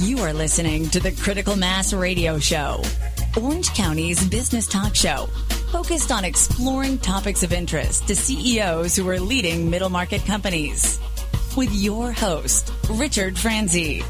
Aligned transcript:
You 0.00 0.18
are 0.18 0.34
listening 0.34 0.90
to 0.90 1.00
the 1.00 1.10
Critical 1.10 1.56
Mass 1.56 1.94
Radio 1.94 2.38
Show, 2.38 2.82
Orange 3.34 3.72
County's 3.72 4.28
business 4.28 4.66
talk 4.66 4.94
show, 4.94 5.24
focused 5.72 6.12
on 6.12 6.22
exploring 6.22 6.98
topics 6.98 7.42
of 7.42 7.50
interest 7.50 8.06
to 8.08 8.14
CEOs 8.14 8.94
who 8.94 9.08
are 9.08 9.18
leading 9.18 9.70
middle 9.70 9.88
market 9.88 10.22
companies. 10.26 11.00
With 11.56 11.72
your 11.72 12.12
host, 12.12 12.70
Richard 12.90 13.38
Franzi. 13.38 14.02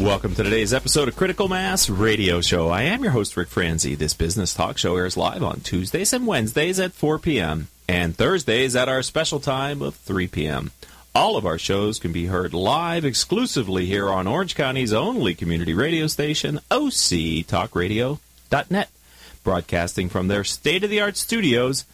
Welcome 0.00 0.34
to 0.36 0.42
today's 0.42 0.72
episode 0.72 1.08
of 1.08 1.16
Critical 1.16 1.48
Mass 1.48 1.90
Radio 1.90 2.40
Show. 2.40 2.70
I 2.70 2.84
am 2.84 3.02
your 3.02 3.12
host, 3.12 3.36
Rick 3.36 3.48
Franzi. 3.48 3.94
This 3.94 4.14
business 4.14 4.54
talk 4.54 4.78
show 4.78 4.96
airs 4.96 5.18
live 5.18 5.42
on 5.42 5.60
Tuesdays 5.60 6.14
and 6.14 6.26
Wednesdays 6.26 6.80
at 6.80 6.92
4 6.92 7.18
p.m. 7.18 7.68
and 7.86 8.16
Thursdays 8.16 8.74
at 8.74 8.88
our 8.88 9.02
special 9.02 9.38
time 9.38 9.82
of 9.82 9.94
3 9.96 10.28
p.m. 10.28 10.70
All 11.16 11.36
of 11.36 11.46
our 11.46 11.58
shows 11.58 12.00
can 12.00 12.10
be 12.10 12.26
heard 12.26 12.52
live 12.52 13.04
exclusively 13.04 13.86
here 13.86 14.10
on 14.10 14.26
Orange 14.26 14.56
County's 14.56 14.92
only 14.92 15.32
community 15.32 15.72
radio 15.72 16.08
station, 16.08 16.58
OCTalkRadio.net, 16.72 18.88
broadcasting 19.44 20.08
from 20.08 20.26
their 20.26 20.42
state 20.42 20.82
of 20.82 20.90
the 20.90 21.00
art 21.00 21.16
studios 21.16 21.84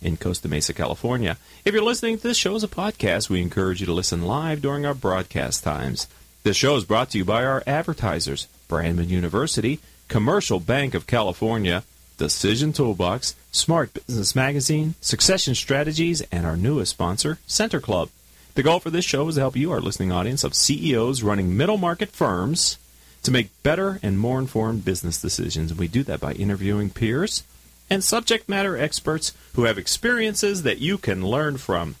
in 0.00 0.16
Costa 0.16 0.48
Mesa, 0.48 0.72
California. 0.72 1.36
If 1.62 1.74
you're 1.74 1.82
listening 1.82 2.16
to 2.16 2.22
this 2.22 2.38
show 2.38 2.54
as 2.54 2.64
a 2.64 2.68
podcast, 2.68 3.28
we 3.28 3.42
encourage 3.42 3.80
you 3.80 3.86
to 3.86 3.92
listen 3.92 4.22
live 4.22 4.62
during 4.62 4.86
our 4.86 4.94
broadcast 4.94 5.62
times. 5.62 6.08
This 6.42 6.56
show 6.56 6.74
is 6.76 6.86
brought 6.86 7.10
to 7.10 7.18
you 7.18 7.24
by 7.26 7.44
our 7.44 7.62
advertisers 7.66 8.48
Brandman 8.66 9.08
University, 9.08 9.78
Commercial 10.08 10.58
Bank 10.58 10.94
of 10.94 11.06
California, 11.06 11.84
Decision 12.16 12.72
Toolbox, 12.72 13.34
Smart 13.52 13.92
Business 13.92 14.34
Magazine, 14.34 14.94
Succession 15.02 15.54
Strategies, 15.54 16.22
and 16.32 16.46
our 16.46 16.56
newest 16.56 16.92
sponsor, 16.92 17.36
Center 17.46 17.78
Club. 17.78 18.08
The 18.54 18.62
goal 18.62 18.80
for 18.80 18.90
this 18.90 19.04
show 19.04 19.28
is 19.28 19.36
to 19.36 19.40
help 19.40 19.56
you, 19.56 19.70
our 19.70 19.80
listening 19.80 20.10
audience 20.10 20.42
of 20.42 20.54
CEOs 20.54 21.22
running 21.22 21.56
middle 21.56 21.78
market 21.78 22.10
firms, 22.10 22.78
to 23.22 23.30
make 23.30 23.50
better 23.62 24.00
and 24.02 24.18
more 24.18 24.38
informed 24.38 24.84
business 24.84 25.20
decisions. 25.20 25.70
And 25.70 25.78
we 25.78 25.88
do 25.88 26.02
that 26.04 26.20
by 26.20 26.32
interviewing 26.32 26.90
peers 26.90 27.44
and 27.88 28.02
subject 28.02 28.48
matter 28.48 28.76
experts 28.76 29.34
who 29.54 29.64
have 29.64 29.78
experiences 29.78 30.62
that 30.62 30.78
you 30.78 30.98
can 30.98 31.24
learn 31.24 31.58
from. 31.58 31.96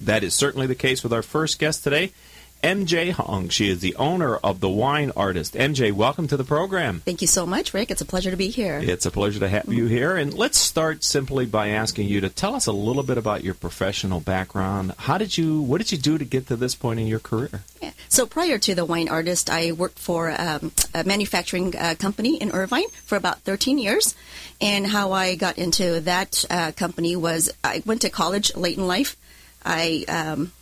That 0.00 0.22
is 0.22 0.34
certainly 0.34 0.66
the 0.66 0.74
case 0.74 1.02
with 1.02 1.12
our 1.12 1.22
first 1.22 1.58
guest 1.58 1.84
today. 1.84 2.12
MJ 2.62 3.12
Hong. 3.12 3.48
She 3.48 3.68
is 3.68 3.80
the 3.80 3.94
owner 3.96 4.36
of 4.36 4.60
The 4.60 4.68
Wine 4.68 5.12
Artist. 5.16 5.54
MJ, 5.54 5.92
welcome 5.92 6.26
to 6.28 6.36
the 6.36 6.44
program. 6.44 7.00
Thank 7.04 7.20
you 7.20 7.28
so 7.28 7.46
much, 7.46 7.72
Rick. 7.72 7.90
It's 7.90 8.00
a 8.00 8.04
pleasure 8.04 8.30
to 8.30 8.36
be 8.36 8.48
here. 8.48 8.80
It's 8.82 9.06
a 9.06 9.10
pleasure 9.10 9.40
to 9.40 9.48
have 9.48 9.72
you 9.72 9.86
here. 9.86 10.16
And 10.16 10.34
let's 10.34 10.58
start 10.58 11.04
simply 11.04 11.46
by 11.46 11.68
asking 11.68 12.08
you 12.08 12.20
to 12.20 12.28
tell 12.28 12.54
us 12.54 12.66
a 12.66 12.72
little 12.72 13.02
bit 13.02 13.18
about 13.18 13.44
your 13.44 13.54
professional 13.54 14.20
background. 14.20 14.94
How 14.98 15.18
did 15.18 15.36
you, 15.38 15.60
what 15.60 15.78
did 15.78 15.92
you 15.92 15.98
do 15.98 16.18
to 16.18 16.24
get 16.24 16.48
to 16.48 16.56
this 16.56 16.74
point 16.74 16.98
in 16.98 17.06
your 17.06 17.20
career? 17.20 17.62
Yeah. 17.80 17.92
So 18.08 18.26
prior 18.26 18.58
to 18.58 18.74
The 18.74 18.84
Wine 18.84 19.08
Artist, 19.08 19.50
I 19.50 19.72
worked 19.72 19.98
for 19.98 20.34
um, 20.36 20.72
a 20.94 21.04
manufacturing 21.04 21.74
uh, 21.76 21.94
company 21.98 22.36
in 22.36 22.50
Irvine 22.50 22.88
for 23.04 23.16
about 23.16 23.40
13 23.40 23.78
years. 23.78 24.14
And 24.60 24.86
how 24.86 25.12
I 25.12 25.34
got 25.34 25.58
into 25.58 26.00
that 26.00 26.44
uh, 26.50 26.72
company 26.72 27.16
was 27.16 27.50
I 27.62 27.82
went 27.84 28.00
to 28.02 28.10
college 28.10 28.56
late 28.56 28.78
in 28.78 28.86
life. 28.86 29.16
I 29.64 30.04
um, 30.08 30.52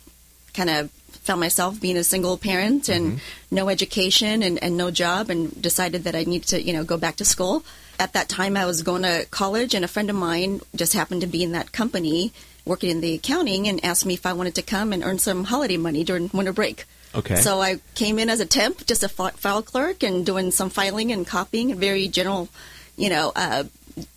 kind 0.53 0.69
of 0.69 0.89
found 1.25 1.39
myself 1.39 1.81
being 1.81 1.97
a 1.97 2.03
single 2.03 2.37
parent 2.37 2.87
and 2.87 3.13
mm-hmm. 3.13 3.55
no 3.55 3.67
education 3.69 4.43
and, 4.43 4.61
and 4.63 4.77
no 4.77 4.91
job 4.91 5.29
and 5.29 5.59
decided 5.61 6.03
that 6.03 6.15
I 6.15 6.23
needed 6.23 6.47
to, 6.49 6.61
you 6.61 6.71
know, 6.71 6.83
go 6.83 6.97
back 6.97 7.17
to 7.17 7.25
school. 7.25 7.63
At 7.99 8.13
that 8.13 8.29
time, 8.29 8.55
I 8.55 8.65
was 8.65 8.83
going 8.83 9.03
to 9.03 9.25
college, 9.31 9.73
and 9.73 9.83
a 9.83 9.87
friend 9.87 10.09
of 10.09 10.15
mine 10.15 10.61
just 10.75 10.93
happened 10.93 11.21
to 11.21 11.27
be 11.27 11.43
in 11.43 11.53
that 11.53 11.71
company 11.71 12.31
working 12.65 12.89
in 12.89 13.01
the 13.01 13.15
accounting 13.15 13.67
and 13.67 13.83
asked 13.83 14.05
me 14.05 14.15
if 14.15 14.25
I 14.25 14.33
wanted 14.33 14.55
to 14.55 14.61
come 14.61 14.91
and 14.91 15.03
earn 15.03 15.19
some 15.19 15.45
holiday 15.45 15.77
money 15.77 16.03
during 16.03 16.29
winter 16.33 16.53
break. 16.53 16.85
Okay. 17.13 17.37
So 17.37 17.61
I 17.61 17.79
came 17.95 18.19
in 18.19 18.29
as 18.29 18.39
a 18.39 18.45
temp, 18.45 18.85
just 18.85 19.03
a 19.03 19.09
file 19.09 19.61
clerk, 19.61 20.03
and 20.03 20.25
doing 20.25 20.51
some 20.51 20.69
filing 20.69 21.11
and 21.11 21.25
copying, 21.25 21.71
and 21.71 21.79
very 21.79 22.07
general, 22.07 22.49
you 22.97 23.09
know, 23.09 23.31
uh, 23.35 23.63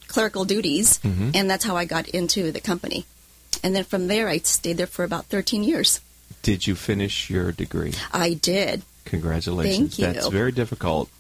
clerical 0.09 0.45
duties, 0.45 0.99
mm-hmm. 0.99 1.31
and 1.35 1.49
that's 1.49 1.65
how 1.65 1.77
I 1.77 1.85
got 1.85 2.09
into 2.09 2.51
the 2.51 2.61
company. 2.61 3.07
And 3.63 3.75
then 3.75 3.85
from 3.85 4.09
there, 4.09 4.29
I 4.29 4.39
stayed 4.39 4.79
there 4.79 4.87
for 4.87 5.05
about 5.05 5.27
13 5.27 5.63
years. 5.63 6.01
Did 6.43 6.67
you 6.67 6.75
finish 6.75 7.29
your 7.31 7.53
degree? 7.53 7.95
I 8.13 8.35
did. 8.35 8.83
Congratulations. 9.05 9.77
Thank 9.77 9.99
you. 9.99 10.07
That's 10.13 10.29
very 10.29 10.53
difficult 10.53 11.11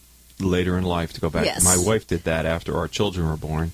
later 0.40 0.78
in 0.78 0.84
life 0.84 1.12
to 1.14 1.20
go 1.20 1.30
back. 1.30 1.46
Yes. 1.46 1.64
My 1.64 1.76
wife 1.76 2.06
did 2.06 2.24
that 2.24 2.46
after 2.46 2.76
our 2.76 2.88
children 2.88 3.28
were 3.28 3.36
born. 3.36 3.72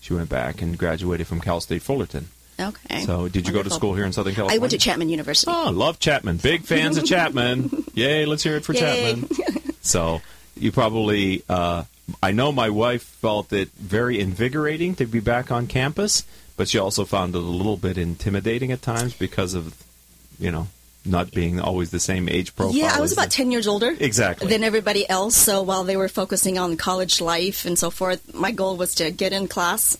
She 0.00 0.14
went 0.14 0.28
back 0.28 0.62
and 0.62 0.76
graduated 0.78 1.26
from 1.26 1.40
Cal 1.40 1.60
State 1.60 1.82
Fullerton. 1.82 2.28
Okay. 2.58 3.04
So, 3.04 3.28
did 3.28 3.46
you 3.48 3.52
Wonderful. 3.52 3.52
go 3.52 3.62
to 3.62 3.70
school 3.70 3.94
here 3.94 4.04
in 4.04 4.12
Southern 4.12 4.34
California? 4.34 4.58
I 4.58 4.60
went 4.60 4.72
to 4.72 4.78
Chapman 4.78 5.08
University. 5.08 5.50
Oh, 5.54 5.70
love 5.70 5.98
Chapman. 5.98 6.38
Big 6.38 6.62
fans 6.64 6.96
of 6.98 7.04
Chapman. 7.04 7.84
Yay, 7.94 8.26
let's 8.26 8.42
hear 8.42 8.56
it 8.56 8.64
for 8.64 8.74
Yay. 8.74 9.14
Chapman. 9.14 9.28
So, 9.82 10.20
you 10.56 10.72
probably, 10.72 11.42
uh, 11.48 11.84
I 12.22 12.32
know 12.32 12.52
my 12.52 12.68
wife 12.68 13.02
felt 13.02 13.50
it 13.50 13.70
very 13.72 14.20
invigorating 14.20 14.94
to 14.96 15.06
be 15.06 15.20
back 15.20 15.50
on 15.50 15.66
campus, 15.66 16.22
but 16.58 16.68
she 16.68 16.78
also 16.78 17.06
found 17.06 17.34
it 17.34 17.38
a 17.38 17.40
little 17.40 17.78
bit 17.78 17.96
intimidating 17.96 18.70
at 18.72 18.82
times 18.82 19.14
because 19.14 19.54
of, 19.54 19.74
you 20.40 20.50
know, 20.50 20.66
not 21.04 21.30
being 21.30 21.60
always 21.60 21.90
the 21.90 22.00
same 22.00 22.28
age 22.28 22.54
profile. 22.56 22.76
Yeah, 22.76 22.92
I 22.94 23.00
was 23.00 23.12
about 23.12 23.26
the- 23.26 23.30
10 23.36 23.50
years 23.50 23.66
older 23.66 23.94
Exactly. 23.98 24.48
than 24.48 24.64
everybody 24.64 25.08
else. 25.08 25.36
So 25.36 25.62
while 25.62 25.84
they 25.84 25.96
were 25.96 26.08
focusing 26.08 26.58
on 26.58 26.76
college 26.76 27.20
life 27.20 27.64
and 27.64 27.78
so 27.78 27.90
forth, 27.90 28.34
my 28.34 28.50
goal 28.50 28.76
was 28.76 28.94
to 28.96 29.10
get 29.10 29.32
in 29.32 29.48
class, 29.48 29.96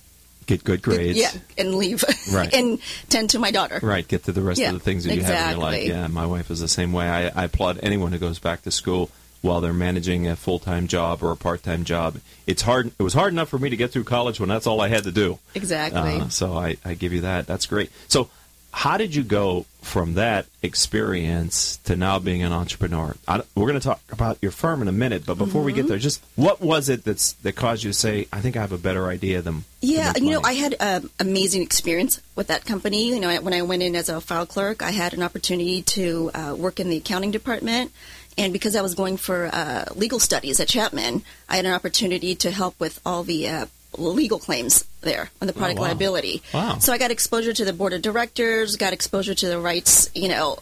Get 0.46 0.64
good 0.64 0.82
grades. 0.82 1.16
yeah, 1.18 1.30
and 1.56 1.74
leave 1.76 2.04
Right. 2.32 2.52
and 2.52 2.78
tend 3.08 3.30
to 3.30 3.38
my 3.38 3.50
daughter. 3.50 3.78
Right, 3.82 4.06
get 4.06 4.24
to 4.24 4.32
the 4.32 4.42
rest 4.42 4.60
Yeah, 4.60 4.68
of 4.68 4.74
the 4.74 4.80
things 4.80 5.04
that 5.04 5.14
you 5.14 5.22
have 5.22 5.52
in 5.52 5.58
your 5.58 5.64
life. 5.70 5.86
Yeah, 5.88 6.06
my 6.08 6.26
wife 6.26 6.50
is 6.50 6.60
the 6.60 6.68
same 6.68 6.92
way. 6.92 7.08
I, 7.08 7.28
I 7.28 7.44
applaud 7.44 7.78
anyone 7.82 8.10
who 8.12 8.18
goes 8.18 8.38
back 8.38 8.62
to 8.62 8.70
school 8.70 9.10
while 9.42 9.62
they're 9.62 9.72
managing 9.72 10.26
a 10.28 10.36
full 10.36 10.58
time 10.58 10.86
job 10.86 11.22
or 11.22 11.30
a 11.30 11.36
part 11.36 11.62
time 11.62 11.84
job. 11.84 12.16
It's 12.46 12.60
hard. 12.62 12.90
It 12.98 13.02
was 13.02 13.14
hard 13.14 13.32
enough 13.32 13.48
for 13.48 13.58
me 13.58 13.70
to 13.70 13.76
get 13.76 13.90
through 13.92 14.04
college 14.04 14.38
when 14.38 14.48
that's 14.50 14.66
all 14.66 14.80
I 14.82 14.88
had 14.88 15.04
to 15.04 15.12
do. 15.12 15.38
Exactly. 15.54 16.00
Uh, 16.20 16.28
so 16.28 16.52
I, 16.58 16.76
I 16.84 16.92
give 16.94 17.12
you 17.14 17.22
that. 17.22 17.46
That's 17.46 17.64
great. 17.66 17.90
So, 18.08 18.28
how 18.72 18.96
did 18.98 19.14
you 19.14 19.22
go 19.22 19.66
from 19.90 20.14
that 20.14 20.46
experience 20.62 21.78
to 21.84 21.96
now 21.96 22.18
being 22.18 22.42
an 22.42 22.52
entrepreneur? 22.52 23.16
I, 23.26 23.42
we're 23.54 23.66
going 23.66 23.80
to 23.80 23.86
talk 23.86 24.00
about 24.10 24.38
your 24.40 24.52
firm 24.52 24.82
in 24.82 24.88
a 24.88 24.92
minute, 24.92 25.26
but 25.26 25.36
before 25.36 25.62
we 25.62 25.72
get 25.72 25.80
Mm-hmm. 25.80 25.88
there, 25.88 25.98
just 25.98 26.22
what 26.36 26.60
was 26.60 26.88
it 26.88 27.04
that's 27.04 27.32
that 27.44 27.56
caused 27.56 27.84
you 27.84 27.90
to 27.90 27.94
say, 27.94 28.26
"I 28.32 28.40
think 28.40 28.56
I 28.56 28.60
have 28.60 28.72
a 28.72 28.78
better 28.78 29.08
idea 29.08 29.42
than"? 29.42 29.64
Yeah, 29.80 30.12
you 30.16 30.30
know, 30.30 30.42
I 30.44 30.52
had 30.52 30.74
an 30.78 31.10
amazing 31.18 31.62
experience 31.62 32.20
with 32.36 32.48
that 32.48 32.64
company. 32.64 33.08
You 33.08 33.20
know, 33.20 33.34
when 33.40 33.54
I 33.54 33.62
went 33.62 33.82
in 33.82 33.96
as 33.96 34.08
a 34.08 34.20
file 34.20 34.46
clerk, 34.46 34.82
I 34.82 34.90
had 34.90 35.14
an 35.14 35.22
opportunity 35.22 35.82
to 35.82 36.30
uh, 36.34 36.54
work 36.56 36.80
in 36.80 36.90
the 36.90 36.98
accounting 36.98 37.30
department. 37.30 37.92
And 38.38 38.52
because 38.52 38.76
I 38.76 38.82
was 38.82 38.94
going 38.94 39.16
for 39.16 39.50
uh, 39.52 39.86
legal 39.96 40.20
studies 40.20 40.60
at 40.60 40.68
Chapman, 40.68 41.22
I 41.48 41.56
had 41.56 41.66
an 41.66 41.72
opportunity 41.72 42.34
to 42.36 42.50
help 42.50 42.78
with 42.78 43.00
all 43.04 43.22
the 43.24 43.48
uh, 43.48 43.66
legal 43.96 44.38
claims 44.38 44.84
there 45.00 45.30
on 45.40 45.46
the 45.46 45.52
product 45.52 45.80
wow. 45.80 45.86
liability. 45.86 46.42
Wow. 46.54 46.78
So 46.78 46.92
I 46.92 46.98
got 46.98 47.10
exposure 47.10 47.52
to 47.52 47.64
the 47.64 47.72
board 47.72 47.92
of 47.92 48.02
directors, 48.02 48.76
got 48.76 48.92
exposure 48.92 49.34
to 49.34 49.48
the 49.48 49.58
rights, 49.58 50.10
you 50.14 50.28
know, 50.28 50.58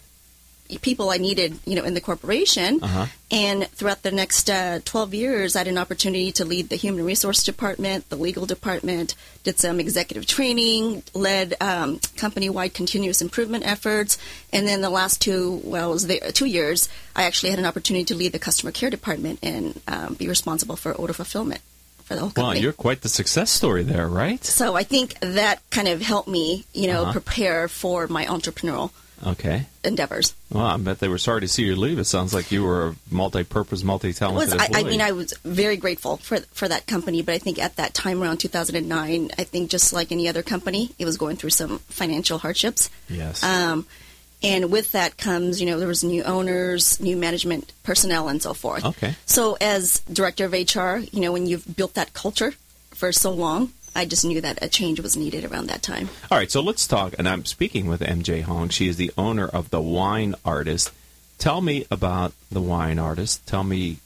people 0.82 1.08
I 1.08 1.16
needed, 1.16 1.58
you 1.64 1.74
know, 1.74 1.84
in 1.84 1.94
the 1.94 2.00
corporation. 2.00 2.80
Uh-huh. 2.82 3.06
And 3.30 3.66
throughout 3.68 4.02
the 4.02 4.10
next 4.10 4.50
uh, 4.50 4.80
12 4.84 5.14
years, 5.14 5.56
I 5.56 5.60
had 5.60 5.68
an 5.68 5.78
opportunity 5.78 6.30
to 6.32 6.44
lead 6.44 6.68
the 6.68 6.76
human 6.76 7.04
resource 7.04 7.42
department, 7.42 8.08
the 8.10 8.16
legal 8.16 8.44
department, 8.44 9.14
did 9.44 9.58
some 9.58 9.80
executive 9.80 10.26
training, 10.26 11.04
led 11.14 11.54
um, 11.60 12.00
company-wide 12.16 12.74
continuous 12.74 13.22
improvement 13.22 13.66
efforts, 13.66 14.18
and 14.52 14.66
then 14.66 14.82
the 14.82 14.90
last 14.90 15.22
two, 15.22 15.60
well, 15.64 15.90
it 15.90 15.92
was 16.06 16.32
two 16.34 16.46
years, 16.46 16.88
I 17.16 17.22
actually 17.22 17.50
had 17.50 17.58
an 17.58 17.66
opportunity 17.66 18.04
to 18.06 18.14
lead 18.14 18.32
the 18.32 18.38
customer 18.38 18.72
care 18.72 18.90
department 18.90 19.38
and 19.42 19.80
um, 19.88 20.14
be 20.14 20.28
responsible 20.28 20.76
for 20.76 20.92
order 20.92 21.14
fulfillment 21.14 21.62
for 22.08 22.14
the 22.14 22.20
whole 22.20 22.32
Wow, 22.36 22.52
you're 22.52 22.72
quite 22.72 23.02
the 23.02 23.08
success 23.08 23.50
story 23.50 23.82
there, 23.84 24.08
right? 24.08 24.42
so 24.44 24.74
I 24.74 24.82
think 24.82 25.18
that 25.20 25.60
kind 25.70 25.86
of 25.88 26.00
helped 26.00 26.28
me, 26.28 26.64
you 26.72 26.86
know, 26.88 27.02
Uh-huh. 27.02 27.12
prepare 27.12 27.68
for 27.68 28.06
my 28.08 28.24
entrepreneurial 28.26 28.90
Okay. 29.26 29.66
endeavors. 29.84 30.32
Well, 30.48 30.64
I 30.64 30.76
bet 30.76 31.00
they 31.00 31.08
were 31.08 31.18
sorry 31.18 31.40
to 31.42 31.48
see 31.48 31.64
you 31.64 31.74
leave. 31.76 31.98
It 31.98 32.04
sounds 32.06 32.32
like 32.32 32.52
you 32.52 32.62
were 32.62 32.88
a 32.88 32.94
multi-purpose, 33.10 33.82
multi-talented 33.82 34.54
was 34.54 34.68
I, 34.72 34.80
I 34.80 34.82
mean 34.84 35.00
I 35.00 35.12
was 35.12 35.34
very 35.44 35.76
grateful 35.76 36.18
for 36.18 36.38
for 36.52 36.68
that 36.68 36.86
company, 36.86 37.20
but 37.22 37.34
I 37.34 37.38
think 37.38 37.58
at 37.58 37.76
that 37.76 37.94
time 37.94 38.22
around 38.22 38.38
2009, 38.38 39.30
I 39.36 39.44
think 39.44 39.70
just 39.70 39.92
like 39.92 40.12
any 40.12 40.28
other 40.28 40.42
company, 40.44 40.92
it 41.00 41.04
was 41.04 41.16
going 41.16 41.36
through 41.36 41.50
some 41.50 41.80
financial 41.90 42.38
hardships. 42.38 42.90
yes. 43.08 43.42
Um, 43.42 43.86
and 44.42 44.70
with 44.70 44.92
that 44.92 45.16
comes, 45.16 45.60
you 45.60 45.66
know, 45.66 45.78
there 45.78 45.88
was 45.88 46.04
new 46.04 46.22
owners, 46.22 47.00
new 47.00 47.16
management 47.16 47.72
personnel, 47.82 48.28
and 48.28 48.42
so 48.42 48.54
forth. 48.54 48.84
Okay. 48.84 49.14
So 49.26 49.56
as 49.60 50.00
director 50.12 50.44
of 50.44 50.52
HR, 50.52 51.04
you 51.12 51.20
know, 51.20 51.32
when 51.32 51.46
you've 51.46 51.76
built 51.76 51.94
that 51.94 52.12
culture 52.12 52.54
for 52.90 53.12
so 53.12 53.30
long, 53.30 53.72
I 53.96 54.04
just 54.04 54.24
knew 54.24 54.40
that 54.40 54.58
a 54.62 54.68
change 54.68 55.00
was 55.00 55.16
needed 55.16 55.44
around 55.44 55.66
that 55.68 55.82
time. 55.82 56.08
All 56.30 56.38
right, 56.38 56.50
so 56.50 56.60
let's 56.60 56.86
talk. 56.86 57.14
And 57.18 57.28
I'm 57.28 57.44
speaking 57.44 57.88
with 57.88 58.00
MJ 58.00 58.42
Hong. 58.42 58.68
She 58.68 58.86
is 58.86 58.96
the 58.96 59.10
owner 59.18 59.48
of 59.48 59.70
the 59.70 59.80
Wine 59.80 60.36
Artist. 60.44 60.92
Tell 61.38 61.60
me 61.60 61.86
about 61.90 62.32
the 62.50 62.60
Wine 62.60 62.98
Artist. 62.98 63.44
Tell 63.46 63.64
me 63.64 63.98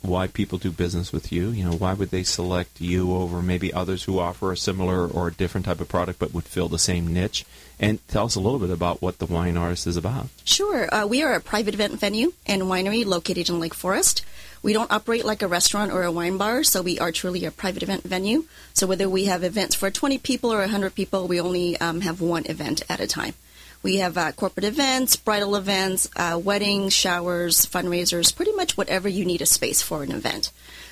why 0.00 0.26
people 0.26 0.58
do 0.58 0.70
business 0.70 1.12
with 1.12 1.32
you? 1.32 1.48
You 1.48 1.64
know, 1.64 1.76
why 1.76 1.94
would 1.94 2.10
they 2.10 2.22
select 2.22 2.80
you 2.80 3.14
over 3.14 3.42
maybe 3.42 3.72
others 3.72 4.04
who 4.04 4.18
offer 4.18 4.52
a 4.52 4.56
similar 4.56 5.06
or 5.06 5.28
a 5.28 5.34
different 5.34 5.66
type 5.66 5.80
of 5.80 5.88
product 5.88 6.18
but 6.18 6.32
would 6.32 6.44
fill 6.44 6.68
the 6.68 6.78
same 6.78 7.12
niche? 7.12 7.44
And 7.80 8.06
tell 8.08 8.26
us 8.26 8.34
a 8.34 8.40
little 8.40 8.58
bit 8.58 8.70
about 8.70 9.02
what 9.02 9.18
the 9.18 9.26
Wine 9.26 9.56
Artist 9.56 9.86
is 9.86 9.96
about. 9.96 10.28
Sure. 10.44 10.92
Uh, 10.92 11.06
we 11.06 11.22
are 11.22 11.34
a 11.34 11.40
private 11.40 11.74
event 11.74 11.98
venue 11.98 12.32
and 12.46 12.62
winery 12.62 13.04
located 13.04 13.48
in 13.48 13.60
Lake 13.60 13.74
Forest. 13.74 14.24
We 14.62 14.72
don't 14.72 14.90
operate 14.90 15.24
like 15.24 15.42
a 15.42 15.48
restaurant 15.48 15.92
or 15.92 16.02
a 16.02 16.10
wine 16.10 16.36
bar, 16.36 16.64
so 16.64 16.82
we 16.82 16.98
are 16.98 17.12
truly 17.12 17.44
a 17.44 17.50
private 17.50 17.82
event 17.82 18.02
venue. 18.02 18.44
So 18.74 18.86
whether 18.86 19.08
we 19.08 19.26
have 19.26 19.44
events 19.44 19.76
for 19.76 19.90
20 19.90 20.18
people 20.18 20.52
or 20.52 20.58
100 20.58 20.94
people, 20.94 21.28
we 21.28 21.40
only 21.40 21.76
um, 21.80 22.00
have 22.00 22.20
one 22.20 22.46
event 22.46 22.82
at 22.88 23.00
a 23.00 23.06
time. 23.06 23.34
We 23.82 23.96
have 23.96 24.18
uh, 24.18 24.32
corporate 24.32 24.64
events, 24.64 25.16
bridal 25.16 25.54
events, 25.56 26.08
uh, 26.16 26.40
weddings, 26.42 26.92
showers, 26.92 27.64
fundraisers, 27.64 28.34
pretty 28.34 28.52
much 28.52 28.76
whatever 28.76 29.08
you 29.08 29.24
need 29.24 29.40
a 29.40 29.46
space 29.46 29.80
for 29.82 30.02
an 30.02 30.10
event. 30.10 30.50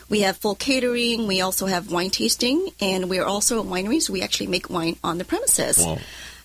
We 0.08 0.20
have 0.20 0.36
full 0.36 0.54
catering. 0.54 1.26
We 1.26 1.40
also 1.40 1.66
have 1.66 1.90
wine 1.90 2.10
tasting, 2.10 2.68
and 2.80 3.10
we 3.10 3.18
are 3.18 3.24
also 3.26 3.60
a 3.60 3.64
winery, 3.64 4.00
so 4.00 4.12
we 4.12 4.22
actually 4.22 4.46
make 4.46 4.70
wine 4.70 4.96
on 5.02 5.18
the 5.18 5.24
premises. 5.24 5.84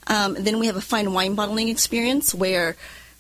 Um, 0.08 0.36
then 0.40 0.58
we 0.60 0.66
have 0.66 0.76
a 0.76 0.82
fine 0.82 1.14
wine 1.14 1.36
bottling 1.36 1.70
experience 1.70 2.34
where 2.34 2.76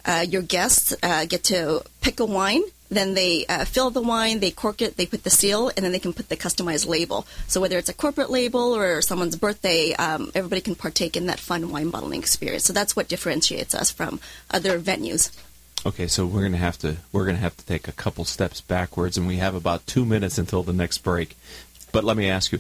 uh, 0.06 0.26
your 0.28 0.42
guests 0.42 0.96
uh, 1.04 1.26
get 1.26 1.44
to 1.46 1.84
pick 2.02 2.20
a 2.20 2.26
wine 2.26 2.64
then 2.92 3.14
they 3.14 3.46
uh, 3.48 3.64
fill 3.64 3.90
the 3.90 4.02
wine, 4.02 4.42
they 4.42 4.52
cork 4.52 4.82
it, 4.82 4.98
they 4.98 5.06
put 5.06 5.24
the 5.24 5.30
seal, 5.30 5.70
and 5.70 5.78
then 5.78 5.94
they 5.94 6.00
can 6.00 6.12
put 6.12 6.28
the 6.28 6.36
customized 6.36 6.86
label. 6.86 7.26
So 7.48 7.62
whether 7.62 7.78
it's 7.78 7.88
a 7.88 7.94
corporate 7.94 8.30
label 8.30 8.76
or 8.76 9.02
someone's 9.02 9.38
birthday, 9.38 9.94
um, 9.94 10.30
everybody 10.36 10.60
can 10.60 10.76
partake 10.76 11.16
in 11.16 11.28
that 11.28 11.40
fun 11.40 11.72
wine 11.72 11.90
bottling 11.90 12.20
experience. 12.20 12.66
So 12.66 12.74
that's 12.74 12.94
what 12.94 13.08
differentiates 13.08 13.74
us 13.74 13.92
from 13.92 14.20
other 14.52 14.78
venues. 14.78 15.32
Okay, 15.86 16.08
so 16.08 16.28
we're 16.28 16.44
gonna 16.44 16.58
have 16.58 16.78
to 16.80 16.98
we're 17.12 17.26
gonna 17.26 17.40
have 17.40 17.58
to 17.58 17.66
take 17.66 17.88
a 17.88 17.94
couple 17.94 18.24
steps 18.26 18.62
backwards, 18.62 19.18
and 19.18 19.26
we 19.26 19.38
have 19.38 19.56
about 19.56 19.88
two 19.88 20.06
minutes 20.06 20.38
until 20.38 20.62
the 20.62 20.74
next 20.74 21.00
break. 21.00 21.36
But 21.92 22.04
let 22.04 22.18
me 22.18 22.30
ask 22.30 22.52
you, 22.52 22.60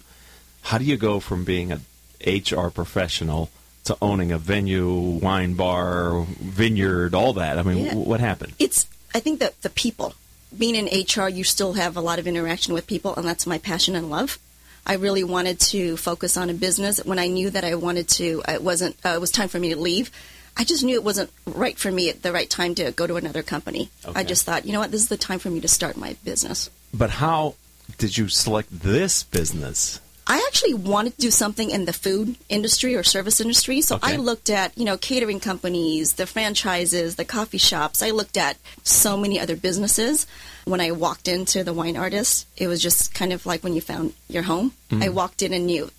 how 0.63 0.79
do 0.79 0.85
you 0.85 0.97
go 0.97 1.19
from 1.19 1.43
being 1.43 1.71
an 1.71 1.81
HR 2.25 2.69
professional 2.69 3.51
to 3.85 3.97
owning 4.01 4.31
a 4.31 4.37
venue, 4.37 4.89
wine 4.97 5.53
bar, 5.55 6.25
vineyard, 6.39 7.13
all 7.15 7.33
that? 7.33 7.57
I 7.57 7.63
mean, 7.63 7.85
Yeah. 7.85 7.95
what 7.95 8.19
happened? 8.19 8.53
It's 8.59 8.85
I 9.13 9.19
think 9.19 9.39
that 9.39 9.61
the 9.61 9.69
people, 9.69 10.13
being 10.57 10.75
in 10.75 10.85
HR, 10.87 11.27
you 11.27 11.43
still 11.43 11.73
have 11.73 11.97
a 11.97 12.01
lot 12.01 12.17
of 12.19 12.27
interaction 12.27 12.73
with 12.73 12.87
people, 12.87 13.13
and 13.15 13.27
that's 13.27 13.45
my 13.45 13.57
passion 13.57 13.95
and 13.95 14.09
love. 14.09 14.39
I 14.85 14.93
really 14.93 15.23
wanted 15.23 15.59
to 15.71 15.97
focus 15.97 16.37
on 16.37 16.49
a 16.49 16.53
business. 16.53 16.99
When 17.03 17.19
I 17.19 17.27
knew 17.27 17.49
that 17.49 17.63
I 17.63 17.75
wanted 17.75 18.07
to, 18.09 18.41
it 18.47 18.63
wasn't. 18.63 18.95
Uh, 19.05 19.09
it 19.09 19.21
was 19.21 19.29
time 19.31 19.49
for 19.49 19.59
me 19.59 19.69
to 19.69 19.75
leave. 19.79 20.09
I 20.57 20.63
just 20.63 20.83
knew 20.83 20.95
it 20.95 21.03
wasn't 21.03 21.29
right 21.45 21.77
for 21.77 21.91
me 21.91 22.09
at 22.09 22.23
the 22.23 22.31
right 22.31 22.49
time 22.49 22.75
to 22.75 22.91
go 22.91 23.07
to 23.07 23.15
another 23.15 23.43
company. 23.43 23.89
Okay. 24.05 24.19
I 24.19 24.23
just 24.23 24.45
thought, 24.45 24.65
you 24.65 24.73
know 24.73 24.79
what, 24.79 24.91
this 24.91 25.01
is 25.01 25.07
the 25.07 25.17
time 25.17 25.39
for 25.39 25.49
me 25.49 25.61
to 25.61 25.67
start 25.67 25.95
my 25.97 26.15
business. 26.25 26.69
But 26.93 27.09
how 27.09 27.55
did 27.97 28.17
you 28.17 28.27
select 28.27 28.67
this 28.71 29.23
business? 29.23 29.99
I 30.31 30.37
actually 30.47 30.75
wanted 30.75 31.15
to 31.15 31.21
do 31.27 31.31
something 31.31 31.69
in 31.69 31.83
the 31.83 31.91
food 31.91 32.37
industry 32.47 32.95
or 32.95 33.03
service 33.03 33.41
industry. 33.41 33.81
So 33.81 33.95
Okay. 33.95 34.13
I 34.13 34.15
looked 34.15 34.49
at, 34.49 34.77
you 34.77 34.85
know, 34.85 34.95
catering 34.97 35.41
companies, 35.41 36.13
the 36.13 36.25
franchises, 36.25 37.17
the 37.17 37.25
coffee 37.25 37.57
shops. 37.57 38.01
I 38.01 38.11
looked 38.11 38.37
at 38.37 38.55
so 38.83 39.17
many 39.17 39.37
other 39.41 39.57
businesses. 39.57 40.25
When 40.63 40.79
I 40.79 40.91
walked 40.91 41.27
into 41.27 41.65
the 41.65 41.73
wine 41.73 41.97
artist, 41.97 42.47
it 42.55 42.67
was 42.67 42.81
just 42.81 43.13
kind 43.13 43.33
of 43.33 43.45
like 43.45 43.61
when 43.61 43.73
you 43.73 43.81
found 43.81 44.13
your 44.29 44.43
home. 44.43 44.71
Mm-hmm. 44.89 45.03
I 45.03 45.09
walked 45.09 45.41
in 45.41 45.51
and 45.53 45.65
knew 45.65 45.91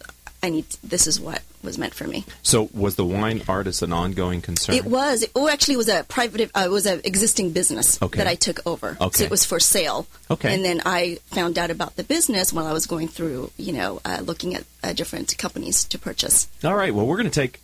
I 0.42 0.50
need 0.50 0.64
this 0.82 1.06
is 1.06 1.20
what 1.20 1.42
was 1.62 1.78
meant 1.78 1.94
for 1.94 2.06
me. 2.06 2.24
So 2.42 2.68
was 2.74 2.96
the 2.96 3.04
wine 3.04 3.42
artist 3.48 3.82
an 3.82 3.92
ongoing 3.92 4.42
concern? 4.42 4.74
It 4.74 4.84
was. 4.84 5.22
It 5.22 5.30
oh, 5.36 5.48
actually 5.48 5.74
it 5.74 5.78
was 5.78 5.88
a 5.88 6.04
private. 6.04 6.50
Uh, 6.54 6.62
it 6.66 6.70
was 6.70 6.86
an 6.86 7.00
existing 7.04 7.52
business 7.52 8.02
Okay. 8.02 8.18
that 8.18 8.26
I 8.26 8.34
took 8.34 8.66
over. 8.66 8.96
Okay. 9.00 9.18
So 9.18 9.24
it 9.24 9.30
was 9.30 9.44
for 9.44 9.60
sale. 9.60 10.06
Okay. 10.30 10.52
And 10.52 10.64
then 10.64 10.82
I 10.84 11.18
found 11.26 11.58
out 11.58 11.70
about 11.70 11.94
the 11.94 12.02
business 12.02 12.52
while 12.52 12.66
I 12.66 12.72
was 12.72 12.86
going 12.86 13.06
through, 13.06 13.52
you 13.56 13.72
know, 13.72 14.00
uh, 14.04 14.18
looking 14.24 14.54
at 14.56 14.64
uh, 14.82 14.92
different 14.92 15.38
companies 15.38 15.84
to 15.84 15.98
purchase. 15.98 16.48
All 16.64 16.74
right. 16.74 16.92
Well, 16.92 17.06
we're 17.06 17.18
going 17.18 17.30
to 17.30 17.40
take. 17.40 17.60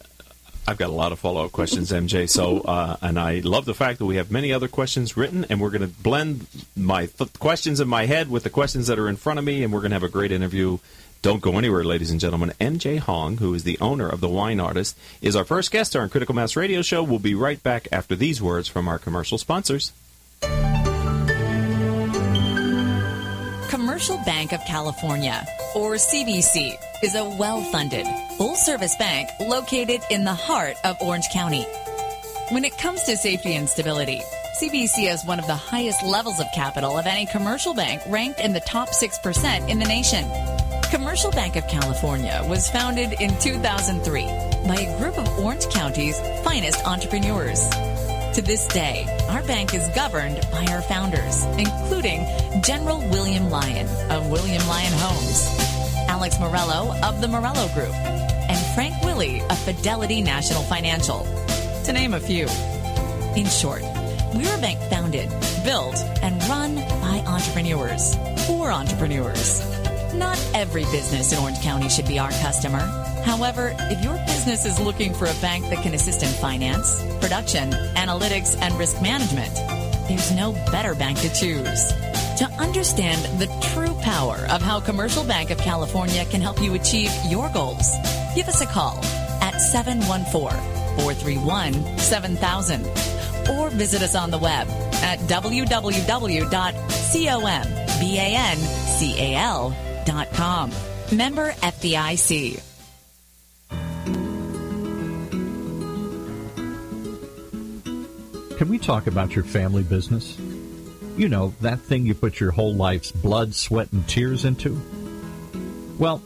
I've 0.68 0.76
got 0.76 0.90
a 0.90 0.92
lot 0.92 1.12
of 1.12 1.18
follow 1.18 1.44
up 1.46 1.50
questions, 1.52 1.90
MJ. 1.90 2.28
So, 2.38 2.60
uh, 2.60 2.96
and 3.00 3.18
I 3.18 3.40
love 3.40 3.64
the 3.64 3.74
fact 3.74 3.98
that 3.98 4.06
we 4.06 4.16
have 4.16 4.30
many 4.30 4.52
other 4.52 4.68
questions 4.68 5.16
written, 5.16 5.46
and 5.48 5.60
we're 5.60 5.70
going 5.70 5.80
to 5.80 5.88
blend 5.88 6.46
my 6.76 7.06
th- 7.06 7.32
questions 7.40 7.80
in 7.80 7.88
my 7.88 8.04
head 8.06 8.30
with 8.30 8.44
the 8.44 8.50
questions 8.50 8.86
that 8.86 8.98
are 8.98 9.08
in 9.08 9.16
front 9.16 9.38
of 9.40 9.44
me, 9.46 9.64
and 9.64 9.72
we're 9.72 9.80
going 9.80 9.90
to 9.90 9.96
have 9.96 10.02
a 10.04 10.08
great 10.10 10.30
interview. 10.30 10.78
Don't 11.20 11.42
go 11.42 11.58
anywhere, 11.58 11.82
ladies 11.82 12.12
and 12.12 12.20
gentlemen. 12.20 12.52
MJ 12.60 12.98
Hong, 12.98 13.38
who 13.38 13.52
is 13.52 13.64
the 13.64 13.78
owner 13.80 14.08
of 14.08 14.20
the 14.20 14.28
Wine 14.28 14.60
Artist, 14.60 14.96
is 15.20 15.34
our 15.34 15.44
first 15.44 15.72
guest 15.72 15.96
on 15.96 16.08
Critical 16.08 16.34
Mass 16.34 16.54
Radio 16.54 16.80
Show. 16.80 17.02
We'll 17.02 17.18
be 17.18 17.34
right 17.34 17.60
back 17.60 17.88
after 17.90 18.14
these 18.14 18.40
words 18.40 18.68
from 18.68 18.86
our 18.86 19.00
commercial 19.00 19.36
sponsors. 19.36 19.92
Commercial 23.68 24.18
Bank 24.24 24.52
of 24.52 24.60
California, 24.64 25.44
or 25.74 25.94
CBC, 25.94 26.76
is 27.02 27.16
a 27.16 27.24
well 27.24 27.62
funded, 27.64 28.06
full 28.36 28.54
service 28.54 28.94
bank 28.96 29.28
located 29.40 30.00
in 30.10 30.22
the 30.22 30.32
heart 30.32 30.76
of 30.84 30.96
Orange 31.00 31.26
County. 31.32 31.66
When 32.50 32.64
it 32.64 32.78
comes 32.78 33.02
to 33.02 33.16
safety 33.16 33.56
and 33.56 33.68
stability, 33.68 34.22
CBC 34.60 35.08
has 35.08 35.24
one 35.24 35.40
of 35.40 35.46
the 35.48 35.54
highest 35.54 36.04
levels 36.04 36.38
of 36.38 36.46
capital 36.54 36.96
of 36.96 37.06
any 37.06 37.26
commercial 37.26 37.74
bank, 37.74 38.02
ranked 38.08 38.40
in 38.40 38.52
the 38.52 38.60
top 38.60 38.90
6% 38.90 39.68
in 39.68 39.78
the 39.80 39.84
nation. 39.84 40.24
Commercial 40.90 41.30
Bank 41.30 41.56
of 41.56 41.68
California 41.68 42.42
was 42.48 42.70
founded 42.70 43.12
in 43.20 43.36
2003 43.40 44.22
by 44.66 44.76
a 44.76 44.98
group 44.98 45.18
of 45.18 45.38
Orange 45.38 45.68
County's 45.68 46.18
finest 46.42 46.82
entrepreneurs. 46.86 47.68
To 48.34 48.40
this 48.40 48.66
day, 48.68 49.06
our 49.28 49.42
bank 49.42 49.74
is 49.74 49.86
governed 49.94 50.40
by 50.50 50.64
our 50.70 50.80
founders, 50.80 51.44
including 51.58 52.24
General 52.62 53.00
William 53.10 53.50
Lyon 53.50 53.86
of 54.10 54.30
William 54.30 54.66
Lyon 54.66 54.92
Homes, 54.94 55.46
Alex 56.08 56.40
Morello 56.40 56.94
of 57.04 57.20
the 57.20 57.28
Morello 57.28 57.68
Group, 57.74 57.94
and 57.94 58.74
Frank 58.74 58.94
Willey 59.02 59.42
of 59.42 59.58
Fidelity 59.58 60.22
National 60.22 60.62
Financial, 60.62 61.26
to 61.84 61.92
name 61.92 62.14
a 62.14 62.20
few. 62.20 62.46
In 63.36 63.46
short, 63.46 63.82
we're 64.34 64.54
a 64.54 64.60
bank 64.60 64.80
founded, 64.88 65.28
built, 65.64 65.96
and 66.22 66.42
run 66.44 66.76
by 66.76 67.22
entrepreneurs 67.26 68.16
for 68.46 68.70
entrepreneurs. 68.70 69.62
Not 70.18 70.38
every 70.52 70.82
business 70.84 71.32
in 71.32 71.38
Orange 71.38 71.60
County 71.60 71.88
should 71.88 72.08
be 72.08 72.18
our 72.18 72.30
customer. 72.30 72.80
However, 73.24 73.74
if 73.78 74.02
your 74.02 74.16
business 74.26 74.64
is 74.64 74.80
looking 74.80 75.14
for 75.14 75.26
a 75.26 75.34
bank 75.34 75.68
that 75.70 75.82
can 75.82 75.94
assist 75.94 76.24
in 76.24 76.28
finance, 76.28 77.00
production, 77.20 77.70
analytics, 77.94 78.60
and 78.60 78.74
risk 78.74 79.00
management, 79.00 79.54
there's 80.08 80.32
no 80.32 80.52
better 80.72 80.96
bank 80.96 81.20
to 81.20 81.32
choose. 81.32 81.92
To 82.38 82.48
understand 82.58 83.22
the 83.40 83.46
true 83.72 83.94
power 84.02 84.38
of 84.50 84.60
how 84.60 84.80
Commercial 84.80 85.22
Bank 85.24 85.50
of 85.50 85.58
California 85.58 86.24
can 86.24 86.40
help 86.40 86.60
you 86.60 86.74
achieve 86.74 87.12
your 87.28 87.48
goals, 87.50 87.88
give 88.34 88.48
us 88.48 88.60
a 88.60 88.66
call 88.66 88.98
at 89.40 89.60
714 89.60 90.58
431 90.96 91.98
7000 91.98 92.86
or 93.50 93.70
visit 93.70 94.02
us 94.02 94.16
on 94.16 94.30
the 94.32 94.38
web 94.38 94.66
at 95.02 95.18
www.combancal.com. 100.08 100.72
Member 101.16 101.52
FDIC. 101.52 102.62
Can 108.58 108.68
we 108.68 108.78
talk 108.78 109.06
about 109.06 109.36
your 109.36 109.44
family 109.44 109.82
business? 109.84 110.36
You 111.16 111.28
know, 111.28 111.54
that 111.60 111.80
thing 111.80 112.06
you 112.06 112.14
put 112.14 112.40
your 112.40 112.50
whole 112.50 112.74
life's 112.74 113.12
blood, 113.12 113.54
sweat, 113.54 113.92
and 113.92 114.06
tears 114.08 114.44
into? 114.44 114.80
Well, 115.98 116.18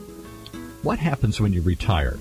what 0.81 0.99
happens 0.99 1.39
when 1.39 1.53
you 1.53 1.61
retire 1.61 2.17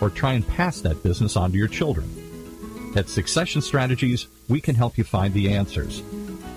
or 0.00 0.10
try 0.10 0.34
and 0.34 0.46
pass 0.46 0.80
that 0.82 1.02
business 1.02 1.36
on 1.36 1.52
to 1.52 1.58
your 1.58 1.68
children? 1.68 2.92
At 2.94 3.08
Succession 3.08 3.62
Strategies, 3.62 4.26
we 4.48 4.60
can 4.60 4.74
help 4.74 4.98
you 4.98 5.04
find 5.04 5.34
the 5.34 5.52
answers. 5.52 6.02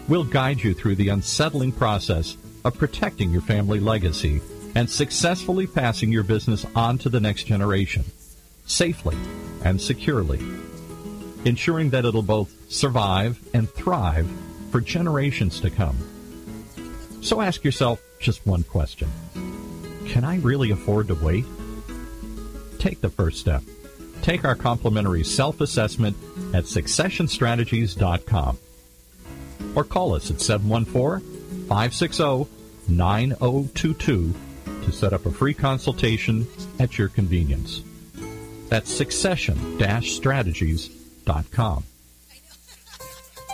We'll 0.07 0.23
guide 0.23 0.61
you 0.61 0.73
through 0.73 0.95
the 0.95 1.09
unsettling 1.09 1.71
process 1.71 2.37
of 2.67 2.77
protecting 2.77 3.31
your 3.31 3.41
family 3.41 3.79
legacy 3.79 4.41
and 4.75 4.89
successfully 4.89 5.65
passing 5.65 6.11
your 6.11 6.23
business 6.23 6.65
on 6.75 6.97
to 6.99 7.09
the 7.09 7.19
next 7.19 7.45
generation, 7.45 8.03
safely 8.65 9.17
and 9.63 9.81
securely 9.81 10.39
ensuring 11.45 11.91
that 11.91 12.05
it'll 12.05 12.21
both 12.21 12.53
survive 12.71 13.39
and 13.53 13.69
thrive 13.69 14.29
for 14.71 14.81
generations 14.81 15.61
to 15.61 15.69
come. 15.69 15.97
So 17.21 17.41
ask 17.41 17.63
yourself 17.63 18.01
just 18.19 18.45
one 18.45 18.63
question 18.63 19.09
Can 20.07 20.23
I 20.23 20.37
really 20.37 20.71
afford 20.71 21.07
to 21.07 21.15
wait? 21.15 21.45
Take 22.79 23.01
the 23.01 23.09
first 23.09 23.39
step. 23.39 23.63
Take 24.21 24.45
our 24.45 24.55
complimentary 24.55 25.23
self 25.23 25.61
assessment 25.61 26.17
at 26.53 26.65
successionstrategies.com 26.65 28.57
or 29.75 29.83
call 29.83 30.15
us 30.15 30.29
at 30.29 30.41
714 30.41 31.65
560 31.67 32.56
9022 32.89 34.33
to 34.83 34.91
set 34.91 35.13
up 35.13 35.25
a 35.25 35.31
free 35.31 35.53
consultation 35.53 36.47
at 36.79 36.97
your 36.97 37.09
convenience. 37.09 37.81
That's 38.69 38.93
succession 38.93 39.79
strategies.com. 40.01 41.83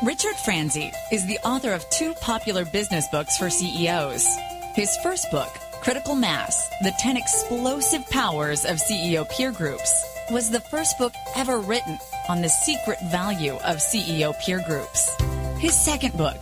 Richard 0.03 0.35
Franzi 0.43 0.91
is 1.11 1.25
the 1.27 1.37
author 1.45 1.71
of 1.71 1.89
two 1.89 2.13
popular 2.15 2.65
business 2.65 3.07
books 3.11 3.37
for 3.37 3.49
CEOs. 3.49 4.27
His 4.75 4.97
first 5.03 5.31
book, 5.31 5.49
Critical 5.81 6.15
Mass 6.15 6.67
The 6.81 6.93
10 6.99 7.15
Explosive 7.15 8.09
Powers 8.09 8.65
of 8.65 8.77
CEO 8.77 9.29
Peer 9.29 9.51
Groups, 9.51 10.03
was 10.31 10.49
the 10.49 10.59
first 10.59 10.97
book 10.97 11.13
ever 11.35 11.59
written 11.59 11.97
on 12.27 12.41
the 12.41 12.49
secret 12.49 12.97
value 13.11 13.53
of 13.53 13.77
CEO 13.77 14.37
peer 14.39 14.63
groups. 14.65 15.15
His 15.57 15.73
second 15.73 16.17
book, 16.17 16.41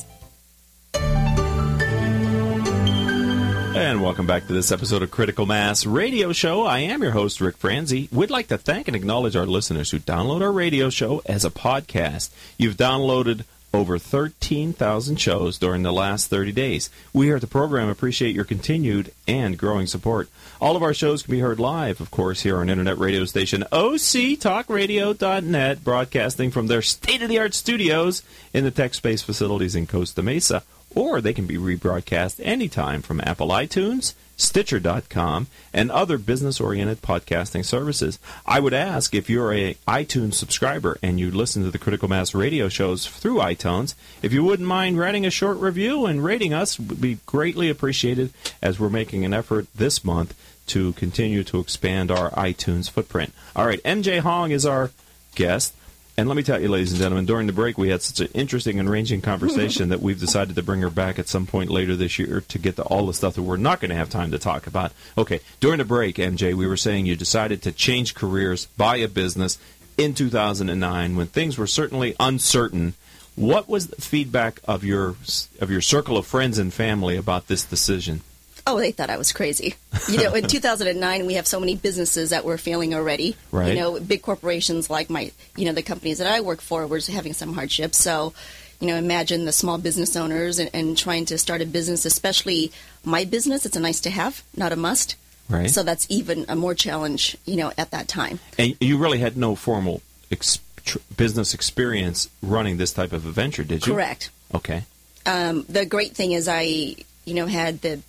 And 3.73 4.03
welcome 4.03 4.27
back 4.27 4.47
to 4.47 4.53
this 4.53 4.71
episode 4.71 5.01
of 5.01 5.11
Critical 5.11 5.45
Mass 5.45 5.85
Radio 5.85 6.33
Show. 6.33 6.65
I 6.65 6.79
am 6.79 7.01
your 7.01 7.11
host, 7.11 7.39
Rick 7.39 7.55
Franzi. 7.55 8.09
We'd 8.11 8.29
like 8.29 8.47
to 8.47 8.57
thank 8.57 8.89
and 8.89 8.97
acknowledge 8.97 9.37
our 9.37 9.45
listeners 9.45 9.91
who 9.91 9.99
download 9.99 10.41
our 10.41 10.51
radio 10.51 10.89
show 10.89 11.21
as 11.25 11.45
a 11.45 11.49
podcast. 11.49 12.31
You've 12.57 12.75
downloaded 12.75 13.45
over 13.73 13.97
13,000 13.97 15.15
shows 15.15 15.57
during 15.57 15.83
the 15.83 15.93
last 15.93 16.29
30 16.29 16.51
days. 16.51 16.89
We 17.13 17.27
here 17.27 17.35
at 17.35 17.41
the 17.41 17.47
program 17.47 17.87
appreciate 17.87 18.35
your 18.35 18.43
continued 18.43 19.13
and 19.25 19.57
growing 19.57 19.87
support. 19.87 20.27
All 20.59 20.75
of 20.75 20.83
our 20.83 20.93
shows 20.93 21.23
can 21.23 21.31
be 21.31 21.39
heard 21.39 21.59
live, 21.59 22.01
of 22.01 22.11
course, 22.11 22.41
here 22.41 22.57
on 22.57 22.69
internet 22.69 22.97
radio 22.97 23.23
station 23.23 23.63
octalkradio.net, 23.71 25.83
broadcasting 25.83 26.51
from 26.51 26.67
their 26.67 26.81
state-of-the-art 26.81 27.53
studios 27.53 28.21
in 28.53 28.65
the 28.65 28.71
Tech 28.71 28.93
Space 28.93 29.21
facilities 29.21 29.75
in 29.75 29.87
Costa 29.87 30.21
Mesa 30.21 30.63
or 30.95 31.21
they 31.21 31.33
can 31.33 31.45
be 31.45 31.57
rebroadcast 31.57 32.39
anytime 32.43 33.01
from 33.01 33.21
Apple 33.21 33.49
iTunes, 33.49 34.13
Stitcher.com, 34.37 35.47
and 35.73 35.91
other 35.91 36.17
business 36.17 36.59
oriented 36.59 37.01
podcasting 37.01 37.63
services. 37.63 38.17
I 38.45 38.59
would 38.59 38.73
ask 38.73 39.13
if 39.13 39.29
you're 39.29 39.53
a 39.53 39.75
iTunes 39.87 40.33
subscriber 40.33 40.97
and 41.01 41.19
you 41.19 41.31
listen 41.31 41.63
to 41.63 41.71
the 41.71 41.77
Critical 41.77 42.09
Mass 42.09 42.33
radio 42.33 42.67
shows 42.67 43.07
through 43.07 43.37
iTunes, 43.37 43.93
if 44.21 44.33
you 44.33 44.43
wouldn't 44.43 44.67
mind 44.67 44.97
writing 44.97 45.25
a 45.25 45.31
short 45.31 45.57
review 45.57 46.05
and 46.05 46.23
rating 46.23 46.53
us, 46.53 46.79
would 46.79 46.99
be 46.99 47.19
greatly 47.25 47.69
appreciated 47.69 48.33
as 48.61 48.79
we're 48.79 48.89
making 48.89 49.23
an 49.23 49.33
effort 49.33 49.67
this 49.75 50.03
month 50.03 50.35
to 50.67 50.93
continue 50.93 51.43
to 51.43 51.59
expand 51.59 52.11
our 52.11 52.31
iTunes 52.31 52.89
footprint. 52.89 53.33
All 53.55 53.65
right, 53.65 53.83
MJ 53.83 54.19
Hong 54.19 54.51
is 54.51 54.65
our 54.65 54.91
guest. 55.35 55.73
And 56.17 56.27
let 56.27 56.35
me 56.35 56.43
tell 56.43 56.61
you, 56.61 56.67
ladies 56.67 56.91
and 56.91 56.99
gentlemen, 56.99 57.25
during 57.25 57.47
the 57.47 57.53
break, 57.53 57.77
we 57.77 57.89
had 57.89 58.01
such 58.01 58.19
an 58.19 58.31
interesting 58.33 58.79
and 58.79 58.89
ranging 58.89 59.21
conversation 59.21 59.89
that 59.89 60.01
we've 60.01 60.19
decided 60.19 60.55
to 60.55 60.63
bring 60.63 60.81
her 60.81 60.89
back 60.89 61.17
at 61.17 61.29
some 61.29 61.45
point 61.45 61.69
later 61.69 61.95
this 61.95 62.19
year 62.19 62.41
to 62.41 62.59
get 62.59 62.75
to 62.75 62.83
all 62.83 63.07
the 63.07 63.13
stuff 63.13 63.35
that 63.35 63.43
we're 63.43 63.57
not 63.57 63.79
going 63.79 63.89
to 63.89 63.95
have 63.95 64.09
time 64.09 64.31
to 64.31 64.37
talk 64.37 64.67
about. 64.67 64.91
Okay, 65.17 65.39
during 65.59 65.77
the 65.77 65.85
break, 65.85 66.17
MJ, 66.17 66.53
we 66.53 66.67
were 66.67 66.77
saying 66.77 67.05
you 67.05 67.15
decided 67.15 67.61
to 67.63 67.71
change 67.71 68.13
careers, 68.13 68.65
buy 68.77 68.97
a 68.97 69.07
business 69.07 69.57
in 69.97 70.13
2009 70.13 71.15
when 71.15 71.27
things 71.27 71.57
were 71.57 71.67
certainly 71.67 72.15
uncertain. 72.19 72.93
What 73.35 73.69
was 73.69 73.87
the 73.87 74.01
feedback 74.01 74.59
of 74.65 74.83
your 74.83 75.15
of 75.59 75.71
your 75.71 75.81
circle 75.81 76.17
of 76.17 76.27
friends 76.27 76.57
and 76.57 76.73
family 76.73 77.15
about 77.15 77.47
this 77.47 77.63
decision? 77.63 78.21
Oh, 78.67 78.79
they 78.79 78.91
thought 78.91 79.09
I 79.09 79.17
was 79.17 79.31
crazy. 79.31 79.75
You 80.09 80.17
know, 80.17 80.33
in 80.33 80.43
2009, 80.47 81.25
we 81.25 81.33
have 81.35 81.47
so 81.47 81.59
many 81.59 81.75
businesses 81.75 82.29
that 82.29 82.45
were 82.45 82.57
failing 82.57 82.93
already. 82.93 83.35
Right. 83.51 83.73
You 83.73 83.79
know, 83.79 83.99
big 83.99 84.21
corporations 84.21 84.89
like 84.89 85.09
my, 85.09 85.31
you 85.55 85.65
know, 85.65 85.73
the 85.73 85.81
companies 85.81 86.19
that 86.19 86.27
I 86.27 86.41
work 86.41 86.61
for 86.61 86.85
were 86.87 86.99
having 86.99 87.33
some 87.33 87.53
hardships. 87.53 87.97
So, 87.97 88.33
you 88.79 88.87
know, 88.87 88.95
imagine 88.95 89.45
the 89.45 89.51
small 89.51 89.77
business 89.77 90.15
owners 90.15 90.59
and, 90.59 90.69
and 90.73 90.97
trying 90.97 91.25
to 91.25 91.37
start 91.37 91.61
a 91.61 91.65
business, 91.65 92.05
especially 92.05 92.71
my 93.03 93.25
business. 93.25 93.65
It's 93.65 93.77
a 93.77 93.79
nice 93.79 94.01
to 94.01 94.09
have, 94.09 94.43
not 94.55 94.71
a 94.71 94.75
must. 94.75 95.15
Right. 95.49 95.69
So 95.69 95.83
that's 95.83 96.07
even 96.09 96.45
a 96.47 96.55
more 96.55 96.73
challenge, 96.73 97.37
you 97.45 97.57
know, 97.57 97.71
at 97.77 97.91
that 97.91 98.07
time. 98.07 98.39
And 98.57 98.75
you 98.79 98.97
really 98.97 99.19
had 99.19 99.35
no 99.35 99.55
formal 99.55 100.01
ex- 100.31 100.59
tr- 100.85 100.99
business 101.17 101.53
experience 101.53 102.29
running 102.41 102.77
this 102.77 102.93
type 102.93 103.11
of 103.11 103.25
a 103.25 103.31
venture, 103.31 103.63
did 103.63 103.85
you? 103.85 103.93
Correct. 103.93 104.29
Okay. 104.55 104.83
Um, 105.25 105.65
the 105.67 105.85
great 105.85 106.13
thing 106.15 106.31
is 106.31 106.47
I, 106.47 106.95
you 107.25 107.33
know, 107.33 107.45
had 107.47 107.81
the 107.81 107.99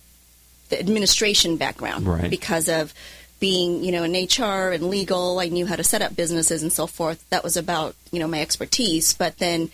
the 0.69 0.79
administration 0.79 1.57
background 1.57 2.07
Right. 2.07 2.29
because 2.29 2.67
of 2.69 2.93
being, 3.39 3.83
you 3.83 3.91
know, 3.91 4.03
in 4.03 4.13
HR 4.13 4.71
and 4.71 4.89
legal. 4.89 5.39
I 5.39 5.47
knew 5.49 5.65
how 5.65 5.75
to 5.75 5.83
set 5.83 6.01
up 6.01 6.15
businesses 6.15 6.61
and 6.63 6.71
so 6.71 6.87
forth. 6.87 7.23
That 7.29 7.43
was 7.43 7.57
about, 7.57 7.95
you 8.11 8.19
know, 8.19 8.27
my 8.27 8.39
expertise. 8.41 9.13
But 9.13 9.37
then, 9.39 9.69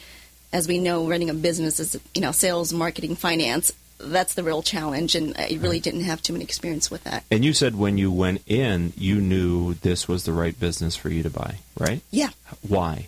as 0.52 0.68
we 0.68 0.80
know, 0.80 1.06
running 1.08 1.30
a 1.30 1.34
business 1.36 1.80
is, 1.80 1.96
you 2.16 2.22
know, 2.22 2.32
sales, 2.32 2.74
marketing, 2.74 3.16
finance. 3.16 3.72
That's 4.02 4.34
the 4.34 4.44
real 4.44 4.64
challenge, 4.64 5.14
and 5.14 5.36
I 5.38 5.58
really 5.60 5.82
didn't 5.82 6.06
have 6.06 6.22
too 6.22 6.32
much 6.32 6.42
experience 6.42 6.90
with 6.90 7.04
that. 7.04 7.26
And 7.30 7.44
you 7.44 7.52
said 7.54 7.76
when 7.76 7.98
you 7.98 8.10
went 8.12 8.42
in, 8.48 8.94
you 8.98 9.20
knew 9.20 9.74
this 9.74 10.08
was 10.08 10.24
the 10.24 10.32
right 10.32 10.58
business 10.58 10.96
for 10.96 11.10
you 11.10 11.22
to 11.24 11.30
buy, 11.30 11.58
right? 11.78 12.02
Yeah, 12.10 12.30
Why? 12.68 13.08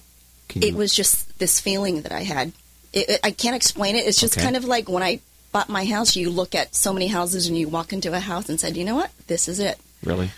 Can 0.49 0.61
it 0.63 0.71
you- 0.71 0.75
was 0.75 0.93
just 0.93 1.39
this 1.39 1.61
feeling 1.61 2.01
that 2.01 2.11
I 2.11 2.23
had. 2.23 2.51
It, 2.91 3.09
it, 3.09 3.19
I 3.23 3.31
can't 3.31 3.55
explain 3.55 3.95
it. 3.95 4.05
It's 4.05 4.19
just 4.19 4.33
Okay. 4.35 4.43
kind 4.43 4.57
of 4.57 4.65
like 4.65 4.89
when 4.89 5.01
I 5.01 5.21
bought 5.51 5.69
my 5.69 5.85
house. 5.85 6.15
You 6.15 6.29
look 6.29 6.55
at 6.55 6.75
so 6.75 6.93
many 6.93 7.07
houses, 7.07 7.47
and 7.47 7.57
you 7.57 7.67
walk 7.67 7.93
into 7.93 8.13
a 8.13 8.19
house 8.19 8.49
and 8.49 8.59
said, 8.59 8.77
"You 8.77 8.85
know 8.85 8.95
what? 8.95 9.11
This 9.27 9.47
is 9.47 9.59
it." 9.59 9.77
really. 10.03 10.31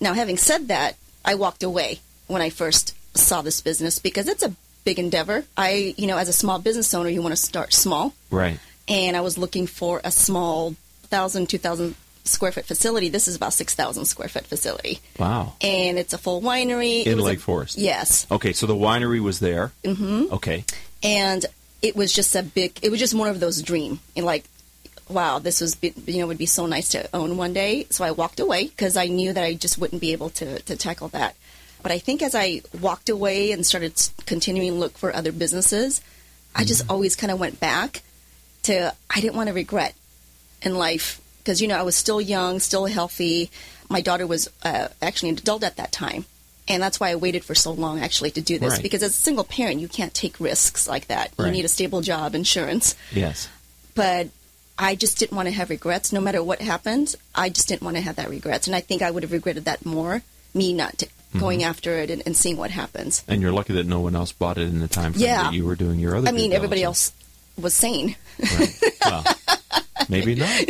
Now, 0.00 0.14
having 0.14 0.38
said 0.38 0.68
that, 0.68 0.96
I 1.24 1.34
walked 1.34 1.62
away 1.62 2.00
when 2.26 2.40
I 2.40 2.48
first 2.50 2.94
saw 3.14 3.42
this 3.42 3.60
business 3.60 3.98
because 3.98 4.28
it's 4.28 4.42
a 4.42 4.54
big 4.84 4.98
endeavor. 4.98 5.44
I, 5.56 5.94
you 5.98 6.06
know, 6.06 6.16
as 6.16 6.28
a 6.28 6.32
small 6.32 6.58
business 6.58 6.94
owner, 6.94 7.10
you 7.10 7.20
want 7.20 7.32
to 7.32 7.36
start 7.42 7.74
small, 7.74 8.14
Right. 8.30 8.58
and 8.88 9.16
I 9.16 9.20
was 9.20 9.36
looking 9.36 9.66
for 9.66 10.00
a 10.04 10.10
small 10.10 10.74
thousand, 11.08 11.48
two 11.50 11.58
thousand 11.58 11.96
square 12.24 12.52
foot 12.52 12.64
facility. 12.64 13.08
This 13.10 13.28
is 13.28 13.36
about 13.36 13.52
six 13.52 13.74
thousand 13.74 14.06
square 14.06 14.28
foot 14.28 14.46
facility, 14.46 15.00
Wow. 15.18 15.52
and 15.60 15.98
it's 15.98 16.14
a 16.14 16.18
full 16.18 16.40
winery. 16.40 17.04
In 17.04 17.16
was 17.16 17.24
a- 17.24 17.28
Lake 17.28 17.40
Forest. 17.40 17.76
Yes, 17.76 18.26
Okay, 18.30 18.52
so 18.54 18.66
the 18.66 18.74
winery 18.74 19.20
was 19.20 19.40
there. 19.40 19.72
Mm-hmm. 19.84 20.32
Okay. 20.34 20.64
and 21.02 21.44
it 21.82 21.96
was 21.96 22.12
just 22.12 22.34
a 22.36 22.42
big. 22.42 22.78
It 22.82 22.90
was 22.90 23.00
just 23.00 23.12
one 23.14 23.28
of 23.28 23.40
those 23.40 23.60
dream, 23.60 24.00
and 24.16 24.24
like. 24.24 24.44
Wow, 25.10 25.38
this 25.40 25.60
was 25.60 25.74
be- 25.74 25.92
you 26.06 26.18
know 26.20 26.26
would 26.28 26.38
be 26.38 26.46
so 26.46 26.66
nice 26.66 26.88
to 26.90 27.08
own 27.14 27.36
one 27.36 27.52
day. 27.52 27.86
So 27.90 28.04
I 28.04 28.12
walked 28.12 28.40
away 28.40 28.64
because 28.68 28.96
I 28.96 29.06
knew 29.06 29.32
that 29.32 29.44
I 29.44 29.54
just 29.54 29.76
wouldn't 29.78 30.00
be 30.00 30.12
able 30.12 30.30
to 30.30 30.60
to 30.62 30.76
tackle 30.76 31.08
that. 31.08 31.34
But 31.82 31.92
I 31.92 31.98
think 31.98 32.22
as 32.22 32.34
I 32.34 32.62
walked 32.80 33.08
away 33.08 33.52
and 33.52 33.64
started 33.66 33.94
continuing 34.26 34.72
to 34.72 34.78
look 34.78 34.96
for 34.98 35.14
other 35.14 35.32
businesses, 35.32 36.00
I 36.54 36.64
just 36.64 36.88
always 36.90 37.16
kind 37.16 37.30
of 37.30 37.40
went 37.40 37.58
back 37.58 38.02
to 38.64 38.94
I 39.14 39.20
didn't 39.20 39.36
want 39.36 39.48
to 39.48 39.54
regret 39.54 39.94
in 40.62 40.74
life 40.76 41.20
because 41.38 41.60
you 41.62 41.68
know 41.68 41.76
I 41.78 41.82
was 41.82 41.96
still 41.96 42.20
young, 42.20 42.60
still 42.60 42.86
healthy. 42.86 43.50
My 43.88 44.00
daughter 44.02 44.26
was 44.26 44.48
uh, 44.62 44.88
actually 45.02 45.30
an 45.30 45.38
adult 45.38 45.64
at 45.64 45.76
that 45.78 45.90
time, 45.90 46.24
and 46.68 46.82
that's 46.82 47.00
why 47.00 47.08
I 47.10 47.16
waited 47.16 47.44
for 47.44 47.54
so 47.56 47.72
long 47.72 47.98
actually 48.00 48.30
to 48.32 48.40
do 48.40 48.58
this 48.58 48.74
Right. 48.74 48.82
because 48.82 49.02
as 49.02 49.10
a 49.12 49.16
single 49.16 49.42
parent 49.44 49.80
you 49.80 49.88
can't 49.88 50.14
take 50.14 50.38
risks 50.38 50.86
like 50.86 51.08
that. 51.08 51.32
Right. 51.36 51.46
You 51.46 51.52
need 51.52 51.64
a 51.64 51.68
stable 51.68 52.00
job, 52.02 52.34
insurance, 52.34 52.94
Yes. 53.10 53.48
but 53.94 54.28
I 54.80 54.94
just 54.94 55.18
didn't 55.18 55.36
want 55.36 55.46
to 55.48 55.54
have 55.54 55.68
regrets 55.70 56.12
no 56.12 56.20
matter 56.20 56.42
what 56.42 56.60
happened. 56.60 57.14
I 57.34 57.50
just 57.50 57.68
didn't 57.68 57.82
want 57.82 57.96
to 57.96 58.02
have 58.02 58.16
that 58.16 58.30
regrets, 58.30 58.66
and 58.66 58.74
I 58.74 58.80
think 58.80 59.02
I 59.02 59.10
would 59.10 59.22
have 59.22 59.32
regretted 59.32 59.66
that 59.66 59.84
more 59.86 60.22
me 60.54 60.72
not 60.72 60.98
t- 60.98 61.06
Mm-hmm. 61.30 61.38
going 61.38 61.62
after 61.62 61.92
it 61.98 62.10
and, 62.10 62.24
and 62.26 62.36
seeing 62.36 62.56
what 62.56 62.72
happens. 62.72 63.22
And 63.28 63.40
you're 63.40 63.52
lucky 63.52 63.74
that 63.74 63.86
no 63.86 64.00
one 64.00 64.16
else 64.16 64.32
bought 64.32 64.58
it 64.58 64.62
in 64.66 64.80
the 64.80 64.88
time 64.88 65.12
frame 65.12 65.26
Yeah. 65.26 65.44
that 65.44 65.52
you 65.52 65.64
were 65.64 65.76
doing 65.76 66.00
your 66.00 66.16
other. 66.16 66.26
I 66.26 66.32
mean, 66.32 66.52
everybody 66.52 66.82
else 66.82 67.12
was 67.56 67.72
sane. 67.72 68.16
Right. 68.58 68.80
Well, 69.04 69.24
maybe 70.08 70.34
not. 70.34 70.64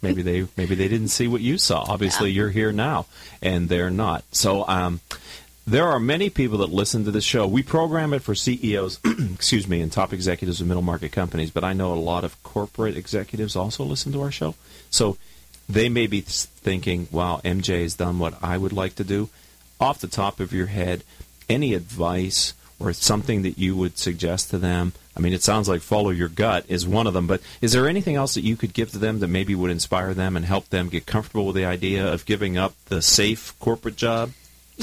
Maybe 0.00 0.22
they 0.22 0.46
maybe 0.56 0.74
they 0.74 0.88
didn't 0.88 1.08
see 1.08 1.28
what 1.28 1.42
you 1.42 1.58
saw. 1.58 1.84
Obviously, 1.86 2.30
you're 2.30 2.48
here 2.48 2.72
now, 2.72 3.04
and 3.42 3.68
they're 3.68 3.90
not. 3.90 4.24
So, 4.32 4.66
um, 4.66 5.00
there 5.70 5.86
are 5.86 6.00
many 6.00 6.30
people 6.30 6.58
that 6.58 6.70
listen 6.70 7.04
to 7.04 7.12
this 7.12 7.22
show. 7.22 7.46
We 7.46 7.62
program 7.62 8.12
it 8.12 8.22
for 8.22 8.34
CEOs, 8.34 8.98
excuse 9.34 9.68
me, 9.68 9.80
and 9.80 9.92
top 9.92 10.12
executives 10.12 10.60
of 10.60 10.66
middle 10.66 10.82
market 10.82 11.12
companies. 11.12 11.52
But 11.52 11.62
I 11.62 11.74
know 11.74 11.92
a 11.92 11.94
lot 11.94 12.24
of 12.24 12.42
corporate 12.42 12.96
executives 12.96 13.54
also 13.54 13.84
listen 13.84 14.10
to 14.12 14.22
our 14.22 14.32
show. 14.32 14.56
So 14.90 15.16
they 15.68 15.88
may 15.88 16.08
be 16.08 16.22
thinking, 16.22 17.06
"Wow, 17.12 17.40
MJ 17.44 17.82
has 17.82 17.94
done 17.94 18.18
what 18.18 18.34
I 18.42 18.58
would 18.58 18.72
like 18.72 18.96
to 18.96 19.04
do." 19.04 19.28
Off 19.80 20.00
the 20.00 20.08
top 20.08 20.40
of 20.40 20.52
your 20.52 20.66
head, 20.66 21.04
any 21.48 21.72
advice 21.74 22.52
or 22.80 22.92
something 22.92 23.42
that 23.42 23.56
you 23.56 23.76
would 23.76 23.96
suggest 23.96 24.50
to 24.50 24.58
them? 24.58 24.92
I 25.16 25.20
mean, 25.20 25.32
it 25.32 25.42
sounds 25.42 25.68
like 25.68 25.82
follow 25.82 26.10
your 26.10 26.28
gut 26.28 26.64
is 26.66 26.86
one 26.86 27.06
of 27.06 27.14
them, 27.14 27.28
but 27.28 27.42
is 27.60 27.72
there 27.72 27.88
anything 27.88 28.16
else 28.16 28.34
that 28.34 28.44
you 28.44 28.56
could 28.56 28.72
give 28.72 28.90
to 28.90 28.98
them 28.98 29.20
that 29.20 29.28
maybe 29.28 29.54
would 29.54 29.70
inspire 29.70 30.14
them 30.14 30.36
and 30.36 30.44
help 30.44 30.70
them 30.70 30.88
get 30.88 31.06
comfortable 31.06 31.46
with 31.46 31.56
the 31.56 31.64
idea 31.64 32.12
of 32.12 32.26
giving 32.26 32.58
up 32.58 32.74
the 32.86 33.00
safe 33.00 33.54
corporate 33.60 33.96
job? 33.96 34.32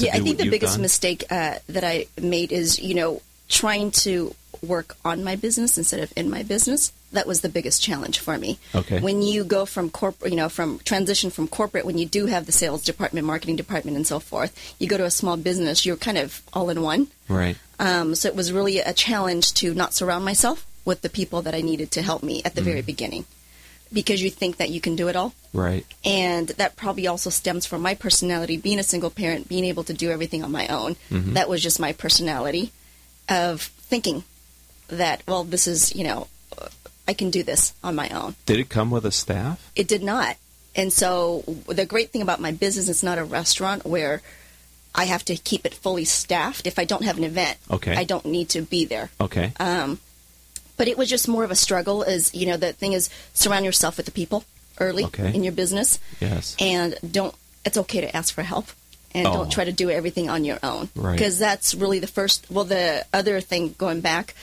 Yeah, 0.02 0.16
I 0.16 0.20
think 0.20 0.38
the 0.38 0.50
biggest 0.50 0.74
done? 0.74 0.82
mistake 0.82 1.24
uh, 1.30 1.56
that 1.68 1.84
I 1.84 2.06
made 2.20 2.52
is, 2.52 2.78
you 2.78 2.94
know, 2.94 3.22
trying 3.48 3.90
to 3.90 4.34
work 4.62 4.96
on 5.04 5.24
my 5.24 5.36
business 5.36 5.78
instead 5.78 6.00
of 6.00 6.12
in 6.16 6.28
my 6.28 6.42
business. 6.42 6.92
that 7.12 7.26
was 7.26 7.40
the 7.40 7.48
biggest 7.48 7.82
challenge 7.82 8.18
for 8.18 8.36
me. 8.36 8.58
Okay. 8.74 9.00
When 9.00 9.22
you 9.22 9.44
go 9.44 9.64
from 9.64 9.88
corporate, 9.88 10.30
you 10.30 10.36
know, 10.36 10.48
from 10.48 10.78
transition 10.80 11.30
from 11.30 11.48
corporate, 11.48 11.86
when 11.86 11.96
you 11.96 12.06
do 12.06 12.26
have 12.26 12.44
the 12.46 12.52
sales 12.52 12.82
department, 12.84 13.26
marketing 13.26 13.56
department, 13.56 13.96
and 13.96 14.06
so 14.06 14.20
forth, 14.20 14.52
you 14.78 14.86
go 14.86 14.98
to 14.98 15.04
a 15.04 15.10
small 15.10 15.36
business, 15.36 15.86
you're 15.86 15.96
kind 15.96 16.18
of 16.18 16.42
all 16.52 16.68
in 16.68 16.82
one. 16.82 17.08
Right. 17.28 17.56
Um, 17.78 18.14
so 18.14 18.28
it 18.28 18.36
was 18.36 18.52
really 18.52 18.78
a 18.80 18.92
challenge 18.92 19.54
to 19.54 19.72
not 19.72 19.94
surround 19.94 20.24
myself 20.24 20.66
with 20.84 21.02
the 21.02 21.08
people 21.08 21.42
that 21.42 21.54
I 21.54 21.60
needed 21.60 21.90
to 21.92 22.02
help 22.02 22.22
me 22.22 22.42
at 22.44 22.54
the 22.54 22.62
very 22.62 22.82
beginning, 22.82 23.24
because 23.92 24.22
you 24.22 24.30
think 24.30 24.56
that 24.58 24.70
you 24.70 24.80
can 24.80 24.96
do 24.96 25.08
it 25.08 25.16
all, 25.16 25.32
Right. 25.52 25.86
and 26.04 26.48
that 26.48 26.76
probably 26.76 27.06
also 27.06 27.30
stems 27.30 27.64
from 27.66 27.80
my 27.82 27.94
personality, 27.94 28.56
being 28.56 28.78
a 28.78 28.82
single 28.82 29.10
parent, 29.10 29.48
being 29.48 29.64
able 29.64 29.84
to 29.84 29.92
do 29.94 30.10
everything 30.10 30.44
on 30.44 30.52
my 30.52 30.66
own. 30.68 30.96
Mm-hmm. 31.10 31.34
That 31.34 31.48
was 31.48 31.62
just 31.62 31.80
my 31.80 31.92
personality 31.92 32.72
of 33.28 33.62
thinking 33.62 34.24
that 34.88 35.22
well, 35.26 35.44
this 35.44 35.66
is 35.66 35.94
you 35.94 36.04
know, 36.04 36.28
I 37.06 37.14
can 37.14 37.30
do 37.30 37.42
this 37.42 37.72
on 37.82 37.94
my 37.94 38.08
own. 38.10 38.34
Did 38.46 38.58
it 38.60 38.68
come 38.68 38.90
with 38.90 39.04
a 39.06 39.12
staff? 39.12 39.70
It 39.76 39.88
did 39.88 40.02
not. 40.02 40.36
And 40.76 40.92
so 40.92 41.42
the 41.66 41.86
great 41.86 42.10
thing 42.10 42.22
about 42.22 42.40
my 42.40 42.52
business, 42.52 42.88
it's 42.88 43.02
not 43.02 43.18
a 43.18 43.24
restaurant 43.24 43.84
where 43.84 44.22
I 44.94 45.04
have 45.04 45.24
to 45.26 45.36
keep 45.36 45.64
it 45.66 45.74
fully 45.74 46.04
staffed. 46.04 46.66
If 46.66 46.78
I 46.78 46.84
don't 46.84 47.04
have 47.04 47.18
an 47.18 47.24
event, 47.24 47.58
Okay. 47.70 47.94
I 47.96 48.04
don't 48.04 48.24
need 48.26 48.50
to 48.50 48.62
be 48.62 48.84
there. 48.84 49.10
Okay. 49.20 49.52
Um, 49.58 49.98
but 50.78 50.88
it 50.88 50.96
was 50.96 51.08
just 51.10 51.28
more 51.28 51.44
of 51.44 51.50
a 51.50 51.56
struggle. 51.56 52.02
Is 52.02 52.34
you 52.34 52.46
know 52.46 52.56
the 52.56 52.72
thing 52.72 52.94
is 52.94 53.10
surround 53.34 53.64
yourself 53.66 53.96
with 53.98 54.06
the 54.06 54.12
people 54.12 54.44
early 54.80 55.04
Okay. 55.04 55.34
in 55.34 55.42
your 55.44 55.52
business, 55.52 55.98
yes. 56.20 56.56
and 56.58 56.96
don't. 57.08 57.34
It's 57.64 57.76
okay 57.76 58.00
to 58.00 58.16
ask 58.16 58.32
for 58.32 58.42
help, 58.42 58.68
and 59.12 59.26
Oh. 59.26 59.32
don't 59.34 59.50
try 59.52 59.64
to 59.64 59.72
do 59.72 59.90
everything 59.90 60.30
on 60.30 60.44
your 60.44 60.58
own. 60.62 60.88
Right. 60.94 61.12
Because 61.18 61.38
that's 61.38 61.74
really 61.74 61.98
the 61.98 62.06
first. 62.06 62.46
Well, 62.48 62.64
the 62.64 63.04
other 63.12 63.40
thing 63.42 63.74
going 63.76 64.00
back, 64.00 64.34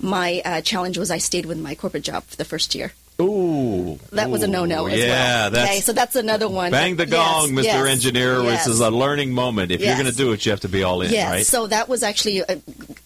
my 0.00 0.42
uh, 0.44 0.60
challenge 0.62 0.98
was 0.98 1.10
I 1.10 1.18
stayed 1.18 1.46
with 1.46 1.58
my 1.58 1.74
corporate 1.76 2.02
job 2.04 2.24
for 2.24 2.36
the 2.36 2.44
first 2.44 2.74
year. 2.74 2.92
Ooh. 3.22 3.98
That 4.12 4.30
was 4.30 4.42
a 4.42 4.46
no-no 4.48 4.86
as 4.86 4.92
well. 4.98 5.08
Yeah, 5.08 5.48
that's 5.48 5.70
okay, 5.70 5.80
so 5.80 5.92
that's 5.92 6.16
another 6.16 6.48
one. 6.48 6.70
bang 6.70 6.96
the 6.96 7.06
Yes, 7.06 7.12
gong, 7.12 7.50
Mr. 7.50 7.64
yes, 7.64 7.86
Engineer. 7.88 8.42
yes. 8.42 8.64
This 8.64 8.74
is 8.74 8.80
a 8.80 8.90
learning 8.90 9.32
moment. 9.32 9.70
If 9.70 9.80
you're 9.80 9.94
going 9.94 10.06
to 10.06 10.12
do 10.16 10.32
it, 10.32 10.44
you 10.44 10.50
have 10.50 10.60
to 10.60 10.68
be 10.68 10.82
all 10.82 11.02
in, 11.02 11.10
Yes, 11.12 11.30
right? 11.30 11.46
so 11.46 11.66
that 11.68 11.88
was 11.88 12.02
actually, 12.02 12.42
uh, 12.42 12.56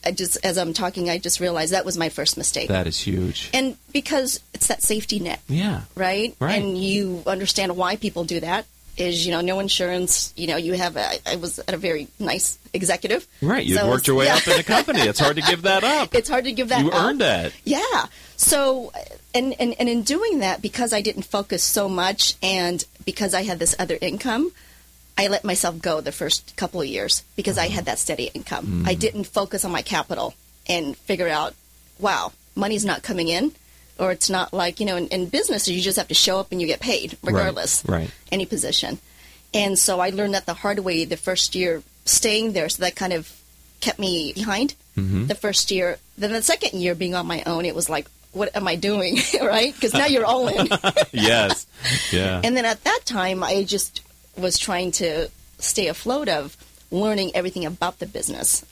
I 0.04 0.12
just 0.12 0.38
as 0.44 0.56
I'm 0.58 0.72
talking, 0.72 1.10
I 1.10 1.18
just 1.18 1.40
realized 1.40 1.72
that 1.72 1.84
was 1.84 1.96
my 1.98 2.08
first 2.08 2.36
mistake. 2.36 2.68
that 2.68 2.86
is 2.86 2.98
huge. 2.98 3.50
and 3.54 3.76
because 3.92 4.40
it's 4.54 4.66
that 4.68 4.82
safety 4.82 5.18
net, 5.18 5.40
yeah. 5.48 5.82
right? 5.94 6.34
Right. 6.40 6.60
And 6.62 6.76
you 6.78 7.22
understand 7.26 7.76
why 7.76 7.96
people 7.96 8.24
do 8.24 8.40
that. 8.40 8.66
Is 8.98 9.26
you 9.26 9.32
know 9.32 9.42
no 9.42 9.60
insurance. 9.60 10.32
You 10.38 10.46
know 10.46 10.56
you 10.56 10.72
have. 10.72 10.96
A, 10.96 11.06
I 11.28 11.36
was 11.36 11.58
at 11.58 11.74
a 11.74 11.76
very 11.76 12.08
nice 12.18 12.56
executive. 12.72 13.26
Right. 13.42 13.66
You 13.66 13.76
So 13.76 13.86
worked 13.90 14.06
your 14.06 14.16
way 14.16 14.24
yeah. 14.24 14.36
up 14.36 14.48
in 14.48 14.56
the 14.56 14.62
company. 14.76 15.00
It's 15.00 15.20
hard 15.20 15.36
to 15.36 15.42
give 15.42 15.60
that 15.68 15.84
up. 15.84 16.14
It's 16.14 16.30
hard 16.30 16.44
to 16.46 16.52
give 16.52 16.70
that. 16.70 16.78
Up. 16.78 16.84
You 16.84 16.90
up. 16.92 17.04
earned 17.04 17.20
that. 17.20 17.52
Yeah. 17.64 18.06
So, 18.38 18.92
and, 19.36 19.54
and, 19.60 19.74
and 19.78 19.88
in 19.88 20.02
doing 20.02 20.40
that, 20.40 20.62
because 20.62 20.92
I 20.92 21.00
didn't 21.02 21.22
focus 21.24 21.62
so 21.62 21.88
much 21.88 22.34
and 22.42 22.84
because 23.04 23.34
I 23.34 23.42
had 23.42 23.58
this 23.58 23.74
other 23.78 23.98
income, 24.00 24.52
I 25.18 25.28
let 25.28 25.44
myself 25.44 25.80
go 25.80 26.00
the 26.00 26.12
first 26.12 26.56
couple 26.56 26.80
of 26.80 26.86
years 26.86 27.22
because 27.36 27.56
I 27.58 27.68
had 27.68 27.84
that 27.86 27.98
steady 27.98 28.30
income. 28.34 28.84
I 28.86 28.94
didn't 28.94 29.24
focus 29.24 29.64
on 29.64 29.72
my 29.72 29.82
capital 29.82 30.34
and 30.68 30.96
figure 30.96 31.28
out, 31.28 31.54
wow, 31.98 32.32
money's 32.54 32.84
not 32.84 33.02
coming 33.02 33.28
in. 33.28 33.52
Or 33.98 34.12
it's 34.12 34.28
not 34.28 34.52
like, 34.52 34.78
you 34.78 34.84
know, 34.84 34.96
in, 34.96 35.08
in 35.08 35.26
business, 35.26 35.68
you 35.68 35.80
just 35.80 35.96
have 35.96 36.08
to 36.08 36.14
show 36.14 36.38
up 36.38 36.52
and 36.52 36.60
you 36.60 36.66
get 36.66 36.80
paid 36.80 37.16
regardless, 37.22 37.82
right. 37.88 38.10
any 38.30 38.44
position. 38.44 38.98
And 39.54 39.78
so 39.78 40.00
I 40.00 40.10
learned 40.10 40.34
that 40.34 40.44
the 40.44 40.52
hard 40.52 40.80
way 40.80 41.06
the 41.06 41.16
first 41.16 41.54
year 41.54 41.82
staying 42.04 42.52
there. 42.52 42.68
So 42.68 42.82
that 42.82 42.94
kind 42.94 43.14
of 43.14 43.32
kept 43.80 43.98
me 43.98 44.34
behind 44.34 44.74
Mm-hmm. 44.96 45.26
the 45.26 45.34
first 45.34 45.70
year. 45.70 45.98
Then 46.16 46.32
the 46.32 46.40
second 46.40 46.80
year 46.80 46.94
being 46.94 47.14
on 47.14 47.26
my 47.26 47.42
own, 47.44 47.66
it 47.66 47.74
was 47.74 47.90
like, 47.90 48.08
what 48.36 48.54
am 48.54 48.68
I 48.68 48.76
doing? 48.76 49.18
right? 49.40 49.74
Because 49.74 49.94
now 49.94 50.06
you're 50.06 50.24
all 50.24 50.48
in. 50.48 50.68
yes. 51.12 51.66
Yeah. 52.12 52.40
and 52.44 52.56
then 52.56 52.64
at 52.64 52.84
that 52.84 53.00
time, 53.04 53.42
I 53.42 53.64
just 53.64 54.02
was 54.36 54.58
trying 54.58 54.92
to 54.92 55.28
stay 55.58 55.88
afloat 55.88 56.28
of 56.28 56.56
learning 56.90 57.32
everything 57.34 57.64
about 57.64 57.98
the 57.98 58.06
business. 58.06 58.64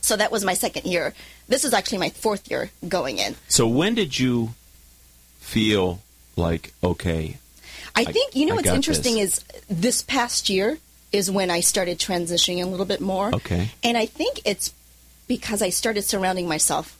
So 0.00 0.16
that 0.16 0.32
was 0.32 0.44
my 0.44 0.54
second 0.54 0.86
year. 0.86 1.14
This 1.48 1.64
is 1.64 1.72
actually 1.72 1.98
my 1.98 2.10
fourth 2.10 2.50
year 2.50 2.70
going 2.88 3.18
in. 3.18 3.36
so 3.48 3.66
when 3.66 3.94
did 3.94 4.18
you 4.18 4.54
feel 5.38 6.00
like, 6.36 6.72
okay, 6.82 7.38
I 7.94 8.04
think 8.04 8.34
you 8.34 8.46
know 8.46 8.54
I 8.54 8.56
what's 8.56 8.68
interesting 8.68 9.18
is 9.18 9.44
this 9.68 10.02
past 10.02 10.48
year 10.48 10.78
is 11.12 11.30
when 11.30 11.48
I 11.48 11.60
started 11.60 11.98
transitioning 11.98 12.60
a 12.62 12.66
little 12.66 12.86
bit 12.86 13.00
more. 13.00 13.32
Okay. 13.32 13.70
And 13.84 13.96
I 13.96 14.06
think 14.06 14.40
it's 14.44 14.74
because 15.28 15.62
I 15.62 15.70
started 15.70 16.02
surrounding 16.02 16.48
myself 16.48 16.98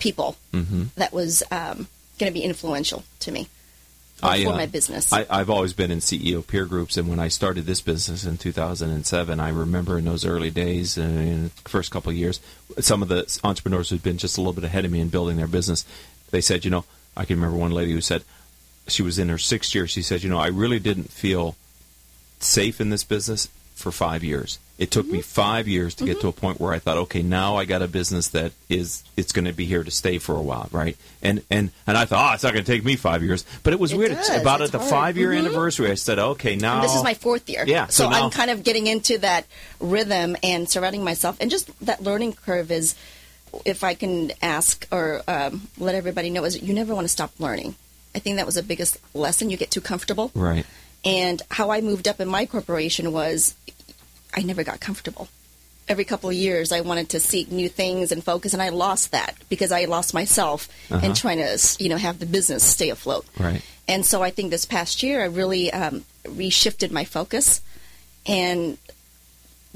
people 0.00 0.36
Mm-hmm. 0.52 0.84
that 0.96 1.12
was 1.12 1.44
um, 1.52 1.86
going 2.18 2.30
to 2.30 2.32
be 2.32 2.42
influential 2.42 3.04
to 3.20 3.30
me 3.30 3.46
I, 4.22 4.42
for 4.44 4.52
uh, 4.52 4.56
my 4.56 4.66
business. 4.66 5.12
I, 5.12 5.24
I've 5.30 5.48
always 5.48 5.72
been 5.72 5.90
in 5.90 6.00
CEO 6.00 6.46
peer 6.46 6.66
groups, 6.66 6.96
and 6.96 7.08
when 7.08 7.20
I 7.20 7.28
started 7.28 7.66
this 7.66 7.80
business 7.80 8.24
in 8.24 8.36
2007, 8.36 9.40
I 9.40 9.48
remember 9.48 9.96
in 9.98 10.04
those 10.04 10.24
early 10.24 10.50
days, 10.50 10.98
uh, 10.98 11.02
in 11.02 11.44
the 11.44 11.68
first 11.68 11.90
couple 11.90 12.10
of 12.10 12.16
years, 12.16 12.40
some 12.78 13.02
of 13.02 13.08
the 13.08 13.38
entrepreneurs 13.44 13.90
who'd 13.90 14.02
been 14.02 14.18
just 14.18 14.36
a 14.36 14.40
little 14.40 14.52
bit 14.52 14.64
ahead 14.64 14.84
of 14.84 14.90
me 14.90 15.00
in 15.00 15.08
building 15.08 15.36
their 15.36 15.46
business, 15.46 15.84
they 16.30 16.40
said, 16.40 16.64
you 16.64 16.70
know, 16.70 16.84
I 17.16 17.24
can 17.24 17.36
remember 17.36 17.56
one 17.56 17.70
lady 17.72 17.92
who 17.92 18.00
said 18.00 18.24
she 18.88 19.02
was 19.02 19.18
in 19.18 19.28
her 19.28 19.38
sixth 19.38 19.74
year. 19.74 19.86
She 19.86 20.02
said, 20.02 20.22
you 20.22 20.28
know, 20.28 20.38
I 20.38 20.48
really 20.48 20.78
didn't 20.78 21.10
feel 21.12 21.56
safe 22.40 22.80
in 22.80 22.90
this 22.90 23.04
business 23.04 23.48
for 23.74 23.90
five 23.92 24.22
years. 24.22 24.58
It 24.80 24.90
took 24.90 25.04
Mm-hmm. 25.06 25.12
me 25.16 25.20
five 25.22 25.68
years 25.68 25.94
to 25.96 26.04
get 26.06 26.20
to 26.22 26.28
a 26.28 26.32
point 26.32 26.58
where 26.58 26.72
I 26.72 26.78
thought, 26.78 26.96
okay, 26.96 27.22
now 27.22 27.56
I 27.56 27.66
got 27.66 27.82
a 27.82 27.86
business 27.86 28.28
that 28.28 28.52
is 28.70 29.04
it's 29.16 29.30
going 29.30 29.44
to 29.44 29.52
be 29.52 29.66
here 29.66 29.84
to 29.84 29.90
stay 29.90 30.16
for 30.18 30.34
a 30.34 30.40
while, 30.40 30.68
right? 30.72 30.96
And 31.22 31.42
and 31.50 31.70
and 31.86 31.98
I 31.98 32.06
thought, 32.06 32.30
oh, 32.30 32.34
it's 32.34 32.42
not 32.42 32.54
going 32.54 32.64
to 32.64 32.72
take 32.72 32.82
me 32.84 32.96
five 32.96 33.22
years. 33.22 33.44
But 33.62 33.74
it 33.74 33.78
was 33.78 33.92
It 33.92 33.98
weird. 33.98 34.12
does. 34.12 34.28
It's 34.30 34.40
about 34.40 34.62
It's 34.62 34.74
at 34.74 34.80
the 34.80 34.86
five 34.86 35.18
year 35.18 35.30
Mhm. 35.30 35.38
anniversary. 35.40 35.90
I 35.90 35.94
said, 35.94 36.18
okay, 36.18 36.56
now 36.56 36.80
this 36.80 36.94
is 36.94 37.04
my 37.04 37.12
fourth 37.14 37.48
year. 37.50 37.64
Yeah, 37.66 37.86
so 37.88 38.04
So, 38.04 38.10
now- 38.10 38.24
I'm 38.24 38.30
kind 38.30 38.50
of 38.50 38.64
getting 38.64 38.86
into 38.86 39.18
that 39.18 39.44
rhythm 39.80 40.34
and 40.42 40.66
surrounding 40.68 41.04
myself, 41.04 41.36
and 41.40 41.50
just 41.50 41.68
that 41.84 42.02
learning 42.02 42.32
curve 42.32 42.70
is, 42.72 42.94
if 43.66 43.84
I 43.84 43.92
can 43.94 44.32
ask 44.40 44.86
or 44.90 45.22
um, 45.28 45.68
let 45.76 45.94
everybody 45.94 46.30
know, 46.30 46.44
is 46.44 46.60
you 46.62 46.72
never 46.72 46.94
want 46.94 47.04
to 47.04 47.08
stop 47.08 47.32
learning. 47.38 47.74
I 48.14 48.18
think 48.18 48.36
that 48.38 48.46
was 48.46 48.54
the 48.54 48.62
biggest 48.62 48.96
lesson. 49.12 49.50
You 49.50 49.56
get 49.58 49.70
too 49.70 49.82
comfortable. 49.82 50.30
right. 50.34 50.64
And 51.04 51.40
how 51.50 51.70
I 51.70 51.80
moved 51.80 52.06
up 52.08 52.20
in 52.20 52.28
my 52.28 52.44
corporation 52.44 53.10
was 53.12 53.54
I 54.34 54.42
never 54.42 54.64
got 54.64 54.80
comfortable. 54.80 55.28
Every 55.88 56.04
couple 56.04 56.30
of 56.30 56.36
years, 56.36 56.70
I 56.70 56.82
wanted 56.82 57.08
to 57.10 57.20
seek 57.20 57.50
new 57.50 57.68
things 57.68 58.12
and 58.12 58.22
focus, 58.22 58.52
and 58.52 58.62
I 58.62 58.68
lost 58.68 59.10
that 59.10 59.34
because 59.48 59.72
I 59.72 59.86
lost 59.86 60.14
myself 60.14 60.68
Uh-huh. 60.90 61.04
in 61.04 61.14
trying 61.14 61.38
to, 61.38 61.58
you 61.82 61.88
know, 61.88 61.96
have 61.96 62.18
the 62.20 62.26
business 62.26 62.62
stay 62.62 62.90
afloat. 62.90 63.26
Right. 63.38 63.62
And 63.88 64.06
so 64.06 64.22
I 64.22 64.30
think 64.30 64.50
this 64.50 64.64
past 64.64 65.02
year, 65.02 65.20
I 65.22 65.26
really 65.26 65.72
um, 65.72 66.04
reshifted 66.24 66.92
my 66.92 67.04
focus 67.04 67.60
and 68.24 68.78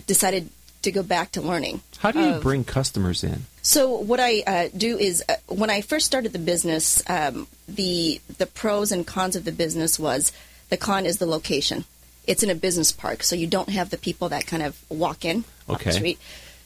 decided 0.06 0.50
to 0.82 0.92
go 0.92 1.02
back 1.02 1.32
to 1.32 1.40
learning. 1.40 1.80
How 1.98 2.10
do 2.12 2.20
you 2.20 2.34
of- 2.34 2.42
bring 2.42 2.62
customers 2.64 3.24
in? 3.24 3.46
so 3.62 3.88
what 3.96 4.20
I 4.20 4.42
uh, 4.46 4.68
do 4.76 4.98
is 4.98 5.24
uh, 5.28 5.36
when 5.48 5.70
I 5.70 5.80
first 5.80 6.04
started 6.06 6.32
the 6.32 6.38
business, 6.38 7.02
um, 7.08 7.46
the 7.66 8.20
the 8.38 8.46
pros 8.46 8.92
and 8.92 9.06
cons 9.06 9.34
of 9.36 9.44
the 9.44 9.52
business 9.52 9.98
was 9.98 10.32
the 10.68 10.76
con 10.76 11.06
is 11.06 11.16
the 11.18 11.26
location. 11.26 11.84
It's 12.26 12.42
in 12.42 12.50
a 12.50 12.54
business 12.54 12.92
park, 12.92 13.22
so 13.22 13.37
you 13.37 13.46
don't 13.46 13.68
have 13.68 13.90
the 13.90 13.98
people 13.98 14.28
that 14.30 14.46
kind 14.46 14.62
of 14.62 14.80
walk 14.88 15.24
in 15.24 15.44
Okay. 15.68 15.90
the 15.90 15.92
street. 15.92 16.18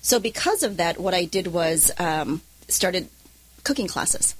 So 0.03 0.19
because 0.21 0.63
of 0.63 0.77
that, 0.77 0.99
what 0.99 1.15
I 1.15 1.25
did 1.25 1.49
was 1.49 1.91
um, 1.99 2.41
started 2.69 3.09
cooking 3.65 3.89
classes, 3.89 4.35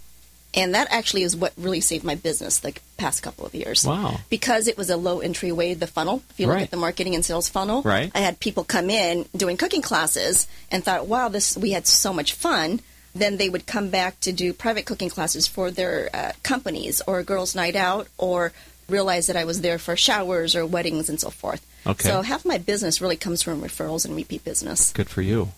and 0.55 0.75
that 0.75 0.87
actually 0.91 1.25
is 1.25 1.37
what 1.37 1.53
really 1.59 1.81
saved 1.81 2.05
my 2.05 2.15
business 2.15 2.59
the 2.61 2.75
past 2.97 3.23
couple 3.23 3.45
of 3.45 3.55
years. 3.55 3.85
Wow. 3.85 4.21
Because 4.31 4.67
it 4.67 4.79
was 4.79 4.89
a 4.91 4.97
low 4.97 5.21
entry 5.21 5.53
way, 5.53 5.75
the 5.75 5.87
funnel. 5.87 6.23
If 6.31 6.41
you 6.41 6.47
look 6.47 6.55
Right. 6.57 6.63
at 6.63 6.71
the 6.71 6.77
marketing 6.79 7.15
and 7.15 7.25
sales 7.25 7.49
funnel, 7.49 7.83
Right. 7.83 8.11
I 8.15 8.21
had 8.21 8.41
people 8.41 8.65
come 8.65 8.89
in 8.89 9.27
doing 9.37 9.57
cooking 9.57 9.83
classes 9.83 10.47
and 10.71 10.85
thought, 10.85 11.07
"Wow, 11.07 11.29
this 11.29 11.57
we 11.57 11.73
had 11.73 11.87
so 11.87 12.13
much 12.13 12.33
fun." 12.33 12.81
Then 13.15 13.37
they 13.37 13.49
would 13.49 13.67
come 13.67 13.89
back 13.91 14.21
to 14.21 14.33
do 14.33 14.53
private 14.53 14.87
cooking 14.87 15.09
classes 15.11 15.47
for 15.49 15.71
their 15.71 16.09
uh, 16.15 16.33
companies 16.45 17.03
or 17.07 17.23
girls' 17.25 17.55
night 17.55 17.75
out, 17.75 18.07
or 18.17 18.53
realize 18.89 19.27
that 19.27 19.37
I 19.37 19.45
was 19.45 19.61
there 19.61 19.79
for 19.79 19.97
showers 19.97 20.57
or 20.57 20.65
weddings 20.67 21.09
and 21.09 21.21
so 21.21 21.31
forth. 21.31 21.65
Okay. 21.87 22.09
So 22.09 22.23
half 22.23 22.45
my 22.45 22.59
business 22.59 23.01
really 23.01 23.17
comes 23.17 23.43
from 23.43 23.63
referrals 23.63 24.05
and 24.05 24.17
repeat 24.17 24.45
business. 24.45 24.93
Good 24.93 25.09
for 25.09 25.23
you. 25.23 25.51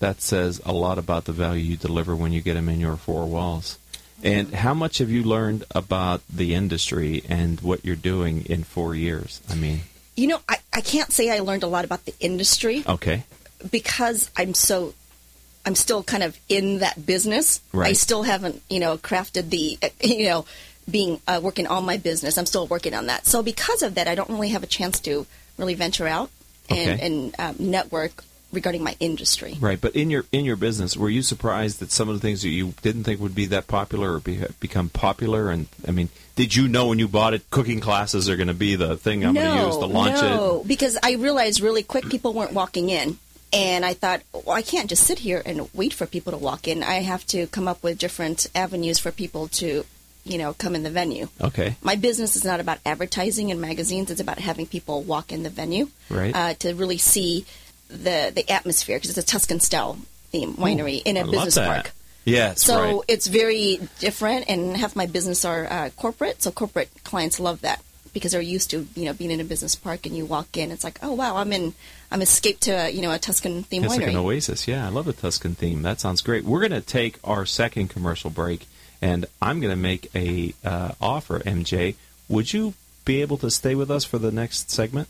That 0.00 0.20
says 0.20 0.60
a 0.64 0.72
lot 0.72 0.98
about 0.98 1.24
the 1.24 1.32
value 1.32 1.62
you 1.62 1.76
deliver 1.76 2.14
when 2.14 2.32
you 2.32 2.40
get 2.40 2.54
them 2.54 2.68
in 2.68 2.80
your 2.80 2.96
four 2.96 3.26
walls. 3.26 3.78
And 4.22 4.48
mm-hmm. 4.48 4.56
how 4.56 4.74
much 4.74 4.98
have 4.98 5.10
you 5.10 5.22
learned 5.22 5.64
about 5.74 6.22
the 6.28 6.54
industry 6.54 7.22
and 7.28 7.60
what 7.60 7.84
you're 7.84 7.96
doing 7.96 8.44
in 8.46 8.64
four 8.64 8.94
years? 8.94 9.40
I 9.48 9.54
mean, 9.54 9.80
You 10.16 10.28
know, 10.28 10.40
I, 10.48 10.58
I 10.72 10.80
can't 10.80 11.12
say 11.12 11.30
I 11.30 11.40
learned 11.40 11.62
a 11.62 11.68
lot 11.68 11.84
about 11.84 12.04
the 12.04 12.14
industry 12.20 12.84
okay, 12.86 13.24
because 13.70 14.30
I'm 14.36 14.54
so 14.54 14.94
I'm 15.66 15.74
still 15.74 16.02
kind 16.02 16.22
of 16.22 16.38
in 16.48 16.80
that 16.80 17.04
business. 17.06 17.60
Right. 17.72 17.90
I 17.90 17.92
still 17.94 18.22
haven't, 18.22 18.62
you 18.68 18.80
know, 18.80 18.98
crafted 18.98 19.50
the, 19.50 19.78
you 20.06 20.26
know, 20.26 20.44
being 20.90 21.20
uh, 21.26 21.40
working 21.42 21.66
on 21.66 21.84
my 21.84 21.96
business. 21.96 22.36
I'm 22.38 22.46
still 22.46 22.66
working 22.66 22.94
on 22.94 23.06
that. 23.06 23.26
So 23.26 23.42
because 23.42 23.82
of 23.82 23.94
that, 23.94 24.08
I 24.08 24.14
don't 24.14 24.30
really 24.30 24.50
have 24.50 24.62
a 24.62 24.66
chance 24.66 25.00
to 25.00 25.26
really 25.58 25.74
venture 25.74 26.06
out 26.06 26.30
and, 26.68 26.90
Okay. 26.90 27.06
and 27.06 27.34
um, 27.38 27.56
network 27.58 28.24
regarding 28.52 28.82
my 28.82 28.96
industry. 29.00 29.56
Right, 29.60 29.80
but 29.80 29.96
in 29.96 30.10
your 30.10 30.24
in 30.30 30.44
your 30.44 30.56
business, 30.56 30.96
were 30.96 31.08
you 31.10 31.22
surprised 31.22 31.80
that 31.80 31.90
some 31.90 32.08
of 32.08 32.14
the 32.14 32.20
things 32.20 32.42
that 32.42 32.50
you 32.50 32.74
didn't 32.82 33.04
think 33.04 33.20
would 33.20 33.34
be 33.34 33.46
that 33.46 33.66
popular 33.66 34.14
or 34.14 34.20
be, 34.20 34.44
become 34.60 34.88
popular? 34.88 35.50
And 35.50 35.66
I 35.86 35.90
mean, 35.90 36.08
did 36.36 36.54
you 36.54 36.68
know 36.68 36.86
when 36.86 36.98
you 36.98 37.08
bought 37.08 37.34
it, 37.34 37.50
cooking 37.50 37.80
classes 37.80 38.28
are 38.28 38.36
going 38.36 38.48
to 38.48 38.54
be 38.54 38.76
the 38.76 38.96
thing 38.96 39.24
I'm 39.24 39.34
no, 39.34 39.42
going 39.42 39.58
to 39.58 39.66
use 39.66 39.76
to 39.78 39.86
launch 39.86 40.20
no, 40.20 40.26
it? 40.26 40.30
No, 40.30 40.64
because 40.66 40.96
I 41.02 41.14
realized 41.14 41.60
really 41.60 41.82
quick 41.82 42.08
people 42.08 42.32
weren't 42.32 42.52
walking 42.52 42.90
in. 42.90 43.18
And 43.52 43.84
I 43.84 43.94
thought, 43.94 44.22
well, 44.32 44.56
I 44.56 44.62
can't 44.62 44.88
just 44.88 45.04
sit 45.04 45.20
here 45.20 45.40
and 45.46 45.68
wait 45.72 45.92
for 45.92 46.06
people 46.06 46.32
to 46.32 46.38
walk 46.38 46.66
in. 46.66 46.82
I 46.82 47.02
have 47.02 47.24
to 47.28 47.46
come 47.46 47.68
up 47.68 47.84
with 47.84 47.98
different 47.98 48.48
avenues 48.52 48.98
for 48.98 49.12
people 49.12 49.46
to, 49.48 49.84
you 50.24 50.38
know, 50.38 50.54
come 50.54 50.74
in 50.74 50.82
the 50.82 50.90
venue. 50.90 51.28
Okay, 51.40 51.76
My 51.82 51.96
business 51.96 52.34
is 52.36 52.44
not 52.44 52.60
about 52.60 52.78
advertising 52.86 53.50
in 53.50 53.60
magazines. 53.60 54.10
It's 54.10 54.20
about 54.20 54.38
having 54.38 54.66
people 54.66 55.02
walk 55.02 55.32
in 55.32 55.42
the 55.42 55.50
venue 55.50 55.88
Right. 56.08 56.34
uh, 56.34 56.54
to 56.54 56.74
really 56.74 56.98
see 56.98 57.44
the 57.88 58.32
the 58.34 58.48
atmosphere 58.50 58.96
because 58.96 59.10
it's 59.10 59.18
a 59.18 59.22
Tuscan 59.32 59.60
style 59.60 59.98
theme 60.32 60.54
winery 60.54 61.02
in 61.04 61.16
a 61.16 61.20
I 61.20 61.30
business 61.30 61.54
that. 61.56 61.66
park. 61.84 61.92
Yes, 62.24 62.62
So 62.62 62.80
right. 62.82 63.00
it's 63.08 63.26
very 63.26 63.80
different, 64.00 64.46
and 64.48 64.74
half 64.78 64.96
my 64.96 65.04
business 65.04 65.44
are 65.44 65.66
uh, 65.70 65.90
corporate. 65.90 66.42
So 66.42 66.50
corporate 66.50 66.88
clients 67.04 67.38
love 67.38 67.60
that 67.60 67.82
because 68.14 68.32
they're 68.32 68.40
used 68.40 68.70
to 68.70 68.86
you 68.94 69.04
know 69.04 69.12
being 69.12 69.30
in 69.30 69.40
a 69.40 69.44
business 69.44 69.74
park, 69.76 70.06
and 70.06 70.16
you 70.16 70.24
walk 70.24 70.56
in, 70.56 70.70
it's 70.70 70.84
like, 70.84 70.98
oh 71.02 71.12
wow, 71.12 71.36
I'm 71.36 71.52
in, 71.52 71.74
I'm 72.10 72.22
escaped 72.22 72.62
to 72.62 72.70
a, 72.72 72.88
you 72.88 73.02
know 73.02 73.12
a 73.12 73.18
Tuscan 73.18 73.62
theme 73.64 73.84
It's 73.84 73.92
like 73.94 74.00
winery. 74.06 74.10
an 74.10 74.16
oasis. 74.16 74.66
Yeah, 74.66 74.86
I 74.86 74.88
love 74.88 75.04
the 75.04 75.12
Tuscan 75.12 75.54
theme. 75.54 75.82
That 75.82 76.00
sounds 76.00 76.22
great. 76.22 76.44
We're 76.44 76.60
going 76.60 76.72
to 76.72 76.80
take 76.80 77.18
our 77.22 77.44
second 77.44 77.88
commercial 77.88 78.30
break, 78.30 78.66
and 79.04 79.26
I'm 79.42 79.60
going 79.60 79.70
to 79.70 79.76
make 79.76 80.08
a 80.14 80.54
uh, 80.64 80.92
offer. 80.98 81.38
MJ, 81.40 81.94
would 82.28 82.54
you 82.54 82.72
be 83.04 83.20
able 83.20 83.36
to 83.36 83.50
stay 83.50 83.74
with 83.74 83.90
us 83.90 84.02
for 84.02 84.16
the 84.18 84.32
next 84.32 84.70
segment? 84.70 85.08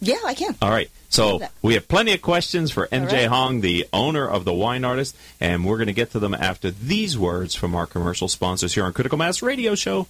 yeah, 0.00 0.18
I 0.24 0.34
can. 0.34 0.56
All 0.60 0.70
right. 0.70 0.90
So 1.10 1.40
we 1.60 1.74
have 1.74 1.86
plenty 1.86 2.12
of 2.12 2.22
questions 2.22 2.72
for 2.72 2.88
MJ 2.88 3.12
right. 3.12 3.26
Hong, 3.26 3.60
the 3.60 3.86
owner 3.92 4.28
of 4.28 4.44
the 4.44 4.52
wine 4.52 4.84
artist, 4.84 5.16
and 5.40 5.64
we're 5.64 5.76
going 5.76 5.86
to 5.86 5.92
get 5.92 6.10
to 6.12 6.18
them 6.18 6.34
after 6.34 6.72
these 6.72 7.16
words 7.16 7.54
from 7.54 7.74
our 7.76 7.86
commercial 7.86 8.26
sponsors 8.26 8.74
here 8.74 8.84
on 8.84 8.92
Critical 8.92 9.18
Mass 9.18 9.42
Radio 9.42 9.76
Show. 9.76 10.08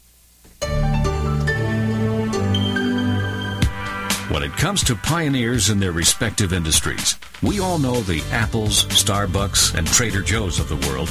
When 4.31 4.43
it 4.43 4.53
comes 4.53 4.83
to 4.85 4.95
pioneers 4.95 5.69
in 5.69 5.79
their 5.79 5.93
respective 5.93 6.55
industries, 6.55 7.19
we 7.43 7.61
all 7.61 7.79
know 7.79 8.01
the 8.01 8.23
Apples, 8.31 8.87
Starbucks, 8.87 9.75
and 9.75 9.87
Trader 9.87 10.23
Joe's 10.23 10.59
of 10.59 10.71
the 10.71 10.89
world. 10.89 11.11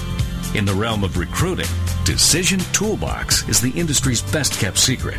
In 0.54 0.66
the 0.66 0.74
realm 0.74 1.06
of 1.06 1.18
recruiting, 1.18 1.68
Decision 2.04 2.60
Toolbox 2.74 3.48
is 3.48 3.62
the 3.62 3.72
industry's 3.72 4.22
best 4.22 4.60
kept 4.60 4.78
secret. 4.78 5.18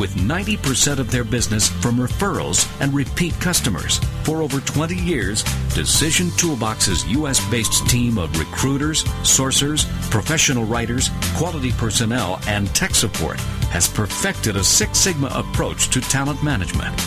With 0.00 0.16
90% 0.16 0.98
of 0.98 1.12
their 1.12 1.22
business 1.22 1.68
from 1.68 1.96
referrals 1.96 2.68
and 2.80 2.92
repeat 2.92 3.34
customers. 3.34 3.98
For 4.24 4.42
over 4.42 4.58
20 4.60 4.96
years, 4.96 5.44
Decision 5.74 6.32
Toolbox's 6.32 7.06
U.S. 7.12 7.38
based 7.52 7.88
team 7.88 8.18
of 8.18 8.36
recruiters, 8.36 9.04
sourcers, 9.22 9.86
professional 10.10 10.64
writers, 10.64 11.08
quality 11.36 11.70
personnel, 11.70 12.40
and 12.48 12.66
tech 12.74 12.96
support 12.96 13.38
has 13.70 13.86
perfected 13.86 14.56
a 14.56 14.64
Six 14.64 14.98
Sigma 14.98 15.28
approach 15.28 15.88
to 15.90 16.00
talent 16.00 16.42
management. 16.42 17.00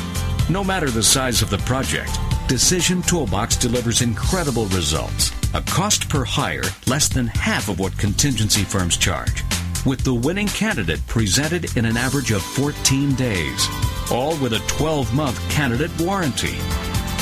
No 0.49 0.63
matter 0.63 0.89
the 0.89 1.03
size 1.03 1.41
of 1.41 1.49
the 1.49 1.57
project, 1.59 2.17
Decision 2.47 3.01
Toolbox 3.01 3.57
delivers 3.57 4.01
incredible 4.01 4.67
results. 4.67 5.36
A 5.53 5.61
cost 5.61 6.09
per 6.09 6.25
hire 6.25 6.65
less 6.87 7.07
than 7.07 7.27
half 7.27 7.69
of 7.69 7.79
what 7.79 7.97
contingency 7.97 8.63
firms 8.63 8.97
charge. 8.97 9.45
With 9.85 10.03
the 10.03 10.13
winning 10.13 10.49
candidate 10.49 10.99
presented 11.07 11.77
in 11.77 11.85
an 11.85 11.95
average 11.95 12.31
of 12.31 12.41
14 12.41 13.15
days. 13.15 13.69
All 14.11 14.35
with 14.39 14.51
a 14.53 14.59
12 14.67 15.13
month 15.13 15.39
candidate 15.49 15.91
warranty. 16.01 16.57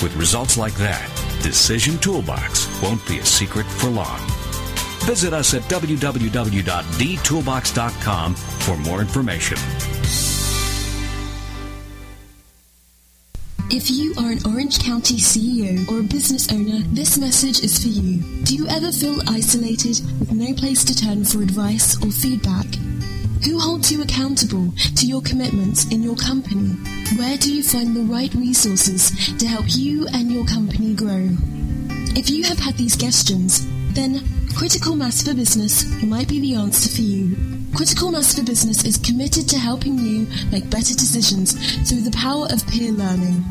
With 0.01 0.15
results 0.15 0.57
like 0.57 0.73
that, 0.75 1.07
Decision 1.43 1.99
Toolbox 1.99 2.67
won't 2.81 3.05
be 3.07 3.19
a 3.19 3.25
secret 3.25 3.67
for 3.67 3.91
long. 3.91 4.19
Visit 5.05 5.31
us 5.31 5.53
at 5.53 5.61
www.dtoolbox.com 5.63 8.35
for 8.35 8.77
more 8.77 9.01
information. 9.01 9.57
If 13.71 13.89
you 13.89 14.13
are 14.19 14.31
an 14.31 14.45
Orange 14.45 14.77
County 14.77 15.15
CEO 15.15 15.89
or 15.91 15.99
a 15.99 16.03
business 16.03 16.51
owner, 16.51 16.81
this 16.93 17.17
message 17.17 17.63
is 17.63 17.81
for 17.81 17.87
you. 17.87 18.21
Do 18.43 18.55
you 18.55 18.67
ever 18.67 18.91
feel 18.91 19.19
isolated 19.27 19.99
with 20.19 20.31
no 20.31 20.53
place 20.53 20.83
to 20.85 20.95
turn 20.95 21.25
for 21.25 21.41
advice 21.41 21.97
or 22.05 22.11
feedback? 22.11 22.67
Who 23.43 23.59
holds 23.59 23.91
you 23.91 24.03
accountable 24.03 24.71
to 24.95 25.07
your 25.07 25.21
commitments 25.23 25.85
in 25.91 26.03
your 26.03 26.15
company? 26.15 26.75
Where 27.17 27.37
do 27.37 27.51
you 27.51 27.63
find 27.63 27.95
the 27.95 28.03
right 28.03 28.33
resources 28.35 29.11
to 29.39 29.47
help 29.47 29.65
you 29.67 30.07
and 30.13 30.31
your 30.31 30.45
company 30.45 30.93
grow? 30.93 31.29
If 32.15 32.29
you 32.29 32.43
have 32.43 32.59
had 32.59 32.75
these 32.75 32.95
questions, 32.95 33.65
then 33.93 34.21
Critical 34.55 34.95
Mass 34.95 35.23
for 35.23 35.33
Business 35.33 35.85
might 36.03 36.29
be 36.29 36.39
the 36.39 36.55
answer 36.55 36.89
for 36.89 37.01
you. 37.01 37.35
Critical 37.75 38.11
Mass 38.11 38.35
for 38.35 38.45
Business 38.45 38.85
is 38.85 38.97
committed 38.97 39.49
to 39.49 39.57
helping 39.57 39.97
you 39.97 40.27
make 40.51 40.69
better 40.69 40.93
decisions 40.93 41.53
through 41.89 42.01
the 42.01 42.15
power 42.15 42.47
of 42.51 42.65
peer 42.67 42.91
learning. 42.91 43.43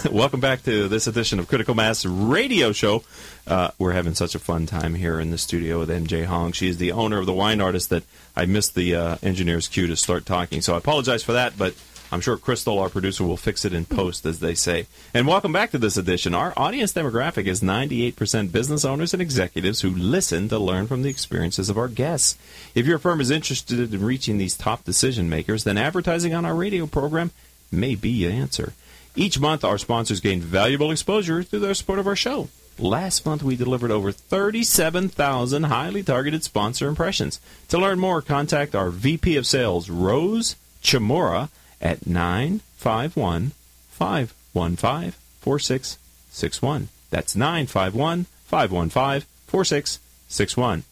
Welcome 0.10 0.40
back 0.40 0.62
to 0.62 0.88
this 0.88 1.06
edition 1.06 1.38
of 1.40 1.48
Critical 1.48 1.74
Mass 1.74 2.06
Radio 2.06 2.72
Show. 2.72 3.02
Uh, 3.46 3.70
we're 3.78 3.92
having 3.92 4.14
such 4.14 4.34
a 4.34 4.38
fun 4.38 4.64
time 4.64 4.94
here 4.94 5.20
in 5.20 5.30
the 5.30 5.36
studio 5.36 5.80
with 5.80 5.90
MJ 5.90 6.24
Hong. 6.24 6.52
She 6.52 6.68
is 6.68 6.78
the 6.78 6.92
owner 6.92 7.18
of 7.18 7.26
the 7.26 7.34
wine 7.34 7.60
artist 7.60 7.90
that 7.90 8.04
I 8.34 8.46
missed 8.46 8.74
the 8.74 8.94
uh, 8.94 9.16
engineer's 9.22 9.68
cue 9.68 9.86
to 9.88 9.96
start 9.96 10.24
talking, 10.24 10.62
so 10.62 10.74
I 10.74 10.78
apologize 10.78 11.22
for 11.22 11.32
that, 11.32 11.58
but 11.58 11.74
I'm 12.10 12.22
sure 12.22 12.38
Crystal, 12.38 12.78
our 12.78 12.88
producer, 12.88 13.24
will 13.24 13.36
fix 13.36 13.64
it 13.64 13.74
in 13.74 13.84
post, 13.84 14.24
as 14.24 14.40
they 14.40 14.54
say. 14.54 14.86
And 15.12 15.26
welcome 15.26 15.52
back 15.52 15.70
to 15.72 15.78
this 15.78 15.98
edition. 15.98 16.34
Our 16.34 16.54
audience 16.56 16.94
demographic 16.94 17.46
is 17.46 17.60
98% 17.60 18.52
business 18.52 18.86
owners 18.86 19.12
and 19.12 19.20
executives 19.20 19.82
who 19.82 19.90
listen 19.90 20.48
to 20.48 20.58
learn 20.58 20.86
from 20.86 21.02
the 21.02 21.10
experiences 21.10 21.68
of 21.68 21.76
our 21.76 21.88
guests. 21.88 22.38
If 22.74 22.86
your 22.86 22.98
firm 22.98 23.20
is 23.20 23.30
interested 23.30 23.92
in 23.92 24.04
reaching 24.04 24.38
these 24.38 24.56
top 24.56 24.84
decision 24.84 25.28
makers, 25.28 25.64
then 25.64 25.76
advertising 25.76 26.32
on 26.32 26.46
our 26.46 26.54
radio 26.54 26.86
program 26.86 27.32
may 27.70 27.94
be 27.94 28.10
your 28.10 28.32
answer. 28.32 28.72
Each 29.20 29.38
month, 29.38 29.64
our 29.64 29.76
sponsors 29.76 30.18
gain 30.18 30.40
valuable 30.40 30.90
exposure 30.90 31.42
through 31.42 31.58
their 31.58 31.74
support 31.74 31.98
of 31.98 32.06
our 32.06 32.16
show. 32.16 32.48
Last 32.78 33.26
month, 33.26 33.42
we 33.42 33.54
delivered 33.54 33.90
over 33.90 34.12
37,000 34.12 35.64
highly 35.64 36.02
targeted 36.02 36.42
sponsor 36.42 36.88
impressions. 36.88 37.38
To 37.68 37.76
learn 37.76 37.98
more, 37.98 38.22
contact 38.22 38.74
our 38.74 38.88
VP 38.88 39.36
of 39.36 39.46
Sales, 39.46 39.90
Rose 39.90 40.56
Chamora, 40.82 41.50
at 41.82 42.06
951 42.06 43.52
515 43.90 45.12
4661. 45.42 46.88
That's 47.10 47.36
951 47.36 48.24
515 48.46 49.28
4661. 49.46 50.84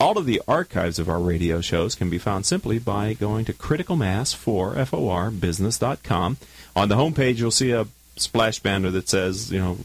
All 0.00 0.18
of 0.18 0.26
the 0.26 0.42
archives 0.48 0.98
of 0.98 1.08
our 1.08 1.20
radio 1.20 1.60
shows 1.60 1.94
can 1.94 2.10
be 2.10 2.18
found 2.18 2.44
simply 2.44 2.80
by 2.80 3.12
going 3.14 3.44
to 3.44 3.52
criticalmass4for 3.52 5.40
business.com. 5.40 6.38
On 6.78 6.88
the 6.88 6.94
homepage, 6.94 7.38
you'll 7.38 7.50
see 7.50 7.72
a 7.72 7.86
splash 8.16 8.60
banner 8.60 8.90
that 8.90 9.08
says, 9.08 9.50
you 9.50 9.58
know, 9.58 9.78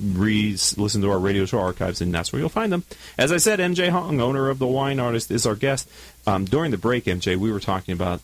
re 0.00 0.56
listen 0.76 1.02
to 1.02 1.10
our 1.10 1.18
radio 1.18 1.44
show 1.44 1.58
archives, 1.58 2.00
and 2.00 2.14
that's 2.14 2.32
where 2.32 2.38
you'll 2.38 2.48
find 2.48 2.72
them. 2.72 2.84
As 3.18 3.32
I 3.32 3.38
said, 3.38 3.58
MJ 3.58 3.88
Hong, 3.88 4.20
owner 4.20 4.48
of 4.48 4.60
the 4.60 4.66
Wine 4.66 5.00
Artist, 5.00 5.32
is 5.32 5.44
our 5.44 5.56
guest. 5.56 5.88
Um, 6.24 6.44
during 6.44 6.70
the 6.70 6.78
break, 6.78 7.04
MJ, 7.04 7.36
we 7.36 7.50
were 7.50 7.58
talking 7.58 7.92
about 7.92 8.20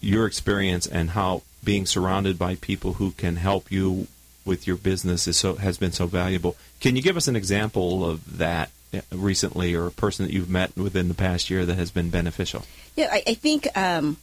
your 0.00 0.26
experience 0.26 0.86
and 0.86 1.10
how 1.10 1.42
being 1.64 1.84
surrounded 1.84 2.38
by 2.38 2.54
people 2.54 2.94
who 2.94 3.10
can 3.10 3.36
help 3.36 3.72
you 3.72 4.06
with 4.44 4.68
your 4.68 4.76
business 4.76 5.26
is 5.26 5.36
so 5.36 5.56
has 5.56 5.78
been 5.78 5.90
so 5.90 6.06
valuable. 6.06 6.56
Can 6.78 6.94
you 6.94 7.02
give 7.02 7.16
us 7.16 7.26
an 7.26 7.34
example 7.34 8.08
of 8.08 8.38
that 8.38 8.70
uh, 8.94 9.00
recently, 9.10 9.74
or 9.74 9.88
a 9.88 9.90
person 9.90 10.24
that 10.24 10.32
you've 10.32 10.48
met 10.48 10.76
within 10.76 11.08
the 11.08 11.14
past 11.14 11.50
year 11.50 11.66
that 11.66 11.74
has 11.74 11.90
been 11.90 12.08
beneficial? 12.08 12.64
Yeah, 12.94 13.08
I, 13.10 13.22
I 13.26 13.34
think, 13.34 13.66
um, 13.76 14.16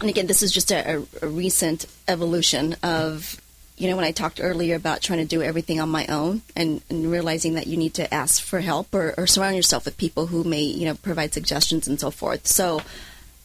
and 0.00 0.10
again, 0.10 0.26
this 0.26 0.42
is 0.42 0.52
just 0.52 0.70
a, 0.70 1.02
a, 1.22 1.26
recent 1.28 1.86
evolution 2.08 2.76
of, 2.82 3.40
you 3.76 3.88
know, 3.88 3.96
when 3.96 4.04
I 4.04 4.12
talked 4.12 4.40
earlier 4.42 4.76
about 4.76 5.02
trying 5.02 5.20
to 5.20 5.24
do 5.24 5.42
everything 5.42 5.80
on 5.80 5.88
my 5.88 6.06
own 6.06 6.42
and, 6.56 6.82
and 6.90 7.10
realizing 7.10 7.54
that 7.54 7.66
you 7.66 7.76
need 7.76 7.94
to 7.94 8.12
ask 8.12 8.42
for 8.42 8.60
help 8.60 8.94
or, 8.94 9.14
or 9.16 9.26
surround 9.26 9.56
yourself 9.56 9.84
with 9.84 9.96
people 9.96 10.26
who 10.26 10.44
may, 10.44 10.62
you 10.62 10.86
know, 10.86 10.94
provide 10.94 11.32
suggestions 11.32 11.88
and 11.88 12.00
so 12.00 12.10
forth. 12.10 12.46
So, 12.46 12.82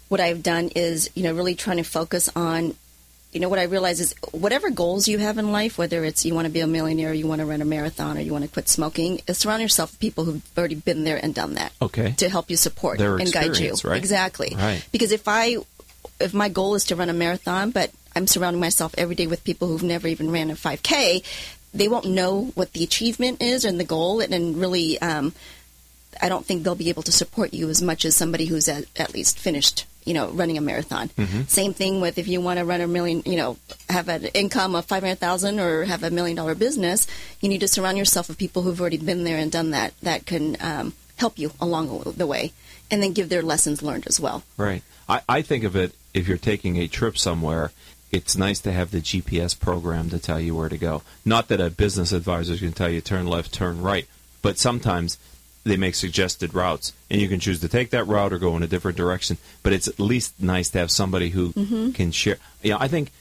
what 0.07 0.21
I've 0.21 0.43
done 0.43 0.69
is, 0.75 1.09
you 1.15 1.23
know, 1.23 1.33
really 1.33 1.55
trying 1.55 1.77
to 1.77 1.83
focus 1.83 2.29
on 2.35 2.75
you 3.35 3.41
know 3.41 3.49
what 3.49 3.59
I 3.59 3.63
realize 3.63 3.99
is 3.99 4.15
whatever 4.31 4.69
goals 4.69 5.09
you 5.09 5.17
have 5.17 5.37
in 5.37 5.51
life, 5.51 5.77
whether 5.77 6.05
it's 6.05 6.25
you 6.25 6.33
want 6.33 6.45
to 6.45 6.51
be 6.51 6.61
a 6.61 6.67
millionaire, 6.67 7.13
you 7.13 7.27
want 7.27 7.39
to 7.39 7.45
run 7.45 7.61
a 7.61 7.65
marathon, 7.65 8.17
or 8.17 8.21
you 8.21 8.31
want 8.31 8.45
to 8.45 8.49
quit 8.49 8.69
smoking, 8.69 9.19
is 9.27 9.37
surround 9.37 9.61
yourself 9.61 9.91
with 9.91 9.99
people 9.99 10.23
who've 10.23 10.41
already 10.57 10.75
been 10.75 11.03
there 11.03 11.19
and 11.21 11.35
done 11.35 11.55
that. 11.55 11.73
Okay. 11.81 12.13
To 12.13 12.29
help 12.29 12.49
you 12.49 12.55
support 12.55 12.97
Their 12.97 13.17
and 13.17 13.29
guide 13.33 13.57
you. 13.57 13.75
Right? 13.83 13.97
Exactly. 13.97 14.53
Right. 14.55 14.87
Because 14.93 15.11
if 15.11 15.27
I 15.27 15.57
if 16.19 16.33
my 16.33 16.49
goal 16.49 16.75
is 16.75 16.85
to 16.85 16.95
run 16.95 17.09
a 17.09 17.13
marathon, 17.13 17.71
but 17.71 17.91
I'm 18.15 18.27
surrounding 18.27 18.61
myself 18.61 18.95
every 18.97 19.15
day 19.15 19.27
with 19.27 19.43
people 19.43 19.67
who've 19.67 19.83
never 19.83 20.07
even 20.07 20.31
ran 20.31 20.49
a 20.49 20.53
5K, 20.53 21.23
they 21.73 21.87
won't 21.87 22.05
know 22.05 22.51
what 22.55 22.73
the 22.73 22.83
achievement 22.83 23.41
is 23.41 23.65
and 23.65 23.79
the 23.79 23.83
goal, 23.83 24.21
and, 24.21 24.33
and 24.33 24.57
really, 24.57 24.99
um, 25.01 25.33
I 26.21 26.29
don't 26.29 26.45
think 26.45 26.63
they'll 26.63 26.75
be 26.75 26.89
able 26.89 27.03
to 27.03 27.11
support 27.11 27.53
you 27.53 27.69
as 27.69 27.81
much 27.81 28.05
as 28.05 28.15
somebody 28.15 28.45
who's 28.45 28.69
at, 28.69 28.85
at 28.95 29.13
least 29.13 29.37
finished 29.37 29.85
you 30.05 30.13
know, 30.13 30.29
running 30.29 30.57
a 30.57 30.61
marathon. 30.61 31.09
Mm-hmm. 31.09 31.41
Same 31.47 31.73
thing 31.73 31.99
with 31.99 32.17
if 32.17 32.27
you 32.27 32.39
want 32.39 32.59
to 32.59 32.65
run 32.65 32.79
a 32.79 32.87
million, 32.87 33.23
you 33.25 33.35
know, 33.35 33.57
have 33.89 34.07
an 34.07 34.25
income 34.25 34.75
of 34.75 34.85
500,000 34.85 35.59
or 35.59 35.83
have 35.85 36.03
a 36.03 36.11
million 36.11 36.37
dollar 36.37 36.55
business, 36.55 37.07
you 37.41 37.49
need 37.49 37.61
to 37.61 37.67
surround 37.67 37.97
yourself 37.97 38.29
with 38.29 38.37
people 38.37 38.61
who've 38.61 38.79
already 38.79 38.97
been 38.97 39.23
there 39.23 39.37
and 39.37 39.51
done 39.51 39.71
that, 39.71 39.93
that 40.01 40.25
can 40.25 40.57
um, 40.61 40.93
help 41.17 41.39
you 41.39 41.51
along 41.59 42.03
the 42.15 42.27
way 42.27 42.53
and 42.91 43.01
then 43.01 43.13
give 43.13 43.29
their 43.29 43.41
lessons 43.41 43.81
learned 43.81 44.05
as 44.05 44.19
well. 44.19 44.43
Right. 44.57 44.83
I, 45.09 45.21
I 45.27 45.41
think 45.41 45.63
of 45.63 45.75
it 45.75 45.93
if 46.15 46.27
you're 46.27 46.37
taking 46.37 46.77
a 46.77 46.87
trip 46.87 47.17
somewhere, 47.17 47.71
it's 48.11 48.37
nice 48.37 48.59
to 48.61 48.71
have 48.71 48.91
the 48.91 49.01
GPS 49.01 49.59
program 49.59 50.09
to 50.09 50.17
tell 50.17 50.39
you 50.39 50.55
where 50.55 50.69
to 50.69 50.77
go. 50.77 51.03
Not 51.25 51.49
that 51.49 51.59
a 51.59 51.69
business 51.69 52.13
advisor 52.13 52.53
is 52.53 52.61
going 52.61 52.71
to 52.71 52.77
tell 52.77 52.89
you 52.89 53.01
turn 53.01 53.27
left, 53.27 53.53
turn 53.53 53.81
right, 53.81 54.07
but 54.41 54.57
sometimes 54.57 55.17
they 55.65 55.75
make 55.75 55.95
suggested 55.95 56.53
routes, 56.53 56.93
and 57.09 57.19
you 57.19 57.27
can 57.27 57.39
choose 57.39 57.59
to 57.59 57.67
take 57.67 57.89
that 57.89 58.07
route 58.07 58.31
or 58.31 58.37
go 58.37 58.55
in 58.55 58.63
a 58.63 58.67
different 58.67 58.97
direction. 58.97 59.37
But 59.61 59.73
it's 59.73 59.87
at 59.87 59.99
least 59.99 60.41
nice 60.41 60.69
to 60.69 60.79
have 60.79 60.91
somebody 60.91 61.29
who 61.29 61.51
mm-hmm. 61.51 61.91
can 61.91 62.11
share. 62.11 62.37
Yeah, 62.61 62.67
you 62.67 62.71
know, 62.71 62.77
I 62.79 62.87
think 62.87 63.11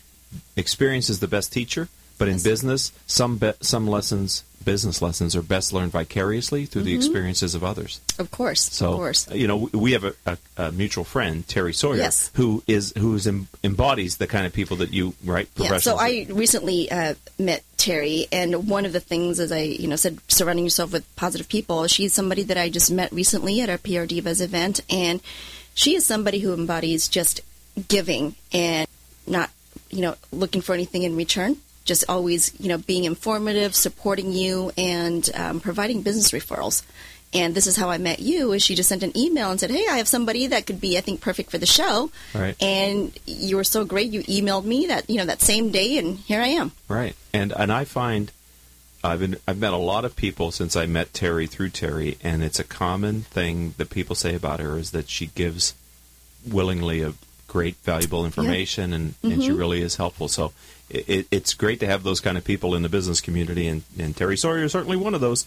experience 0.56 1.10
is 1.10 1.20
the 1.20 1.28
best 1.28 1.52
teacher. 1.52 1.88
But 2.16 2.28
in 2.28 2.34
yes. 2.34 2.44
business, 2.44 2.92
some 3.08 3.38
be- 3.38 3.54
some 3.60 3.88
lessons, 3.88 4.44
business 4.64 5.02
lessons, 5.02 5.36
are 5.36 5.42
best 5.42 5.72
learned 5.72 5.92
vicariously 5.92 6.66
through 6.66 6.82
mm-hmm. 6.82 6.86
the 6.86 6.94
experiences 6.96 7.54
of 7.54 7.62
others. 7.64 8.00
Of 8.18 8.30
course, 8.30 8.62
so 8.62 8.92
of 8.92 8.96
course. 8.96 9.30
you 9.32 9.46
know 9.46 9.68
we 9.72 9.92
have 9.92 10.04
a, 10.04 10.14
a, 10.26 10.38
a 10.56 10.72
mutual 10.72 11.04
friend, 11.04 11.46
Terry 11.46 11.72
Sawyer, 11.72 11.96
yes. 11.96 12.30
who 12.34 12.62
is 12.66 12.92
who's 12.98 13.26
em- 13.26 13.48
embodies 13.62 14.16
the 14.16 14.26
kind 14.26 14.46
of 14.46 14.52
people 14.52 14.78
that 14.78 14.92
you 14.92 15.14
right. 15.24 15.48
Yeah. 15.56 15.78
So 15.78 15.96
I 15.98 16.26
recently 16.30 16.90
uh, 16.90 17.14
met 17.38 17.64
Terry, 17.76 18.26
and 18.32 18.68
one 18.68 18.84
of 18.84 18.92
the 18.92 19.00
things, 19.00 19.40
as 19.40 19.52
I 19.52 19.60
you 19.60 19.88
know 19.88 19.96
said, 19.96 20.18
surrounding 20.28 20.64
yourself 20.64 20.92
with 20.92 21.04
positive 21.16 21.48
people. 21.48 21.86
She's 21.86 22.12
somebody 22.12 22.42
that 22.44 22.56
I 22.56 22.68
just 22.68 22.90
met 22.90 23.12
recently 23.12 23.60
at 23.60 23.68
our 23.68 23.78
PR 23.78 24.06
Divas 24.06 24.40
event, 24.40 24.80
and 24.90 25.20
she 25.74 25.94
is 25.94 26.06
somebody 26.06 26.40
who 26.40 26.54
embodies 26.54 27.08
just 27.08 27.40
giving 27.88 28.34
and 28.52 28.86
not 29.26 29.50
you 29.90 30.02
know 30.02 30.14
looking 30.32 30.60
for 30.60 30.74
anything 30.74 31.02
in 31.02 31.16
return 31.16 31.56
just 31.84 32.04
always, 32.08 32.58
you 32.58 32.68
know, 32.68 32.78
being 32.78 33.04
informative, 33.04 33.74
supporting 33.74 34.32
you, 34.32 34.72
and 34.76 35.28
um, 35.34 35.60
providing 35.60 36.02
business 36.02 36.30
referrals. 36.30 36.82
And 37.32 37.54
this 37.54 37.66
is 37.66 37.76
how 37.76 37.90
I 37.90 37.98
met 37.98 38.20
you. 38.20 38.52
Is 38.52 38.62
she 38.62 38.76
just 38.76 38.88
sent 38.88 39.02
an 39.02 39.16
email 39.16 39.50
and 39.50 39.58
said, 39.58 39.70
"Hey, 39.70 39.86
I 39.90 39.96
have 39.98 40.06
somebody 40.06 40.46
that 40.48 40.66
could 40.66 40.80
be, 40.80 40.96
I 40.96 41.00
think, 41.00 41.20
perfect 41.20 41.50
for 41.50 41.58
the 41.58 41.66
show." 41.66 42.10
Right. 42.32 42.56
And 42.62 43.16
you 43.26 43.56
were 43.56 43.64
so 43.64 43.84
great. 43.84 44.12
You 44.12 44.22
emailed 44.22 44.64
me 44.64 44.86
that 44.86 45.10
you 45.10 45.16
know 45.16 45.26
that 45.26 45.42
same 45.42 45.70
day, 45.70 45.98
and 45.98 46.18
here 46.18 46.40
I 46.40 46.48
am. 46.48 46.72
Right. 46.88 47.16
And 47.32 47.52
and 47.52 47.72
I 47.72 47.84
find 47.84 48.30
I've 49.02 49.20
been 49.20 49.36
I've 49.46 49.58
met 49.58 49.72
a 49.72 49.78
lot 49.78 50.04
of 50.04 50.16
people 50.16 50.50
since 50.50 50.76
I 50.76 50.86
met 50.86 51.12
Terry 51.12 51.46
through 51.46 51.70
Terry, 51.70 52.16
and 52.22 52.42
it's 52.42 52.58
a 52.58 52.64
common 52.64 53.22
thing 53.22 53.74
that 53.76 53.90
people 53.90 54.14
say 54.16 54.34
about 54.34 54.60
her 54.60 54.78
is 54.78 54.92
that 54.92 55.08
she 55.08 55.26
gives 55.26 55.74
willingly 56.48 57.02
a 57.02 57.14
great 57.46 57.76
valuable 57.76 58.24
information, 58.24 58.90
yeah. 58.90 58.96
and, 58.96 59.20
mm-hmm. 59.20 59.40
she 59.40 59.52
really 59.52 59.82
is 59.82 59.96
helpful. 59.96 60.28
So 60.28 60.52
it, 60.90 61.26
it's 61.30 61.54
great 61.54 61.80
to 61.80 61.86
have 61.86 62.02
those 62.02 62.20
kind 62.20 62.38
of 62.38 62.44
people 62.44 62.74
in 62.74 62.82
the 62.82 62.88
business 62.88 63.20
community, 63.20 63.68
and, 63.68 63.82
and 63.98 64.16
Terry 64.16 64.36
Sawyer 64.36 64.64
is 64.64 64.72
certainly 64.72 64.96
one 64.96 65.14
of 65.14 65.20
those. 65.20 65.46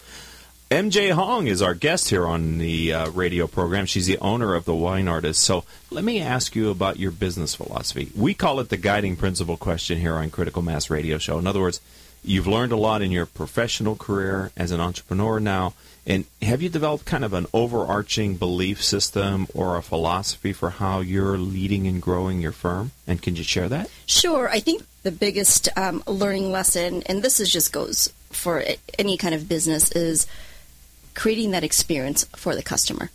MJ 0.70 1.12
Hong 1.12 1.46
is 1.46 1.62
our 1.62 1.74
guest 1.74 2.10
here 2.10 2.26
on 2.26 2.58
the 2.58 2.92
uh, 2.92 3.10
radio 3.10 3.46
program. 3.46 3.86
She's 3.86 4.06
the 4.06 4.18
owner 4.18 4.54
of 4.54 4.66
the 4.66 4.74
Wine 4.74 5.08
Artist. 5.08 5.42
So 5.42 5.64
let 5.90 6.04
me 6.04 6.20
ask 6.20 6.54
you 6.54 6.68
about 6.68 6.98
your 6.98 7.10
business 7.10 7.54
philosophy. 7.54 8.10
We 8.14 8.34
call 8.34 8.60
it 8.60 8.68
the 8.68 8.76
guiding 8.76 9.16
principle 9.16 9.56
question 9.56 9.98
here 9.98 10.16
on 10.16 10.28
Critical 10.28 10.60
Mass 10.60 10.90
Radio 10.90 11.16
Show. 11.16 11.38
In 11.38 11.46
other 11.46 11.60
words, 11.60 11.80
you've 12.28 12.46
learned 12.46 12.72
a 12.72 12.76
lot 12.76 13.02
in 13.02 13.10
your 13.10 13.26
professional 13.26 13.96
career 13.96 14.52
as 14.56 14.70
an 14.70 14.80
entrepreneur 14.80 15.40
now. 15.40 15.74
And 16.06 16.24
have 16.40 16.62
you 16.62 16.68
developed 16.68 17.04
kind 17.04 17.24
of 17.24 17.32
an 17.32 17.46
overarching 17.52 18.36
belief 18.36 18.82
system 18.82 19.46
or 19.54 19.76
a 19.76 19.82
philosophy 19.82 20.52
for 20.52 20.70
how 20.70 21.00
you're 21.00 21.36
leading 21.36 21.86
and 21.86 22.00
growing 22.00 22.40
your 22.40 22.52
firm? 22.52 22.92
And 23.06 23.20
can 23.20 23.36
you 23.36 23.42
share 23.42 23.68
that? 23.68 23.90
Sure. 24.06 24.48
I 24.48 24.60
think 24.60 24.84
the 25.02 25.10
biggest 25.10 25.68
um, 25.76 26.02
learning 26.06 26.52
lesson, 26.52 27.02
and 27.06 27.22
this 27.22 27.40
is 27.40 27.52
just 27.52 27.72
goes 27.72 28.12
for 28.30 28.64
any 28.98 29.16
kind 29.16 29.34
of 29.34 29.48
business, 29.48 29.92
is 29.92 30.26
creating 31.14 31.50
that 31.50 31.64
experience 31.64 32.24
for 32.36 32.54
the 32.54 32.62
customer. 32.62 33.10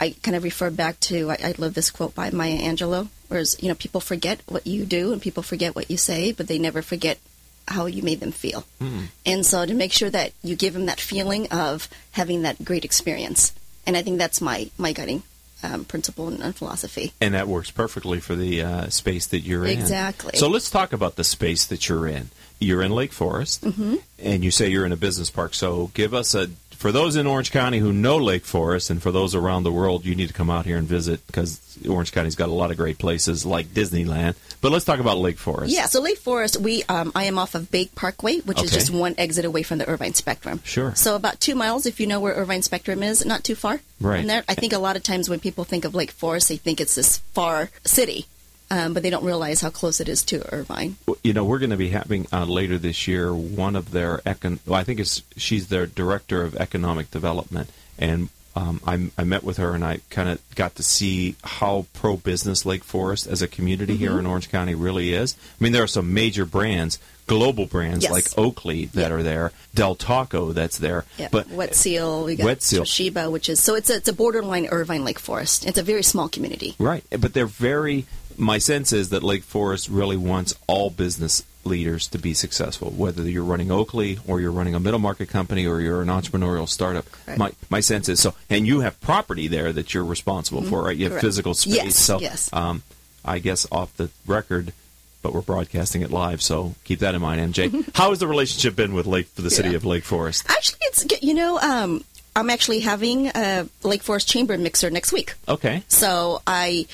I 0.00 0.16
kind 0.22 0.36
of 0.36 0.42
refer 0.42 0.70
back 0.70 1.00
to 1.00 1.30
I, 1.30 1.38
I 1.42 1.54
love 1.56 1.74
this 1.74 1.90
quote 1.90 2.14
by 2.14 2.30
Maya 2.30 2.58
Angelou, 2.58 3.08
whereas 3.28 3.56
you 3.62 3.68
know 3.68 3.74
people 3.74 4.00
forget 4.00 4.40
what 4.46 4.66
you 4.66 4.84
do 4.84 5.12
and 5.12 5.22
people 5.22 5.42
forget 5.42 5.74
what 5.74 5.90
you 5.90 5.96
say, 5.96 6.32
but 6.32 6.48
they 6.48 6.58
never 6.58 6.82
forget 6.82 7.18
how 7.66 7.86
you 7.86 8.02
made 8.02 8.20
them 8.20 8.32
feel. 8.32 8.64
Mm. 8.80 9.06
And 9.24 9.46
so 9.46 9.64
to 9.64 9.74
make 9.74 9.92
sure 9.92 10.10
that 10.10 10.32
you 10.42 10.56
give 10.56 10.74
them 10.74 10.86
that 10.86 11.00
feeling 11.00 11.50
of 11.50 11.88
having 12.12 12.42
that 12.42 12.64
great 12.64 12.84
experience. 12.84 13.52
And 13.86 13.96
I 13.96 14.02
think 14.02 14.18
that's 14.18 14.40
my, 14.40 14.70
my 14.78 14.92
guiding 14.92 15.22
um, 15.62 15.84
principle 15.84 16.28
and, 16.28 16.54
philosophy. 16.54 17.12
And 17.20 17.34
that 17.34 17.48
works 17.48 17.70
perfectly 17.70 18.20
for 18.20 18.34
the 18.34 18.62
uh, 18.62 18.88
space 18.88 19.26
that 19.28 19.40
you're 19.40 19.64
in. 19.64 19.78
Exactly. 19.78 20.32
So 20.38 20.48
let's 20.48 20.70
talk 20.70 20.92
about 20.92 21.16
the 21.16 21.24
space 21.24 21.64
that 21.66 21.88
you're 21.88 22.06
in. 22.06 22.30
You're 22.60 22.82
in 22.82 22.92
Lake 22.92 23.12
Forest, 23.12 23.64
mm-hmm. 23.64 23.96
and 24.18 24.44
you 24.44 24.50
say 24.50 24.68
you're 24.68 24.86
in 24.86 24.92
a 24.92 24.96
business 24.96 25.30
park. 25.30 25.54
So 25.54 25.90
give 25.92 26.14
us 26.14 26.34
a 26.34 26.48
for 26.76 26.92
those 26.92 27.16
in 27.16 27.26
Orange 27.26 27.50
County 27.50 27.78
who 27.78 27.92
know 27.92 28.16
Lake 28.16 28.44
Forest, 28.44 28.90
and 28.90 29.02
for 29.02 29.10
those 29.10 29.34
around 29.34 29.62
the 29.62 29.72
world, 29.72 30.04
you 30.04 30.14
need 30.14 30.28
to 30.28 30.34
come 30.34 30.50
out 30.50 30.66
here 30.66 30.76
and 30.76 30.86
visit 30.86 31.26
because 31.26 31.60
Orange 31.88 32.12
County's 32.12 32.36
got 32.36 32.48
a 32.48 32.52
lot 32.52 32.70
of 32.70 32.76
great 32.76 32.98
places 32.98 33.44
like 33.44 33.68
Disneyland. 33.68 34.36
But 34.60 34.72
let's 34.72 34.84
talk 34.84 35.00
about 35.00 35.18
Lake 35.18 35.38
Forest. 35.38 35.72
Yeah, 35.72 35.86
so 35.86 36.00
Lake 36.00 36.18
Forest, 36.18 36.60
we 36.60 36.82
um, 36.84 37.12
I 37.14 37.24
am 37.24 37.38
off 37.38 37.54
of 37.54 37.70
Bake 37.70 37.94
Parkway, 37.94 38.38
which 38.40 38.58
okay. 38.58 38.66
is 38.66 38.72
just 38.72 38.90
one 38.90 39.14
exit 39.18 39.44
away 39.44 39.62
from 39.62 39.78
the 39.78 39.88
Irvine 39.88 40.14
Spectrum. 40.14 40.60
Sure. 40.64 40.94
So 40.94 41.16
about 41.16 41.40
two 41.40 41.54
miles, 41.54 41.86
if 41.86 42.00
you 42.00 42.06
know 42.06 42.20
where 42.20 42.34
Irvine 42.34 42.62
Spectrum 42.62 43.02
is, 43.02 43.24
not 43.24 43.44
too 43.44 43.54
far. 43.54 43.80
Right. 44.00 44.20
And 44.20 44.30
there, 44.30 44.44
I 44.48 44.54
think 44.54 44.72
a 44.72 44.78
lot 44.78 44.96
of 44.96 45.02
times 45.02 45.28
when 45.28 45.40
people 45.40 45.64
think 45.64 45.84
of 45.84 45.94
Lake 45.94 46.10
Forest, 46.10 46.48
they 46.48 46.56
think 46.56 46.80
it's 46.80 46.94
this 46.94 47.18
far 47.34 47.70
city 47.84 48.26
um, 48.70 48.94
but 48.94 49.02
they 49.02 49.10
don't 49.10 49.24
realize 49.24 49.60
how 49.60 49.70
close 49.70 50.00
it 50.00 50.08
is 50.08 50.22
to 50.24 50.54
Irvine. 50.54 50.96
You 51.22 51.32
know, 51.32 51.44
we're 51.44 51.58
going 51.58 51.70
to 51.70 51.76
be 51.76 51.90
having 51.90 52.26
uh, 52.32 52.44
later 52.44 52.78
this 52.78 53.06
year 53.06 53.34
one 53.34 53.76
of 53.76 53.90
their 53.90 54.18
econ. 54.18 54.58
Well, 54.66 54.78
I 54.78 54.84
think 54.84 55.00
it's 55.00 55.22
she's 55.36 55.68
their 55.68 55.86
director 55.86 56.42
of 56.42 56.56
economic 56.56 57.10
development, 57.10 57.70
and 57.98 58.28
um, 58.56 58.80
I, 58.86 59.10
I, 59.18 59.24
met 59.24 59.42
with 59.42 59.56
her 59.56 59.74
and 59.74 59.84
I 59.84 59.98
kind 60.10 60.28
of 60.28 60.40
got 60.54 60.76
to 60.76 60.82
see 60.82 61.34
how 61.42 61.86
pro 61.92 62.16
business 62.16 62.64
Lake 62.64 62.84
Forest 62.84 63.26
as 63.26 63.42
a 63.42 63.48
community 63.48 63.94
mm-hmm. 63.94 64.02
here 64.02 64.18
in 64.18 64.26
Orange 64.26 64.48
County 64.48 64.74
really 64.74 65.12
is. 65.12 65.36
I 65.60 65.64
mean, 65.64 65.72
there 65.72 65.82
are 65.82 65.88
some 65.88 66.14
major 66.14 66.44
brands, 66.44 67.00
global 67.26 67.66
brands 67.66 68.04
yes. 68.04 68.12
like 68.12 68.38
Oakley 68.38 68.86
that 68.86 69.10
are 69.10 69.24
there, 69.24 69.50
Del 69.74 69.96
Taco 69.96 70.52
that's 70.52 70.78
there, 70.78 71.04
yeah. 71.18 71.28
but 71.32 71.48
Wet 71.48 71.74
Seal, 71.74 72.24
we 72.24 72.36
got 72.36 72.44
Wet 72.44 72.62
Seal, 72.62 72.84
Toshiba, 72.84 73.30
which 73.30 73.48
is 73.48 73.58
so 73.60 73.74
it's 73.74 73.90
a, 73.90 73.96
it's 73.96 74.08
a 74.08 74.12
borderline 74.12 74.66
Irvine 74.66 75.04
Lake 75.04 75.18
Forest. 75.18 75.66
It's 75.66 75.78
a 75.78 75.82
very 75.82 76.04
small 76.04 76.28
community, 76.28 76.76
right? 76.78 77.04
But 77.10 77.34
they're 77.34 77.46
very 77.46 78.06
my 78.38 78.58
sense 78.58 78.92
is 78.92 79.10
that 79.10 79.22
Lake 79.22 79.42
Forest 79.42 79.88
really 79.88 80.16
wants 80.16 80.54
all 80.66 80.90
business 80.90 81.44
leaders 81.64 82.08
to 82.08 82.18
be 82.18 82.34
successful, 82.34 82.90
whether 82.90 83.22
you're 83.22 83.44
running 83.44 83.70
Oakley 83.70 84.18
or 84.26 84.40
you're 84.40 84.52
running 84.52 84.74
a 84.74 84.80
middle 84.80 85.00
market 85.00 85.28
company 85.28 85.66
or 85.66 85.80
you're 85.80 86.02
an 86.02 86.08
entrepreneurial 86.08 86.68
startup. 86.68 87.06
Right. 87.26 87.38
My 87.38 87.52
my 87.70 87.80
sense 87.80 88.08
is 88.08 88.20
so, 88.20 88.34
and 88.50 88.66
you 88.66 88.80
have 88.80 89.00
property 89.00 89.48
there 89.48 89.72
that 89.72 89.94
you're 89.94 90.04
responsible 90.04 90.60
mm-hmm. 90.60 90.70
for, 90.70 90.84
right? 90.84 90.96
You 90.96 91.04
have 91.04 91.12
Correct. 91.12 91.24
physical 91.24 91.54
space. 91.54 91.74
Yes. 91.74 91.98
So, 91.98 92.20
yes. 92.20 92.50
Um, 92.52 92.82
I 93.24 93.38
guess 93.38 93.66
off 93.72 93.96
the 93.96 94.10
record, 94.26 94.72
but 95.22 95.32
we're 95.32 95.40
broadcasting 95.40 96.02
it 96.02 96.10
live, 96.10 96.42
so 96.42 96.74
keep 96.84 96.98
that 96.98 97.14
in 97.14 97.22
mind, 97.22 97.54
MJ. 97.54 97.90
How 97.94 98.10
has 98.10 98.18
the 98.18 98.28
relationship 98.28 98.76
been 98.76 98.92
with 98.92 99.06
Lake 99.06 99.28
for 99.28 99.40
the 99.40 99.50
city 99.50 99.70
Yeah. 99.70 99.76
of 99.76 99.84
Lake 99.86 100.04
Forest? 100.04 100.44
Actually, 100.50 100.80
it's 100.82 101.22
you 101.22 101.32
know 101.34 101.58
um, 101.58 102.04
I'm 102.36 102.50
actually 102.50 102.80
having 102.80 103.28
a 103.28 103.66
Lake 103.82 104.02
Forest 104.02 104.28
Chamber 104.28 104.58
mixer 104.58 104.90
next 104.90 105.12
week. 105.12 105.34
Okay. 105.48 105.82
So 105.88 106.42
I 106.46 106.86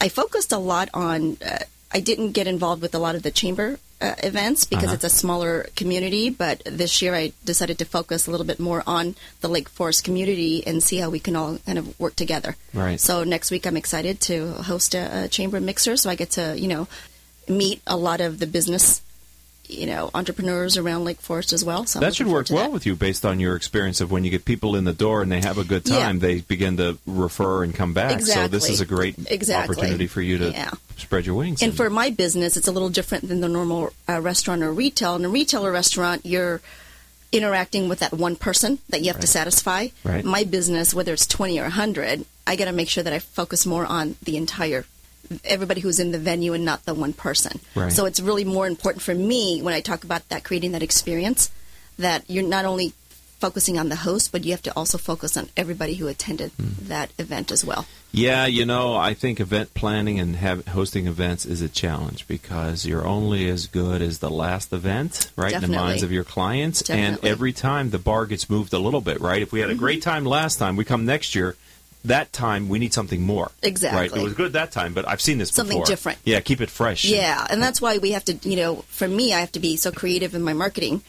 I 0.00 0.08
focused 0.08 0.52
a 0.52 0.58
lot 0.58 0.88
on. 0.94 1.38
Uh, 1.44 1.58
I 1.92 2.00
didn't 2.00 2.32
get 2.32 2.46
involved 2.46 2.82
with 2.82 2.94
a 2.94 2.98
lot 2.98 3.14
of 3.14 3.22
the 3.22 3.30
chamber 3.30 3.78
uh, 4.00 4.14
events 4.22 4.64
because 4.64 4.86
Uh-huh. 4.86 4.94
it's 4.94 5.04
a 5.04 5.08
smaller 5.08 5.66
community. 5.76 6.28
But 6.30 6.62
this 6.66 7.00
year 7.00 7.14
I 7.14 7.32
decided 7.44 7.78
to 7.78 7.84
focus 7.84 8.26
a 8.26 8.30
little 8.30 8.44
bit 8.44 8.60
more 8.60 8.82
on 8.86 9.14
the 9.40 9.48
Lake 9.48 9.68
Forest 9.68 10.04
community 10.04 10.66
and 10.66 10.82
see 10.82 10.98
how 10.98 11.08
we 11.08 11.20
can 11.20 11.36
all 11.36 11.58
kind 11.64 11.78
of 11.78 11.98
work 11.98 12.16
together. 12.16 12.56
Right. 12.74 13.00
So 13.00 13.24
next 13.24 13.50
week 13.50 13.66
I'm 13.66 13.76
excited 13.76 14.20
to 14.22 14.52
host 14.64 14.94
a, 14.94 15.24
a 15.24 15.28
chamber 15.28 15.60
mixer, 15.60 15.96
so 15.96 16.10
I 16.10 16.16
get 16.16 16.30
to 16.32 16.58
you 16.58 16.68
know 16.68 16.88
meet 17.48 17.80
a 17.86 17.96
lot 17.96 18.20
of 18.20 18.38
the 18.40 18.46
business. 18.46 19.00
You 19.68 19.86
know, 19.86 20.10
entrepreneurs 20.14 20.76
around 20.76 21.04
Lake 21.04 21.20
Forest 21.20 21.52
as 21.52 21.64
well. 21.64 21.86
So 21.86 22.00
That 22.00 22.14
should 22.14 22.26
work 22.28 22.48
well 22.50 22.64
that. 22.64 22.72
with 22.72 22.86
you 22.86 22.94
based 22.96 23.24
on 23.24 23.40
your 23.40 23.56
experience 23.56 24.00
of 24.00 24.10
when 24.10 24.24
you 24.24 24.30
get 24.30 24.44
people 24.44 24.76
in 24.76 24.84
the 24.84 24.92
door 24.92 25.22
and 25.22 25.30
they 25.30 25.40
have 25.40 25.58
a 25.58 25.64
good 25.64 25.86
Yeah. 25.88 25.98
time, 25.98 26.18
they 26.20 26.40
begin 26.40 26.76
to 26.76 26.98
refer 27.06 27.62
and 27.64 27.74
come 27.74 27.92
back. 27.92 28.20
So 28.22 28.48
this 28.48 28.68
is 28.68 28.80
a 28.80 28.86
great 28.86 29.16
Exactly. 29.26 29.76
opportunity 29.76 30.06
for 30.06 30.20
you 30.22 30.38
to 30.38 30.50
Yeah. 30.50 30.70
spread 30.96 31.26
your 31.26 31.34
wings. 31.34 31.62
And 31.62 31.76
for 31.76 31.90
my 31.90 32.10
business, 32.10 32.56
it's 32.56 32.68
a 32.68 32.72
little 32.72 32.88
different 32.90 33.28
than 33.28 33.40
the 33.40 33.48
normal 33.48 33.92
uh, 34.08 34.20
restaurant 34.20 34.62
or 34.62 34.72
retail. 34.72 35.16
In 35.16 35.24
a 35.24 35.28
retail 35.28 35.66
or 35.66 35.72
restaurant, 35.72 36.24
you're 36.24 36.60
interacting 37.32 37.88
with 37.88 37.98
that 37.98 38.12
one 38.12 38.36
person 38.36 38.78
that 38.88 39.00
you 39.02 39.08
have 39.12 39.20
to 39.20 39.26
satisfy. 39.26 39.88
Right. 40.04 40.24
My 40.24 40.44
business, 40.44 40.94
whether 40.94 41.12
it's 41.12 41.26
20 41.26 41.58
or 41.58 41.64
100, 41.64 42.24
I 42.46 42.56
got 42.56 42.66
to 42.66 42.72
make 42.72 42.88
sure 42.88 43.02
that 43.02 43.12
I 43.12 43.18
focus 43.18 43.66
more 43.66 43.84
on 43.84 44.14
the 44.22 44.36
entire 44.36 44.84
everybody 45.44 45.80
who's 45.80 45.98
in 46.00 46.12
the 46.12 46.18
venue 46.18 46.52
and 46.52 46.64
not 46.64 46.84
the 46.84 46.94
one 46.94 47.12
person. 47.12 47.60
Right. 47.74 47.92
So 47.92 48.06
it's 48.06 48.20
really 48.20 48.44
more 48.44 48.66
important 48.66 49.02
for 49.02 49.14
me 49.14 49.60
when 49.62 49.74
I 49.74 49.80
talk 49.80 50.04
about 50.04 50.28
that 50.28 50.44
creating 50.44 50.72
that 50.72 50.82
experience 50.82 51.50
that 51.98 52.28
you're 52.28 52.46
not 52.46 52.64
only 52.64 52.92
focusing 53.38 53.78
on 53.78 53.90
the 53.90 53.96
host, 53.96 54.32
but 54.32 54.44
you 54.44 54.50
have 54.52 54.62
to 54.62 54.72
also 54.74 54.96
focus 54.96 55.36
on 55.36 55.48
everybody 55.58 55.94
who 55.94 56.08
attended 56.08 56.50
Hmm. 56.52 56.88
that 56.88 57.10
event 57.18 57.52
as 57.52 57.64
well. 57.64 57.86
Yeah, 58.10 58.46
you 58.46 58.64
know, 58.64 58.96
I 58.96 59.12
think 59.12 59.40
event 59.40 59.74
planning 59.74 60.18
and 60.18 60.36
have, 60.36 60.66
hosting 60.68 61.06
events 61.06 61.44
is 61.44 61.60
a 61.60 61.68
challenge 61.68 62.26
because 62.26 62.86
you're 62.86 63.06
only 63.06 63.46
as 63.50 63.66
good 63.66 64.00
as 64.00 64.20
the 64.20 64.30
last 64.30 64.72
event, 64.72 65.30
right, 65.36 65.52
in 65.52 65.60
the 65.60 65.68
minds 65.68 66.02
of 66.02 66.10
your 66.10 66.24
clients. 66.24 66.88
And 66.88 67.22
every 67.22 67.52
time 67.52 67.90
the 67.90 67.98
bar 67.98 68.24
gets 68.24 68.48
moved 68.48 68.72
a 68.72 68.78
little 68.78 69.02
bit, 69.02 69.20
right? 69.20 69.42
If 69.42 69.52
we 69.52 69.60
had 69.60 69.68
a 69.68 69.74
great 69.74 70.00
Mm-hmm. 70.00 70.10
time 70.10 70.24
last 70.24 70.56
time, 70.58 70.76
we 70.76 70.84
come 70.86 71.04
next 71.04 71.34
year. 71.34 71.56
That 72.06 72.32
time 72.32 72.68
we 72.68 72.78
need 72.78 72.92
something 72.94 73.22
more. 73.22 73.50
Exactly. 73.62 74.00
Right? 74.00 74.16
It 74.16 74.22
was 74.22 74.34
good 74.34 74.52
that 74.54 74.72
time, 74.72 74.94
but 74.94 75.08
I've 75.08 75.20
seen 75.20 75.38
this 75.38 75.50
before. 75.50 75.64
Something 75.64 75.78
before. 75.78 75.86
different. 75.86 76.18
Yeah, 76.24 76.40
keep 76.40 76.60
it 76.60 76.70
fresh. 76.70 77.04
Yeah, 77.04 77.46
and 77.50 77.62
that's 77.62 77.80
why 77.80 77.98
we 77.98 78.12
have 78.12 78.24
to, 78.26 78.34
you 78.48 78.56
know, 78.56 78.76
for 78.88 79.08
me, 79.08 79.32
I 79.32 79.40
have 79.40 79.52
to 79.52 79.60
be 79.60 79.76
so 79.76 79.92
creative 79.92 80.34
in 80.34 80.42
my 80.42 80.52
marketing 80.52 81.02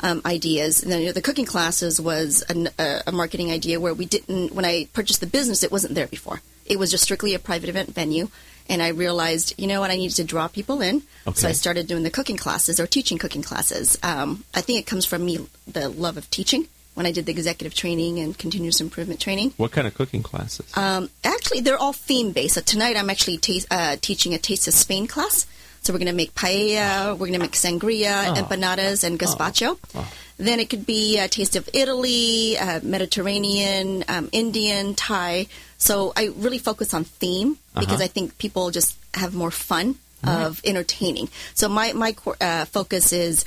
um, 0.00 0.22
ideas. 0.24 0.82
And 0.82 0.92
then 0.92 1.00
you 1.00 1.06
know, 1.06 1.12
the 1.12 1.22
cooking 1.22 1.46
classes 1.46 2.00
was 2.00 2.42
an, 2.48 2.68
a, 2.78 3.02
a 3.06 3.12
marketing 3.12 3.50
idea 3.50 3.80
where 3.80 3.94
we 3.94 4.06
didn't, 4.06 4.54
when 4.54 4.64
I 4.64 4.88
purchased 4.92 5.20
the 5.20 5.26
business, 5.26 5.62
it 5.62 5.72
wasn't 5.72 5.94
there 5.94 6.06
before. 6.06 6.42
It 6.66 6.78
was 6.78 6.90
just 6.90 7.04
strictly 7.04 7.34
a 7.34 7.38
private 7.38 7.68
event 7.68 7.94
venue. 7.94 8.28
And 8.68 8.82
I 8.82 8.88
realized, 8.88 9.54
you 9.58 9.66
know 9.66 9.80
what, 9.80 9.90
I 9.90 9.96
needed 9.96 10.16
to 10.16 10.24
draw 10.24 10.48
people 10.48 10.80
in. 10.80 11.02
Okay. 11.26 11.38
So 11.38 11.48
I 11.48 11.52
started 11.52 11.86
doing 11.86 12.02
the 12.02 12.10
cooking 12.10 12.38
classes 12.38 12.80
or 12.80 12.86
teaching 12.86 13.18
cooking 13.18 13.42
classes. 13.42 13.98
Um, 14.02 14.44
I 14.54 14.62
think 14.62 14.78
it 14.78 14.86
comes 14.86 15.04
from 15.04 15.24
me, 15.24 15.46
the 15.66 15.90
love 15.90 16.16
of 16.16 16.30
teaching. 16.30 16.68
When 16.94 17.06
I 17.06 17.12
did 17.12 17.26
the 17.26 17.32
executive 17.32 17.74
training 17.74 18.20
and 18.20 18.38
continuous 18.38 18.80
improvement 18.80 19.18
training, 19.20 19.52
What 19.56 19.72
kind 19.72 19.86
of 19.86 19.94
cooking 19.94 20.22
classes? 20.22 20.66
um, 20.76 21.10
actually, 21.24 21.60
they're 21.60 21.76
all 21.78 21.92
theme 21.92 22.30
based. 22.32 22.54
So 22.54 22.60
tonight, 22.60 22.96
I'm 22.96 23.10
actually 23.10 23.38
ta- 23.38 23.66
uh, 23.70 23.96
teaching 24.00 24.32
a 24.32 24.38
Taste 24.38 24.68
of 24.68 24.74
Spain 24.74 25.06
class. 25.08 25.46
So 25.82 25.92
we're 25.92 25.98
going 25.98 26.06
to 26.06 26.14
make 26.14 26.34
paella, 26.34 27.12
we're 27.12 27.26
going 27.26 27.32
to 27.34 27.38
make 27.40 27.52
sangria, 27.52 28.28
Oh. 28.28 28.40
empanadas, 28.40 29.04
and 29.04 29.18
gazpacho. 29.18 29.76
Then 30.38 30.58
it 30.60 30.70
could 30.70 30.86
be 30.86 31.18
a 31.18 31.28
taste 31.28 31.56
of 31.56 31.68
Italy, 31.74 32.56
uh, 32.56 32.80
Mediterranean, 32.82 34.04
um, 34.08 34.28
Indian, 34.32 34.94
Thai. 34.94 35.46
So 35.78 36.12
I 36.16 36.30
really 36.36 36.58
focus 36.58 36.94
on 36.94 37.04
theme 37.04 37.58
because 37.74 37.94
Uh-huh. 37.96 38.04
I 38.04 38.08
think 38.08 38.38
people 38.38 38.70
just 38.70 38.96
have 39.14 39.34
more 39.34 39.50
fun 39.50 39.96
of 40.22 40.60
entertaining. 40.64 41.28
So 41.54 41.68
my 41.68 41.92
my 41.92 42.14
uh, 42.40 42.64
focus 42.64 43.12
is 43.12 43.44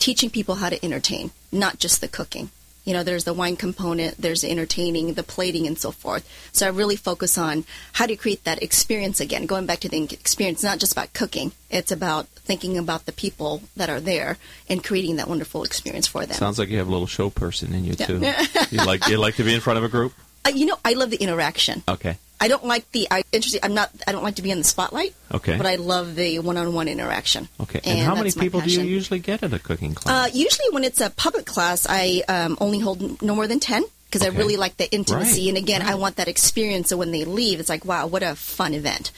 teaching 0.00 0.28
people 0.28 0.56
how 0.56 0.68
to 0.70 0.84
entertain, 0.84 1.30
not 1.52 1.78
just 1.78 2.00
the 2.00 2.08
cooking. 2.08 2.50
You 2.86 2.94
know, 2.94 3.02
there's 3.02 3.24
the 3.24 3.34
wine 3.34 3.56
component, 3.56 4.16
there's 4.16 4.40
the 4.40 4.50
entertaining, 4.50 5.12
the 5.12 5.22
plating, 5.22 5.66
and 5.66 5.78
so 5.78 5.90
forth. 5.90 6.26
So 6.52 6.66
I 6.66 6.70
really 6.70 6.96
focus 6.96 7.36
on 7.36 7.64
how 7.92 8.06
to 8.06 8.16
create 8.16 8.44
that 8.44 8.62
experience 8.62 9.20
again. 9.20 9.44
Going 9.44 9.66
back 9.66 9.80
to 9.80 9.88
the 9.90 10.04
experience, 10.04 10.62
not 10.62 10.78
just 10.78 10.92
about 10.92 11.12
cooking; 11.12 11.52
it's 11.68 11.92
about 11.92 12.28
thinking 12.28 12.78
about 12.78 13.04
the 13.04 13.12
people 13.12 13.62
that 13.76 13.90
are 13.90 14.00
there 14.00 14.38
and 14.68 14.82
creating 14.82 15.16
that 15.16 15.28
wonderful 15.28 15.64
experience 15.64 16.06
for 16.06 16.24
them. 16.24 16.36
Sounds 16.36 16.58
like 16.58 16.68
you 16.68 16.78
have 16.78 16.88
a 16.88 16.92
little 16.92 17.06
show 17.06 17.28
person 17.28 17.74
in 17.74 17.84
you 17.84 17.94
too. 17.94 18.24
you 18.70 18.84
like 18.84 19.06
you 19.08 19.18
like 19.18 19.34
to 19.34 19.44
be 19.44 19.52
in 19.52 19.60
front 19.60 19.78
of 19.78 19.84
a 19.84 19.88
group. 19.88 20.14
Uh, 20.46 20.50
you 20.54 20.64
know, 20.64 20.78
I 20.84 20.92
love 20.94 21.10
the 21.10 21.16
interaction. 21.16 21.82
Okay. 21.88 22.16
I 22.40 22.48
don't 22.48 22.64
like 22.64 22.90
the. 22.92 23.08
I 23.10 23.22
interesting. 23.32 23.60
I'm 23.62 23.74
not. 23.74 23.90
I 24.06 24.12
don't 24.12 24.22
like 24.22 24.36
to 24.36 24.42
be 24.42 24.50
in 24.50 24.58
the 24.58 24.64
spotlight. 24.64 25.14
Okay. 25.32 25.56
But 25.56 25.66
I 25.66 25.76
love 25.76 26.14
the 26.16 26.38
one-on-one 26.40 26.86
interaction. 26.88 27.48
Okay. 27.60 27.80
And, 27.84 28.00
how 28.00 28.14
many 28.14 28.30
people 28.32 28.60
do 28.60 28.70
you 28.70 28.82
usually 28.82 29.20
get 29.20 29.42
at 29.42 29.52
a 29.52 29.58
cooking 29.58 29.92
Uh, 29.92 30.00
class? 30.00 30.34
usually, 30.34 30.68
when 30.72 30.84
it's 30.84 31.00
a 31.00 31.10
public 31.10 31.46
class, 31.46 31.86
I 31.88 32.22
um, 32.28 32.58
only 32.60 32.78
hold 32.78 33.22
no 33.22 33.34
more 33.34 33.46
than 33.46 33.58
ten 33.60 33.84
because 34.06 34.22
Okay. 34.22 34.34
I 34.36 34.38
really 34.38 34.56
like 34.56 34.76
the 34.76 34.90
intimacy. 34.92 35.42
Right, 35.42 35.48
And 35.48 35.58
again, 35.58 35.82
I 35.82 35.94
want 35.94 36.16
that 36.16 36.28
experience. 36.28 36.88
So 36.90 36.96
when 36.96 37.10
they 37.10 37.24
leave, 37.24 37.58
it's 37.58 37.68
like, 37.70 37.84
wow, 37.84 38.06
what 38.06 38.22
a 38.22 38.34
fun 38.36 38.74
event. 38.74 39.10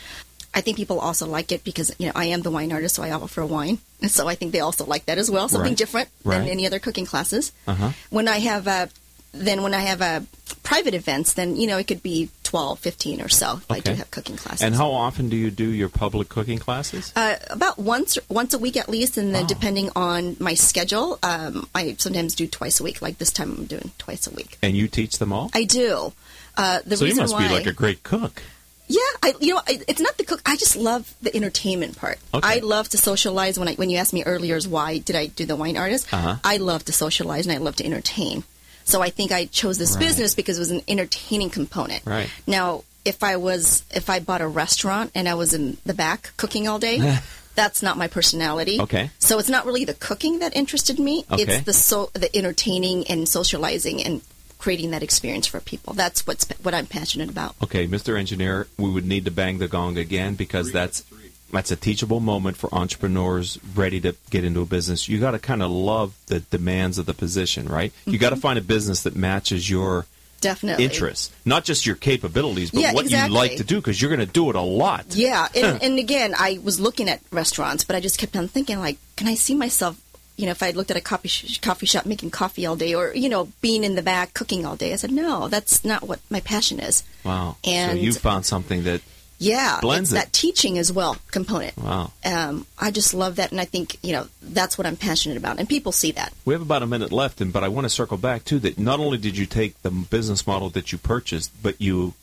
I 0.54 0.60
think 0.62 0.76
people 0.76 0.98
also 0.98 1.26
like 1.26 1.52
it 1.52 1.62
because 1.62 1.92
you 1.98 2.06
know 2.06 2.12
I 2.14 2.26
am 2.26 2.42
the 2.42 2.50
wine 2.50 2.72
artist, 2.72 2.94
so 2.94 3.02
I 3.02 3.10
offer 3.10 3.44
wine, 3.44 3.78
and 4.00 4.10
so 4.16 4.28
I 4.28 4.34
think 4.36 4.52
they 4.52 4.60
also 4.60 4.86
like 4.86 5.06
that 5.06 5.18
as 5.18 5.28
well. 5.30 5.48
Something 5.48 5.72
Right, 5.72 5.76
different 5.78 6.08
than 6.24 6.48
any 6.48 6.66
other 6.66 6.78
cooking 6.78 7.04
classes. 7.04 7.50
Uh-huh. 7.66 7.90
When 8.10 8.28
I 8.28 8.38
have 8.38 8.66
a, 8.66 8.88
then 9.32 9.62
when 9.62 9.74
I 9.74 9.80
have 9.80 10.00
a 10.00 10.24
private 10.62 10.94
events, 10.94 11.34
then 11.34 11.54
you 11.56 11.66
know 11.66 11.76
it 11.78 11.86
could 11.86 12.02
be 12.02 12.30
12, 12.48 12.78
15 12.78 13.20
or 13.20 13.28
so. 13.28 13.56
If 13.58 13.70
I 13.70 13.80
do 13.80 13.92
have 13.92 14.10
cooking 14.10 14.36
classes. 14.36 14.62
and 14.62 14.74
how 14.74 14.90
often 14.90 15.28
do 15.28 15.36
you 15.36 15.50
do 15.50 15.68
your 15.68 15.90
public 15.90 16.30
cooking 16.30 16.58
classes? 16.58 17.12
Uh, 17.14 17.36
about 17.50 17.78
once 17.78 18.18
once 18.30 18.54
a 18.54 18.58
week 18.58 18.76
at 18.78 18.88
least, 18.88 19.18
and 19.18 19.34
then 19.34 19.44
Oh. 19.44 19.48
depending 19.54 19.90
on 19.94 20.36
my 20.40 20.54
schedule, 20.54 21.18
um, 21.22 21.68
I 21.74 21.94
sometimes 21.98 22.34
do 22.34 22.46
twice 22.46 22.80
a 22.80 22.82
week. 22.84 23.02
Like 23.02 23.18
this 23.18 23.30
time, 23.30 23.50
I'm 23.58 23.66
doing 23.66 23.90
twice 23.98 24.26
a 24.26 24.30
week. 24.30 24.56
And 24.62 24.74
you 24.74 24.88
teach 24.88 25.18
them 25.18 25.30
all? 25.30 25.50
I 25.52 25.64
do. 25.64 26.12
Uh, 26.56 26.78
the 26.86 26.96
so 26.96 27.04
you 27.04 27.14
must 27.16 27.34
why, 27.34 27.46
be 27.48 27.54
like 27.54 27.66
a 27.66 27.72
great 27.72 28.02
cook. 28.02 28.42
yeah, 28.88 29.12
I 29.22 29.34
you 29.40 29.52
know 29.54 29.60
I, 29.68 29.80
it's 29.86 30.00
not 30.00 30.16
the 30.16 30.24
cook. 30.24 30.40
I 30.46 30.56
just 30.56 30.74
love 30.74 31.12
the 31.20 31.34
entertainment 31.36 31.98
part. 31.98 32.18
Okay. 32.32 32.48
I 32.48 32.56
love 32.60 32.88
to 32.94 32.98
socialize. 32.98 33.58
When 33.58 33.68
I 33.68 33.74
when 33.74 33.90
you 33.90 33.98
asked 33.98 34.14
me 34.14 34.24
earlier, 34.24 34.56
is 34.56 34.66
why 34.66 34.96
did 34.98 35.16
I 35.16 35.26
do 35.26 35.44
the 35.44 35.54
wine 35.62 35.76
artist? 35.76 36.08
Uh-huh. 36.12 36.36
I 36.42 36.56
love 36.56 36.82
to 36.86 36.92
socialize 37.04 37.44
and 37.46 37.52
I 37.54 37.58
love 37.58 37.76
to 37.76 37.84
entertain. 37.84 38.44
So 38.88 39.02
I 39.02 39.10
think 39.10 39.32
I 39.32 39.44
chose 39.44 39.76
this 39.76 39.92
Right. 39.92 40.00
business 40.00 40.34
because 40.34 40.56
it 40.56 40.60
was 40.60 40.70
an 40.70 40.82
entertaining 40.88 41.50
component. 41.50 42.04
Right. 42.06 42.30
Now, 42.46 42.84
if 43.04 43.22
I 43.22 43.36
was 43.36 43.82
if 43.94 44.08
I 44.08 44.18
bought 44.20 44.40
a 44.40 44.48
restaurant 44.48 45.10
and 45.14 45.28
I 45.28 45.34
was 45.34 45.52
in 45.52 45.76
the 45.84 45.94
back 45.94 46.30
cooking 46.36 46.66
all 46.68 46.78
day, 46.78 47.18
that's 47.54 47.82
not 47.82 47.98
my 47.98 48.08
personality. 48.08 48.80
Okay. 48.80 49.10
So 49.18 49.38
it's 49.38 49.48
not 49.50 49.66
really 49.66 49.84
the 49.84 49.94
cooking 49.94 50.38
that 50.38 50.56
interested 50.56 50.98
me. 50.98 51.24
Okay. 51.30 51.42
It's 51.42 51.64
the 51.64 51.72
so 51.74 52.10
the 52.14 52.34
entertaining 52.34 53.06
and 53.08 53.28
socializing 53.28 54.02
and 54.02 54.22
creating 54.58 54.90
that 54.90 55.02
experience 55.02 55.46
for 55.46 55.60
people. 55.60 55.92
That's 55.92 56.26
what's 56.26 56.46
what 56.62 56.74
I'm 56.74 56.86
passionate 56.86 57.28
about. 57.30 57.54
Okay, 57.62 57.86
Mr. 57.86 58.18
Engineer, 58.18 58.66
we 58.76 58.90
would 58.90 59.06
need 59.06 59.24
to 59.26 59.30
bang 59.30 59.58
the 59.58 59.68
gong 59.68 59.96
again 59.98 60.34
because 60.34 60.72
that's 60.72 61.04
that's 61.50 61.70
a 61.70 61.76
teachable 61.76 62.20
moment 62.20 62.56
for 62.56 62.72
entrepreneurs 62.74 63.58
ready 63.74 64.00
to 64.00 64.14
get 64.30 64.44
into 64.44 64.60
a 64.60 64.66
business. 64.66 65.08
You 65.08 65.18
got 65.18 65.32
to 65.32 65.38
kind 65.38 65.62
of 65.62 65.70
love 65.70 66.14
the 66.26 66.40
demands 66.40 66.98
of 66.98 67.06
the 67.06 67.14
position, 67.14 67.68
right? 67.68 67.92
You 68.04 68.18
got 68.18 68.30
to 68.30 68.36
mm-hmm. 68.36 68.42
find 68.42 68.58
a 68.58 68.62
business 68.62 69.02
that 69.02 69.16
matches 69.16 69.68
your 69.68 70.06
Definitely. 70.40 70.84
interests, 70.84 71.32
not 71.44 71.64
just 71.64 71.86
your 71.86 71.96
capabilities, 71.96 72.70
but 72.70 72.80
Yeah, 72.80 72.92
what 72.92 73.10
you 73.10 73.28
like 73.28 73.56
to 73.56 73.64
do 73.64 73.76
because 73.76 74.00
you're 74.00 74.14
going 74.14 74.26
to 74.26 74.32
do 74.32 74.50
it 74.50 74.56
a 74.56 74.60
lot. 74.60 75.06
Yeah, 75.10 75.48
and, 75.54 75.82
and 75.82 75.98
again, 75.98 76.34
I 76.36 76.60
was 76.62 76.78
looking 76.78 77.08
at 77.08 77.20
restaurants, 77.30 77.84
but 77.84 77.96
I 77.96 78.00
just 78.00 78.18
kept 78.18 78.36
on 78.36 78.46
thinking, 78.48 78.78
like, 78.78 78.98
can 79.16 79.26
I 79.26 79.34
see 79.34 79.54
myself? 79.54 80.00
You 80.36 80.46
know, 80.46 80.52
if 80.52 80.62
I 80.62 80.70
looked 80.70 80.92
at 80.92 80.96
a 80.96 81.00
coffee 81.00 81.26
sh- 81.26 81.58
coffee 81.58 81.86
shop 81.86 82.06
making 82.06 82.30
coffee 82.30 82.64
all 82.64 82.76
day, 82.76 82.94
or 82.94 83.12
you 83.12 83.28
know, 83.28 83.48
being 83.60 83.82
in 83.82 83.96
the 83.96 84.02
back 84.02 84.34
cooking 84.34 84.64
all 84.64 84.76
day, 84.76 84.92
I 84.92 84.96
said, 84.96 85.10
no, 85.10 85.48
that's 85.48 85.84
not 85.84 86.06
what 86.06 86.20
my 86.30 86.38
passion 86.40 86.78
is. 86.78 87.02
Wow. 87.24 87.56
And- 87.64 87.98
so 87.98 88.04
you 88.04 88.12
found 88.12 88.46
something 88.46 88.84
that 88.84 89.00
Yeah, 89.38 89.78
Blends 89.80 90.12
it's 90.12 90.20
it. 90.20 90.24
that 90.24 90.32
teaching 90.32 90.78
as 90.78 90.92
well 90.92 91.16
component. 91.30 91.76
wow. 91.78 92.10
Um, 92.24 92.66
I 92.78 92.90
just 92.90 93.14
love 93.14 93.36
that, 93.36 93.52
and 93.52 93.60
I 93.60 93.64
think 93.64 93.96
you 94.02 94.12
know 94.12 94.26
that's 94.42 94.76
what 94.76 94.86
I'm 94.86 94.96
passionate 94.96 95.36
about, 95.38 95.58
and 95.58 95.68
people 95.68 95.92
see 95.92 96.10
that. 96.12 96.32
We 96.44 96.54
have 96.54 96.62
about 96.62 96.82
a 96.82 96.86
minute 96.86 97.12
left, 97.12 97.40
and 97.40 97.52
but 97.52 97.62
I 97.62 97.68
want 97.68 97.84
to 97.84 97.88
circle 97.88 98.16
back 98.18 98.44
too 98.44 98.58
that 98.60 98.78
not 98.78 98.98
only 98.98 99.16
did 99.18 99.36
you 99.38 99.46
take 99.46 99.80
the 99.82 99.90
business 99.90 100.46
model 100.46 100.70
that 100.70 100.90
you 100.90 100.98
purchased, 100.98 101.52
but 101.62 101.80
you 101.80 102.14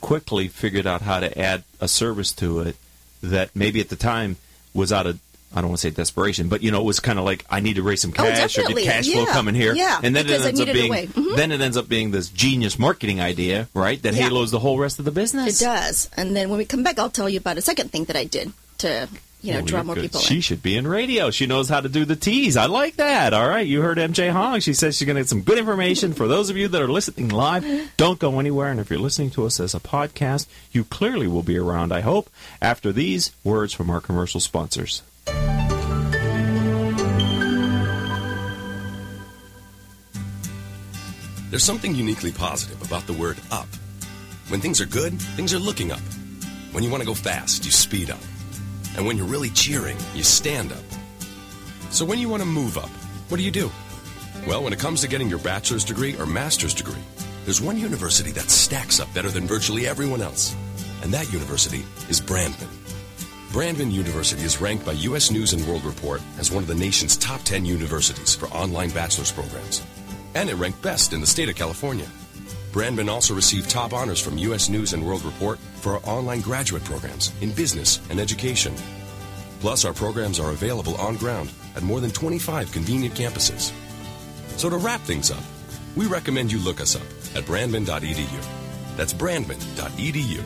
quickly 0.00 0.48
figured 0.48 0.86
out 0.86 1.02
how 1.02 1.20
to 1.20 1.38
add 1.38 1.64
a 1.80 1.88
service 1.88 2.32
to 2.32 2.60
it 2.60 2.76
that 3.22 3.54
maybe 3.54 3.80
at 3.80 3.88
the 3.88 3.96
time 3.96 4.36
was 4.72 4.92
out 4.92 5.06
of 5.06 5.20
I 5.54 5.60
don't 5.62 5.70
want 5.70 5.80
to 5.80 5.88
say 5.88 5.90
desperation, 5.90 6.48
but 6.48 6.62
you 6.62 6.70
know 6.70 6.80
it 6.80 6.84
was 6.84 7.00
kind 7.00 7.18
of 7.18 7.24
like 7.24 7.44
I 7.50 7.60
need 7.60 7.74
to 7.76 7.82
raise 7.82 8.02
some 8.02 8.12
Oh, 8.18 8.22
cash 8.22 8.58
or 8.58 8.64
get 8.68 8.84
cash 8.84 9.08
flow 9.08 9.24
Yeah. 9.24 9.32
coming 9.32 9.54
here, 9.54 9.74
Yeah, 9.74 9.98
and 10.02 10.14
then 10.14 10.26
it 10.26 10.28
because 10.28 10.46
ends 10.46 10.60
up 10.60 10.66
being. 10.72 10.92
Mhm. 10.92 11.36
then 11.36 11.52
it 11.52 11.60
ends 11.60 11.76
up 11.76 11.88
being 11.88 12.10
this 12.10 12.28
genius 12.28 12.78
marketing 12.78 13.20
idea, 13.20 13.68
right? 13.74 14.00
That 14.02 14.14
Yeah. 14.14 14.24
halos 14.24 14.50
the 14.50 14.58
whole 14.60 14.78
rest 14.78 14.98
of 14.98 15.04
the 15.04 15.10
business. 15.10 15.60
It 15.60 15.64
does, 15.64 16.08
and 16.16 16.36
then 16.36 16.50
when 16.50 16.58
we 16.58 16.64
come 16.64 16.82
back, 16.82 16.98
I'll 16.98 17.10
tell 17.10 17.28
you 17.30 17.38
about 17.38 17.56
a 17.58 17.62
second 17.62 17.92
thing 17.92 18.04
that 18.04 18.16
I 18.16 18.24
did 18.24 18.52
to 18.78 19.08
you 19.40 19.52
know 19.52 19.58
Well, 19.60 19.66
draw 19.66 19.82
more 19.84 19.94
good. 19.94 20.02
people 20.02 20.20
She 20.20 20.34
in. 20.36 20.40
should 20.40 20.62
be 20.64 20.76
in 20.76 20.86
radio. 20.86 21.30
She 21.30 21.46
knows 21.46 21.68
how 21.68 21.80
to 21.80 21.88
do 21.88 22.04
the 22.04 22.16
tease. 22.16 22.56
I 22.56 22.66
like 22.66 22.96
that. 22.96 23.32
All 23.32 23.48
right, 23.48 23.64
you 23.66 23.80
heard 23.82 23.96
MJ 23.98 24.30
Hong. 24.30 24.58
She 24.60 24.74
says 24.74 24.96
she's 24.96 25.06
going 25.06 25.14
to 25.14 25.22
get 25.22 25.28
some 25.28 25.42
good 25.42 25.58
information 25.58 26.12
for 26.12 26.26
those 26.28 26.50
of 26.50 26.56
you 26.56 26.66
that 26.68 26.82
are 26.82 26.88
listening 26.90 27.28
live. 27.28 27.64
Don't 27.96 28.18
go 28.18 28.38
anywhere. 28.40 28.68
And 28.70 28.80
if 28.80 28.90
you're 28.90 28.98
listening 28.98 29.30
to 29.30 29.46
us 29.46 29.60
as 29.60 29.74
a 29.74 29.80
podcast, 29.80 30.46
you 30.72 30.82
clearly 30.84 31.28
will 31.28 31.44
be 31.44 31.56
around, 31.56 31.92
I 31.92 32.00
hope, 32.00 32.28
after 32.60 32.92
these 32.92 33.30
words 33.44 33.72
from 33.72 33.90
our 33.90 34.00
commercial 34.00 34.40
sponsors. 34.40 35.02
There's 41.50 41.64
something 41.64 41.94
uniquely 41.94 42.30
positive 42.30 42.80
about 42.82 43.06
the 43.06 43.14
word 43.14 43.38
up. 43.50 43.66
When 44.48 44.60
things 44.60 44.80
are 44.80 44.86
good, 44.86 45.20
things 45.36 45.52
are 45.52 45.58
looking 45.58 45.90
up. 45.90 46.00
When 46.72 46.84
you 46.84 46.90
want 46.90 47.02
to 47.02 47.06
go 47.06 47.14
fast, 47.14 47.64
you 47.64 47.70
speed 47.70 48.10
up. 48.10 48.20
And 48.96 49.06
when 49.06 49.16
you're 49.16 49.26
really 49.26 49.50
cheering, 49.50 49.96
you 50.14 50.22
stand 50.22 50.72
up. 50.72 50.84
So 51.90 52.04
when 52.04 52.18
you 52.18 52.28
want 52.28 52.42
to 52.42 52.48
move 52.48 52.76
up, 52.78 52.90
what 53.28 53.38
do 53.38 53.42
you 53.42 53.50
do? 53.50 53.70
Well, 54.46 54.62
when 54.62 54.72
it 54.72 54.78
comes 54.78 55.00
to 55.00 55.08
getting 55.08 55.28
your 55.28 55.38
bachelor's 55.38 55.84
degree 55.84 56.16
or 56.16 56.26
master's 56.26 56.74
degree, 56.74 57.02
there's 57.44 57.60
one 57.60 57.78
university 57.78 58.30
that 58.32 58.50
stacks 58.50 59.00
up 59.00 59.12
better 59.12 59.30
than 59.30 59.46
virtually 59.46 59.86
everyone 59.86 60.20
else. 60.20 60.54
And 61.02 61.12
that 61.12 61.32
university 61.32 61.84
is 62.08 62.20
Brandman. 62.20 62.68
Brandman 63.58 63.90
University 63.90 64.44
is 64.44 64.60
ranked 64.60 64.86
by 64.86 64.92
U.S. 64.92 65.32
News 65.32 65.52
and 65.52 65.66
World 65.66 65.84
Report 65.84 66.22
as 66.38 66.52
one 66.52 66.62
of 66.62 66.68
the 66.68 66.76
nation's 66.76 67.16
top 67.16 67.42
10 67.42 67.64
universities 67.64 68.32
for 68.32 68.46
online 68.50 68.90
bachelor's 68.90 69.32
programs. 69.32 69.84
And 70.36 70.48
it 70.48 70.54
ranked 70.54 70.80
best 70.80 71.12
in 71.12 71.20
the 71.20 71.26
state 71.26 71.48
of 71.48 71.56
California. 71.56 72.06
Brandman 72.70 73.10
also 73.10 73.34
received 73.34 73.68
top 73.68 73.92
honors 73.92 74.20
from 74.20 74.38
U.S. 74.38 74.68
News 74.68 74.92
and 74.92 75.04
World 75.04 75.24
Report 75.24 75.58
for 75.80 75.94
our 75.94 76.00
online 76.04 76.40
graduate 76.40 76.84
programs 76.84 77.32
in 77.40 77.50
business 77.50 78.00
and 78.10 78.20
education. 78.20 78.76
Plus, 79.58 79.84
our 79.84 79.92
programs 79.92 80.38
are 80.38 80.52
available 80.52 80.94
on 80.94 81.16
ground 81.16 81.50
at 81.74 81.82
more 81.82 82.00
than 82.00 82.12
25 82.12 82.70
convenient 82.70 83.16
campuses. 83.16 83.72
So 84.56 84.70
to 84.70 84.76
wrap 84.76 85.00
things 85.00 85.32
up, 85.32 85.42
we 85.96 86.06
recommend 86.06 86.52
you 86.52 86.60
look 86.60 86.80
us 86.80 86.94
up 86.94 87.02
at 87.34 87.42
brandman.edu. 87.42 88.96
That's 88.96 89.12
brandman.edu. 89.12 90.44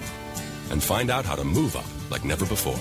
And 0.71 0.83
find 0.83 1.11
out 1.11 1.27
how 1.27 1.35
to 1.35 1.45
move 1.45 1.77
up 1.77 1.85
like 2.11 2.25
never 2.25 2.47
before. 2.47 2.81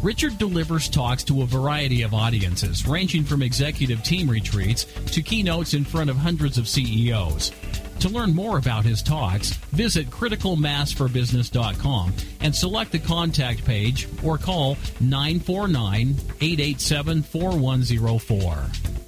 Richard 0.03 0.37
delivers 0.37 0.89
talks 0.89 1.25
to 1.25 1.43
a 1.43 1.47
variety 1.47 2.03
of 2.03 2.12
audiences, 2.12 2.87
ranging 2.87 3.25
from 3.25 3.43
executive 3.43 4.03
team 4.03 4.29
retreats 4.29 4.85
to 5.12 5.22
keynotes 5.22 5.72
in 5.72 5.85
front 5.85 6.11
of 6.11 6.16
hundreds 6.16 6.59
of 6.59 6.68
CEOs. 6.68 7.53
To 8.01 8.09
learn 8.11 8.35
more 8.35 8.59
about 8.59 8.85
his 8.85 9.03
talks, 9.03 9.55
visit 9.72 10.11
criticalmassforbusiness.com 10.11 12.12
and 12.41 12.55
select 12.55 12.93
the 12.93 12.99
contact 12.99 13.64
page 13.64 14.07
or 14.22 14.37
call 14.37 14.77
949 15.01 16.16
887 16.41 17.22
4104. 17.22 19.03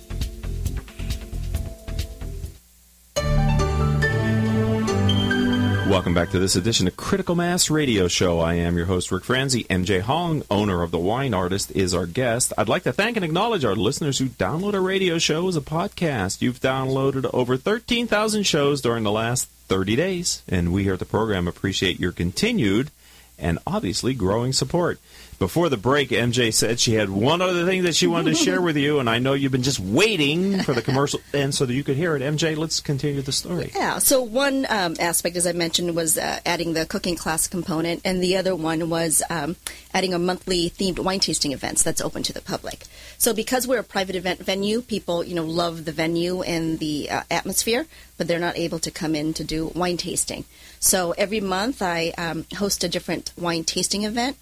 Welcome 5.89 6.15
back 6.15 6.31
to 6.31 6.41
this 6.41 6.57
edition 6.57 6.89
of 6.89 6.97
Critical 6.97 7.37
Mass 7.37 7.71
Radio 7.71 8.09
Show. 8.09 8.41
I 8.41 8.55
am 8.55 8.77
your 8.77 8.87
host, 8.87 9.13
Rick 9.13 9.25
Franzi. 9.25 9.63
MJ 9.65 10.01
Hong, 10.01 10.43
owner 10.51 10.83
of 10.83 10.91
The 10.91 10.99
Wine 10.99 11.33
Artist, 11.33 11.71
is 11.71 11.95
our 11.95 12.07
guest. 12.07 12.53
I'd 12.59 12.69
like 12.69 12.83
to 12.83 12.93
thank 12.93 13.17
and 13.17 13.25
acknowledge 13.25 13.65
our 13.65 13.77
listeners 13.77 14.19
who 14.19 14.27
download 14.27 14.75
our 14.75 14.81
radio 14.81 15.19
show 15.19 15.47
as 15.47 15.57
a 15.57 15.61
podcast. 15.61 16.43
You've 16.43 16.59
downloaded 16.61 17.31
over 17.33 17.57
13,000 17.57 18.43
shows 18.43 18.81
during 18.81 19.05
the 19.05 19.13
last 19.13 19.49
30 19.69 19.95
days, 19.95 20.43
and 20.49 20.73
we 20.73 20.83
here 20.83 20.95
at 20.95 20.99
the 20.99 21.05
program 21.05 21.47
appreciate 21.47 22.01
your 22.01 22.13
continued 22.13 22.91
and 23.39 23.61
obviously 23.65 24.13
growing 24.13 24.53
support. 24.53 24.99
Before 25.39 25.69
the 25.69 25.77
break, 25.77 26.09
MJ 26.09 26.53
said 26.53 26.81
she 26.81 26.95
had 26.95 27.11
one 27.11 27.43
other 27.43 27.67
thing 27.67 27.83
that 27.83 27.95
she 27.95 28.07
wanted 28.07 28.31
to 28.31 28.37
share 28.37 28.63
with 28.63 28.79
you, 28.79 29.01
and 29.01 29.11
I 29.11 29.19
know 29.19 29.35
you've 29.35 29.53
been 29.53 29.63
just 29.63 29.79
waiting 29.79 30.63
for 30.63 30.73
the 30.73 30.81
commercial 30.81 31.21
end 31.35 31.55
so 31.55 31.67
that 31.67 31.75
you 31.75 31.85
could 31.85 31.97
hear 31.97 32.17
it. 32.17 32.23
MJ, 32.23 32.57
let's 32.57 32.81
continue 32.81 33.21
the 33.21 33.33
story. 33.33 33.71
Yeah. 33.75 33.99
So 33.99 34.23
one 34.23 34.67
um, 34.71 34.97
aspect, 34.99 35.37
as 35.37 35.47
I 35.47 35.53
mentioned, 35.53 35.95
was 35.95 36.17
uh, 36.17 36.41
adding 36.47 36.73
the 36.73 36.87
cooking 36.87 37.17
class 37.17 37.49
component, 37.49 38.01
and 38.03 38.23
the 38.23 38.39
other 38.39 38.57
one 38.57 38.89
was 38.89 39.23
um, 39.29 39.57
adding 39.93 40.15
a 40.15 40.19
monthly 40.19 40.71
themed 40.71 40.99
wine 40.99 41.21
tasting 41.21 41.53
events 41.53 41.83
that's 41.83 42.01
open 42.01 42.23
to 42.23 42.33
the 42.33 42.41
public. 42.41 42.85
So 43.19 43.35
because 43.35 43.67
we're 43.67 43.81
a 43.81 43.85
private 43.85 44.17
event 44.17 44.41
venue, 44.41 44.81
people 44.81 45.23
you 45.23 45.35
know 45.35 45.45
love 45.45 45.85
the 45.85 45.93
venue 45.93 46.41
and 46.43 46.79
the 46.79 47.11
uh, 47.11 47.23
atmosphere, 47.31 47.87
but 48.17 48.27
they're 48.27 48.39
not 48.39 48.57
able 48.57 48.79
to 48.79 48.91
come 48.91 49.15
in 49.15 49.35
to 49.35 49.45
do 49.45 49.71
wine 49.75 49.99
tasting. 49.99 50.47
So 50.81 51.13
every 51.13 51.41
month 51.41 51.83
I 51.83 52.15
um, 52.17 52.47
host 52.57 52.85
a 52.85 52.89
different 52.89 53.33
wine 53.37 53.65
tasting 53.65 54.05
event 54.05 54.39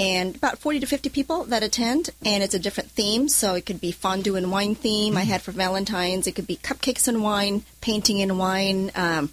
and 0.00 0.34
about 0.34 0.58
40 0.58 0.80
to 0.80 0.86
50 0.86 1.10
people 1.10 1.44
that 1.44 1.62
attend 1.62 2.08
and 2.24 2.42
it's 2.42 2.54
a 2.54 2.58
different 2.58 2.90
theme. 2.90 3.28
So 3.28 3.54
it 3.54 3.66
could 3.66 3.80
be 3.80 3.92
fondue 3.92 4.34
and 4.34 4.50
wine 4.50 4.74
theme 4.74 5.16
i 5.16 5.24
had 5.24 5.42
for 5.42 5.52
valentine's. 5.52 6.26
It 6.26 6.34
could 6.34 6.46
be 6.46 6.56
cupcakes 6.56 7.06
and 7.06 7.22
wine 7.22 7.64
painting 7.82 8.22
and 8.22 8.38
wine 8.38 8.90
um, 8.94 9.30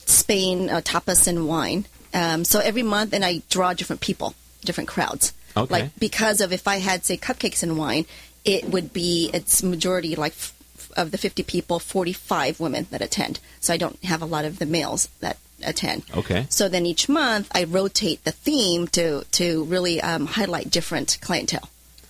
spain 0.00 0.70
uh, 0.70 0.80
tapas 0.80 1.28
and 1.28 1.46
wine. 1.46 1.86
Um, 2.12 2.44
so 2.44 2.58
every 2.58 2.82
month 2.82 3.12
and 3.12 3.24
i 3.24 3.42
draw 3.48 3.72
different 3.74 4.00
people 4.00 4.34
different 4.62 4.88
crowds. 4.88 5.32
Okay. 5.56 5.72
like 5.72 5.98
because 5.98 6.40
of 6.40 6.52
if 6.52 6.66
i 6.66 6.76
had 6.76 7.04
say 7.04 7.16
cupcakes 7.16 7.62
and 7.62 7.78
wine 7.78 8.04
it 8.44 8.64
would 8.64 8.92
be 8.92 9.30
its 9.32 9.62
majority 9.62 10.16
like 10.16 10.32
f- 10.32 10.54
of 10.96 11.10
the 11.10 11.18
50 11.18 11.42
people 11.44 11.78
45 11.78 12.58
women 12.58 12.88
that 12.90 13.00
attend. 13.02 13.38
So 13.60 13.72
i 13.72 13.76
don't 13.76 14.02
have 14.04 14.20
a 14.20 14.26
lot 14.26 14.44
of 14.44 14.58
the 14.58 14.66
males 14.66 15.08
that 15.20 15.36
attend 15.64 16.02
Okay. 16.16 16.46
so 16.48 16.68
then 16.68 16.86
each 16.86 17.08
month 17.08 17.48
I 17.52 17.64
rotate 17.64 18.22
the 18.24 18.32
theme 18.32 18.86
to 18.88 19.24
to 19.32 19.64
really 19.64 20.00
um, 20.00 20.26
highlight 20.26 20.70
different 20.70 21.18
clientele. 21.20 21.68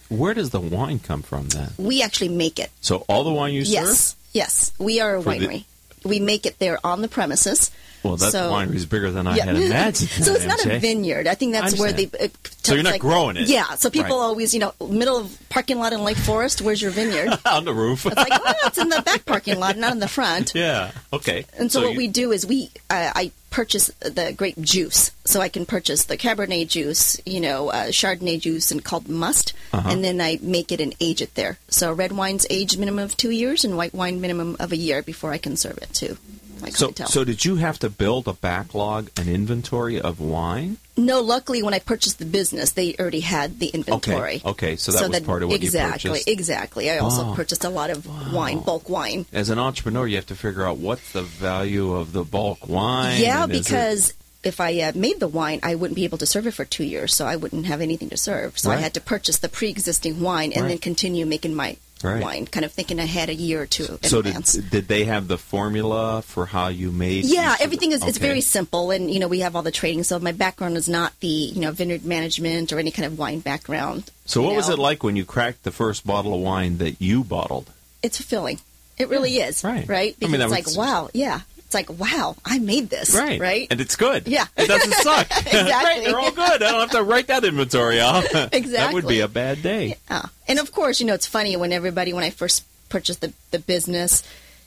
Where 0.09 0.35
does 0.35 0.51
the 0.51 0.61
wine 0.61 0.99
come 1.01 1.23
from 1.23 1.49
then? 1.49 1.71
We 1.79 2.03
actually 2.03 2.31
make 2.31 2.59
it. 2.59 2.71
So 2.81 3.05
all 3.09 3.25
the 3.25 3.33
wine 3.33 3.53
you 3.55 3.61
yes, 3.63 3.75
serve? 3.85 3.89
yes, 3.89 4.17
Yes. 4.33 4.73
we 4.79 5.01
are 5.01 5.17
a 5.17 5.23
For 5.23 5.35
the- 5.35 5.47
winery. 5.47 5.65
we 6.05 6.19
make 6.21 6.47
it 6.47 6.59
there 6.59 6.79
on 6.85 7.03
the 7.03 7.09
premises. 7.09 7.71
Well, 8.03 8.17
that 8.17 8.33
So- 8.33 8.51
winery 8.53 8.77
is 8.77 8.87
bigger 8.87 9.11
than 9.11 9.27
I 9.27 9.37
Yeah. 9.37 9.45
had 9.47 9.57
imagined. 9.63 10.11
so 10.11 10.35
it's 10.35 10.45
not 10.47 10.65
a 10.65 10.79
vineyard. 10.79 11.27
I 11.27 11.35
think 11.35 11.53
that's 11.53 11.75
I 11.75 11.81
where 11.81 11.93
they. 11.93 12.05
Uh, 12.07 12.29
So 12.63 12.75
you're 12.75 12.83
not 12.83 12.93
like- 12.93 13.01
growing 13.01 13.37
it. 13.37 13.49
Yeah. 13.49 13.75
So 13.77 13.89
people 13.91 14.19
Right. 14.19 14.25
always, 14.25 14.53
you 14.55 14.61
know, 14.61 14.75
middle 14.89 15.17
of 15.17 15.37
parking 15.49 15.79
lot 15.79 15.93
in 15.93 16.03
Lake 16.05 16.17
Forest. 16.19 16.61
Where's 16.63 16.81
your 16.83 16.91
vineyard? 16.91 17.39
on 17.47 17.65
the 17.65 17.73
roof. 17.75 18.05
It's 18.07 18.15
like, 18.17 18.29
oh, 18.33 18.53
it's 18.67 18.79
in 18.79 18.89
the 18.91 19.01
back 19.03 19.25
parking 19.25 19.59
lot, 19.59 19.77
not 19.77 19.93
in 19.93 19.99
the 20.01 20.09
front. 20.09 20.53
yeah. 20.55 20.91
Okay. 21.13 21.45
And 21.59 21.73
so, 21.73 21.81
what 21.83 21.93
you- 21.93 21.99
we 21.99 22.07
do 22.09 22.31
is 22.33 22.47
we 22.47 22.71
uh, 22.91 23.11
I 23.15 23.33
purchase 23.51 23.91
the 24.01 24.33
grape 24.37 24.61
juice, 24.61 25.11
so 25.25 25.41
I 25.41 25.49
can 25.49 25.65
purchase 25.65 26.05
the 26.05 26.19
Cabernet 26.19 26.69
juice, 26.69 27.19
you 27.25 27.41
know, 27.41 27.71
uh, 27.71 27.87
Chardonnay 27.87 28.39
juice, 28.39 28.71
and 28.71 28.85
called 28.85 29.09
must, 29.09 29.55
Uh-huh. 29.73 29.89
and 29.89 30.05
then 30.05 30.21
I 30.21 30.39
make 30.43 30.71
it 30.71 30.81
and 30.83 30.95
age 31.01 31.23
it 31.23 31.35
there. 31.35 31.57
So 31.71 31.91
red 31.93 32.13
wine's 32.13 32.47
aged 32.51 32.79
minimum 32.79 33.03
of 33.05 33.17
two 33.17 33.31
years, 33.31 33.65
and 33.65 33.75
white 33.79 33.95
wine 33.95 34.21
minimum 34.21 34.57
of 34.61 34.71
a 34.71 34.77
year 34.77 35.03
before 35.03 35.33
I 35.33 35.39
can 35.39 35.57
serve 35.57 35.79
it 35.79 35.93
to 35.95 36.19
So, 36.71 36.93
so 37.07 37.25
did 37.25 37.45
you 37.45 37.57
have 37.57 37.79
to 37.81 37.91
build 37.91 38.29
a 38.29 38.33
backlog, 38.33 39.11
an 39.19 39.29
inventory 39.29 40.01
of 40.01 40.21
wine? 40.21 40.79
no, 40.97 41.21
luckily 41.21 41.63
when 41.63 41.75
I 41.75 41.79
purchased 41.79 42.19
the 42.19 42.25
business, 42.25 42.73
they 42.73 42.95
already 42.99 43.21
had 43.21 43.61
the 43.61 43.69
inventory. 43.69 44.37
Okay, 44.45 44.49
okay 44.51 44.77
so 44.77 44.91
that 44.93 45.09
was 45.09 45.21
part 45.21 45.43
of 45.45 45.49
what 45.49 45.61
you 45.61 45.67
exactly, 45.67 46.11
purchased. 46.11 46.29
Exactly, 46.29 46.87
exactly. 46.89 46.91
I 46.91 46.99
also 46.99 47.31
Oh. 47.31 47.35
purchased 47.35 47.65
a 47.65 47.69
lot 47.69 47.91
of 47.91 48.05
wine, 48.35 48.59
bulk 48.61 48.89
wine. 48.89 49.25
As 49.33 49.49
an 49.49 49.59
entrepreneur, 49.61 50.07
you 50.09 50.17
have 50.17 50.27
to 50.27 50.35
figure 50.35 50.67
out 50.67 50.79
what's 50.79 51.13
the 51.13 51.23
value 51.23 51.93
of 51.95 52.13
the 52.13 52.25
bulk 52.25 52.69
wine. 52.69 53.21
Yeah, 53.21 53.47
because 53.47 54.13
if 54.43 54.61
I 54.61 54.81
uh, 54.81 54.93
made 54.95 55.21
the 55.21 55.29
wine, 55.29 55.61
I 55.63 55.75
wouldn't 55.77 55.95
be 55.97 56.05
able 56.05 56.19
to 56.19 56.27
serve 56.27 56.47
it 56.49 56.55
for 56.55 56.65
two 56.65 56.85
years, 56.85 57.15
so 57.15 57.27
I 57.27 57.37
wouldn't 57.37 57.67
have 57.67 57.81
anything 57.81 58.09
to 58.11 58.17
serve. 58.17 58.59
So 58.59 58.71
I 58.71 58.77
had 58.77 58.95
to 58.95 59.01
purchase 59.01 59.39
the 59.39 59.49
pre-existing 59.49 60.21
wine 60.21 60.53
and 60.53 60.63
Right. 60.63 60.69
then 60.71 60.79
continue 60.79 61.27
making 61.27 61.55
my 61.55 61.77
Right. 62.03 62.23
wine, 62.23 62.47
kind 62.47 62.65
of 62.65 62.73
thinking 62.73 62.99
ahead 63.01 63.29
a 63.29 63.35
year 63.35 63.63
or 63.63 63.67
two 63.67 63.99
in 64.03 64.09
So 64.09 64.23
did, 64.23 64.37
did 64.71 64.89
they 64.89 65.05
have 65.05 65.27
the 65.29 65.39
formula 65.39 66.23
for 66.23 66.47
how 66.47 66.69
you 66.69 66.91
made? 66.93 67.25
Yeah, 67.25 67.57
everything 67.61 67.93
is 67.93 68.05
it's 68.05 68.19
very 68.19 68.41
simple, 68.41 68.91
and 68.91 69.11
you 69.11 69.19
know 69.19 69.29
we 69.29 69.41
have 69.41 69.57
all 69.57 69.63
the 69.63 69.71
training. 69.73 70.05
So 70.05 70.19
my 70.19 70.33
background 70.33 70.77
is 70.77 70.89
not 70.89 71.19
the 71.21 71.27
you 71.27 71.61
know 71.61 71.73
vineyard 71.73 72.05
management 72.05 72.73
or 72.73 72.79
any 72.79 72.91
kind 72.91 73.07
of 73.07 73.19
wine 73.19 73.41
background. 73.41 74.11
So 74.27 74.43
what 74.43 74.55
was 74.55 74.69
it 74.69 74.79
like 74.79 75.03
when 75.03 75.17
you 75.17 75.25
cracked 75.25 75.65
the 75.65 75.71
first 75.73 76.07
bottle 76.07 76.35
of 76.35 76.41
wine 76.41 76.79
that 76.79 77.01
you 77.01 77.25
bottled? 77.25 77.71
It's 78.03 78.17
fulfilling. 78.19 78.61
It 78.97 79.09
really 79.09 79.37
is. 79.39 79.63
right. 79.65 79.89
Right. 79.89 80.17
I 80.21 80.27
mean, 80.27 80.33
Because 80.41 80.53
it's 80.53 80.67
was- 80.67 80.77
like 80.77 80.87
wow, 80.87 81.09
yeah. 81.15 81.41
It's 81.69 81.75
like 81.75 81.91
wow, 82.01 82.35
I 82.47 82.59
made 82.61 82.89
this. 82.89 83.15
Right. 83.15 83.39
Right. 83.39 83.67
And 83.71 83.79
it's 83.79 83.95
good. 83.95 84.27
Yeah. 84.27 84.47
It 84.57 84.69
doesn't 84.69 84.95
suck. 85.05 85.27
Exactly. 85.37 85.63
right. 85.71 86.03
They're 86.03 86.19
all 86.19 86.31
good. 86.31 86.63
I 86.63 86.71
don't 86.71 86.81
have 86.81 86.91
to 86.93 87.03
write 87.03 87.27
that 87.27 87.45
inventory 87.45 88.01
off. 88.01 88.25
Exactly. 88.25 88.71
That 88.73 88.95
would 88.95 89.07
be 89.07 89.21
a 89.21 89.29
bad 89.29 89.63
day. 89.63 89.99
Yeah. 90.11 90.23
And 90.49 90.59
of 90.59 90.73
course, 90.73 90.99
you 90.99 91.05
know, 91.07 91.13
it's 91.13 91.27
funny 91.27 91.59
when 91.59 91.75
everybody, 91.75 92.15
when 92.15 92.25
I 92.25 92.31
first 92.31 92.65
purchased 92.89 93.21
the, 93.21 93.35
the 93.51 93.59
business, 93.59 94.23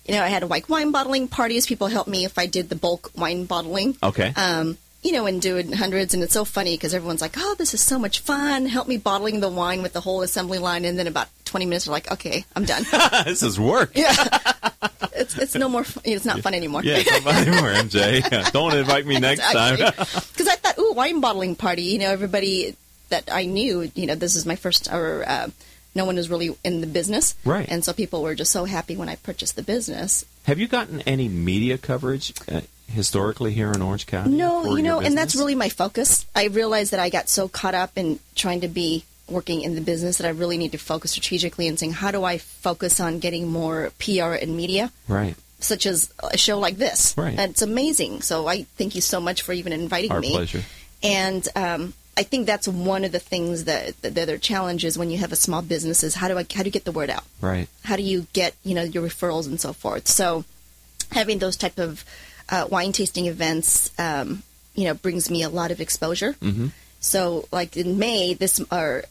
you 0.05 0.13
know, 0.13 0.21
I 0.21 0.27
had 0.27 0.43
a 0.43 0.45
like 0.45 0.69
wine 0.69 0.91
bottling 0.91 1.27
parties. 1.27 1.65
People 1.65 1.87
helped 1.87 2.07
me 2.09 2.23
if 2.23 2.37
I 2.37 2.45
did 2.45 2.69
the 2.69 2.75
bulk 2.75 3.09
wine 3.15 3.45
bottling. 3.45 3.97
Okay. 4.03 4.31
Um, 4.35 4.77
you 5.03 5.11
know, 5.11 5.25
and 5.25 5.41
doing 5.41 5.71
hundreds. 5.71 6.13
And 6.13 6.21
it's 6.21 6.33
so 6.33 6.45
funny 6.45 6.75
because 6.75 6.93
everyone's 6.93 7.21
like, 7.21 7.35
oh, 7.37 7.55
this 7.57 7.73
is 7.73 7.81
so 7.81 7.97
much 7.97 8.19
fun. 8.19 8.65
Help 8.65 8.87
me 8.87 8.97
bottling 8.97 9.39
the 9.39 9.49
wine 9.49 9.81
with 9.81 9.93
the 9.93 10.01
whole 10.01 10.21
assembly 10.21 10.59
line. 10.59 10.85
And 10.85 10.97
then 10.97 11.07
about 11.07 11.27
20 11.45 11.65
minutes, 11.65 11.85
they're 11.85 11.91
like, 11.91 12.11
okay, 12.11 12.45
I'm 12.55 12.65
done. 12.65 12.85
this 13.25 13.41
is 13.41 13.59
work. 13.59 13.91
yeah. 13.95 14.13
It's, 15.13 15.37
it's 15.37 15.55
no 15.55 15.69
more, 15.69 15.83
fun. 15.83 16.03
it's 16.05 16.25
not 16.25 16.39
fun 16.41 16.53
anymore. 16.53 16.83
Yeah, 16.83 16.97
it's 16.97 17.11
not 17.11 17.21
fun 17.21 17.47
anymore, 17.47 17.69
MJ. 17.69 18.21
Yeah, 18.31 18.49
Don't 18.51 18.75
invite 18.75 19.05
me 19.05 19.19
next 19.19 19.41
time. 19.51 19.77
Because 19.77 20.47
I 20.47 20.55
thought, 20.55 20.77
ooh, 20.77 20.93
wine 20.93 21.19
bottling 21.19 21.55
party. 21.55 21.83
You 21.83 21.99
know, 21.99 22.11
everybody 22.11 22.75
that 23.09 23.29
I 23.31 23.45
knew, 23.45 23.91
you 23.95 24.05
know, 24.05 24.15
this 24.15 24.35
is 24.35 24.45
my 24.45 24.55
first, 24.55 24.91
or 24.91 25.23
uh, 25.27 25.49
no 25.93 26.05
one 26.05 26.17
is 26.17 26.29
really 26.29 26.55
in 26.63 26.81
the 26.81 26.87
business. 26.87 27.35
Right. 27.45 27.67
And 27.69 27.83
so 27.83 27.93
people 27.93 28.21
were 28.23 28.35
just 28.35 28.51
so 28.51 28.65
happy 28.65 28.95
when 28.95 29.09
I 29.09 29.15
purchased 29.15 29.55
the 29.55 29.63
business. 29.63 30.25
Have 30.43 30.59
you 30.59 30.67
gotten 30.67 31.01
any 31.01 31.27
media 31.27 31.77
coverage 31.77 32.33
uh, 32.51 32.61
historically 32.87 33.53
here 33.53 33.71
in 33.71 33.81
Orange 33.81 34.07
County? 34.07 34.35
No, 34.35 34.75
you 34.75 34.83
know, 34.83 34.99
and 34.99 35.17
that's 35.17 35.35
really 35.35 35.55
my 35.55 35.69
focus. 35.69 36.25
I 36.35 36.45
realized 36.45 36.91
that 36.91 36.99
I 36.99 37.09
got 37.09 37.29
so 37.29 37.47
caught 37.47 37.75
up 37.75 37.91
in 37.95 38.19
trying 38.35 38.61
to 38.61 38.67
be 38.67 39.05
working 39.29 39.61
in 39.61 39.75
the 39.75 39.81
business 39.81 40.17
that 40.17 40.27
I 40.27 40.31
really 40.31 40.57
need 40.57 40.73
to 40.73 40.77
focus 40.77 41.11
strategically 41.11 41.67
and 41.67 41.79
saying, 41.79 41.93
how 41.93 42.11
do 42.11 42.23
I 42.23 42.37
focus 42.37 42.99
on 42.99 43.19
getting 43.19 43.47
more 43.47 43.91
PR 43.99 44.33
and 44.33 44.55
media? 44.57 44.91
right. 45.07 45.35
Such 45.59 45.85
as 45.85 46.11
a 46.23 46.39
show 46.39 46.57
like 46.57 46.77
this. 46.77 47.13
Right. 47.15 47.37
And 47.37 47.51
it's 47.51 47.61
amazing. 47.61 48.23
So 48.23 48.47
I 48.47 48.63
thank 48.79 48.95
you 48.95 49.01
so 49.01 49.21
much 49.21 49.43
for 49.43 49.53
even 49.53 49.73
inviting 49.73 50.11
Our 50.11 50.19
me. 50.19 50.31
pleasure. 50.31 50.63
And 51.03 51.47
um, 51.55 51.93
I 52.17 52.23
think 52.23 52.45
that's 52.45 52.67
one 52.67 53.05
of 53.05 53.11
the 53.11 53.19
things 53.19 53.63
that, 53.63 53.99
that 54.01 54.15
the 54.15 54.21
other 54.21 54.37
challenges 54.37 54.97
when 54.97 55.09
you 55.09 55.17
have 55.19 55.31
a 55.31 55.35
small 55.37 55.61
business 55.61 56.03
is 56.03 56.15
how 56.15 56.27
do 56.27 56.37
I 56.37 56.45
how 56.53 56.63
do 56.63 56.67
you 56.67 56.71
get 56.71 56.85
the 56.85 56.91
word 56.91 57.09
out? 57.09 57.23
Right. 57.39 57.67
How 57.83 57.95
do 57.95 58.03
you 58.03 58.27
get 58.33 58.55
you 58.63 58.75
know 58.75 58.83
your 58.83 59.03
referrals 59.03 59.47
and 59.47 59.59
so 59.59 59.73
forth? 59.73 60.07
So 60.07 60.43
having 61.11 61.39
those 61.39 61.55
type 61.55 61.77
of 61.77 62.03
uh, 62.49 62.67
wine 62.69 62.91
tasting 62.91 63.27
events, 63.27 63.91
um, 63.97 64.43
you 64.75 64.85
know, 64.85 64.93
brings 64.93 65.29
me 65.29 65.43
a 65.43 65.49
lot 65.49 65.71
of 65.71 65.79
exposure. 65.79 66.33
Mm-hmm. 66.33 66.67
So 66.99 67.47
like 67.51 67.77
in 67.77 67.97
May, 67.97 68.33
this 68.33 68.61
or 68.71 69.03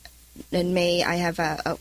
in 0.52 0.74
May, 0.74 1.02
I 1.02 1.16
have 1.16 1.38
a, 1.38 1.60
a 1.66 1.78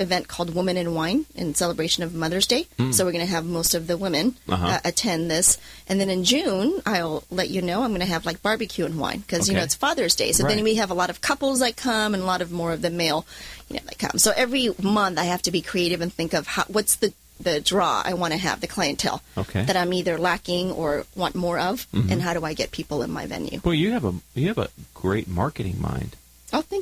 event 0.00 0.28
called 0.28 0.54
Woman 0.54 0.76
in 0.76 0.94
Wine 0.94 1.26
in 1.34 1.54
celebration 1.54 2.02
of 2.02 2.14
Mother's 2.14 2.46
Day. 2.46 2.66
So 2.90 3.04
we're 3.04 3.12
going 3.12 3.24
to 3.26 3.30
have 3.30 3.44
most 3.44 3.74
of 3.74 3.86
the 3.86 3.96
women. 3.96 4.36
Uh-huh. 4.48 4.66
uh, 4.66 4.80
attend 4.84 5.30
this, 5.30 5.58
and 5.88 6.00
then 6.00 6.10
in 6.10 6.24
June, 6.24 6.80
I'll 6.86 7.24
let 7.30 7.48
you 7.50 7.62
know 7.62 7.82
I'm 7.82 7.90
going 7.90 8.00
to 8.00 8.06
have 8.06 8.26
like 8.26 8.42
barbecue 8.42 8.84
and 8.84 8.98
wine 8.98 9.20
because 9.20 9.48
you 9.48 9.54
know 9.54 9.62
it's 9.62 9.74
Father's 9.74 10.14
Day. 10.14 10.32
So 10.32 10.44
Right. 10.44 10.54
then 10.56 10.64
we 10.64 10.74
have 10.76 10.90
a 10.90 10.94
lot 10.94 11.10
of 11.10 11.20
couples 11.20 11.60
that 11.60 11.76
come 11.76 12.14
and 12.14 12.22
a 12.22 12.26
lot 12.26 12.42
of 12.42 12.50
more 12.52 12.72
of 12.72 12.82
the 12.82 12.90
male, 12.90 13.26
you 13.68 13.76
know, 13.76 13.82
that 13.86 13.98
come. 13.98 14.18
So 14.18 14.32
every 14.36 14.70
month 14.82 15.18
I 15.18 15.24
have 15.24 15.42
to 15.42 15.50
be 15.50 15.60
creative 15.62 16.00
and 16.00 16.12
think 16.12 16.34
of 16.34 16.46
how, 16.46 16.64
what's 16.68 16.96
the 16.96 17.12
the 17.40 17.60
draw 17.60 18.00
I 18.04 18.14
want 18.14 18.32
to 18.32 18.38
have 18.38 18.60
the 18.60 18.68
clientele 18.68 19.20
Okay. 19.36 19.64
that 19.64 19.76
I'm 19.76 19.92
either 19.92 20.16
lacking 20.18 20.70
or 20.70 21.04
want 21.16 21.34
more 21.34 21.58
of, 21.58 21.86
Mm-hmm. 21.92 22.12
and 22.12 22.22
how 22.22 22.32
do 22.32 22.44
I 22.44 22.54
get 22.54 22.70
people 22.70 23.02
in 23.02 23.10
my 23.10 23.26
venue? 23.26 23.60
Well, 23.64 23.74
you 23.74 23.90
have 23.92 24.04
a 24.04 24.14
you 24.34 24.48
have 24.48 24.58
a 24.58 24.68
great 24.94 25.26
marketing 25.28 25.80
mind. 25.80 26.14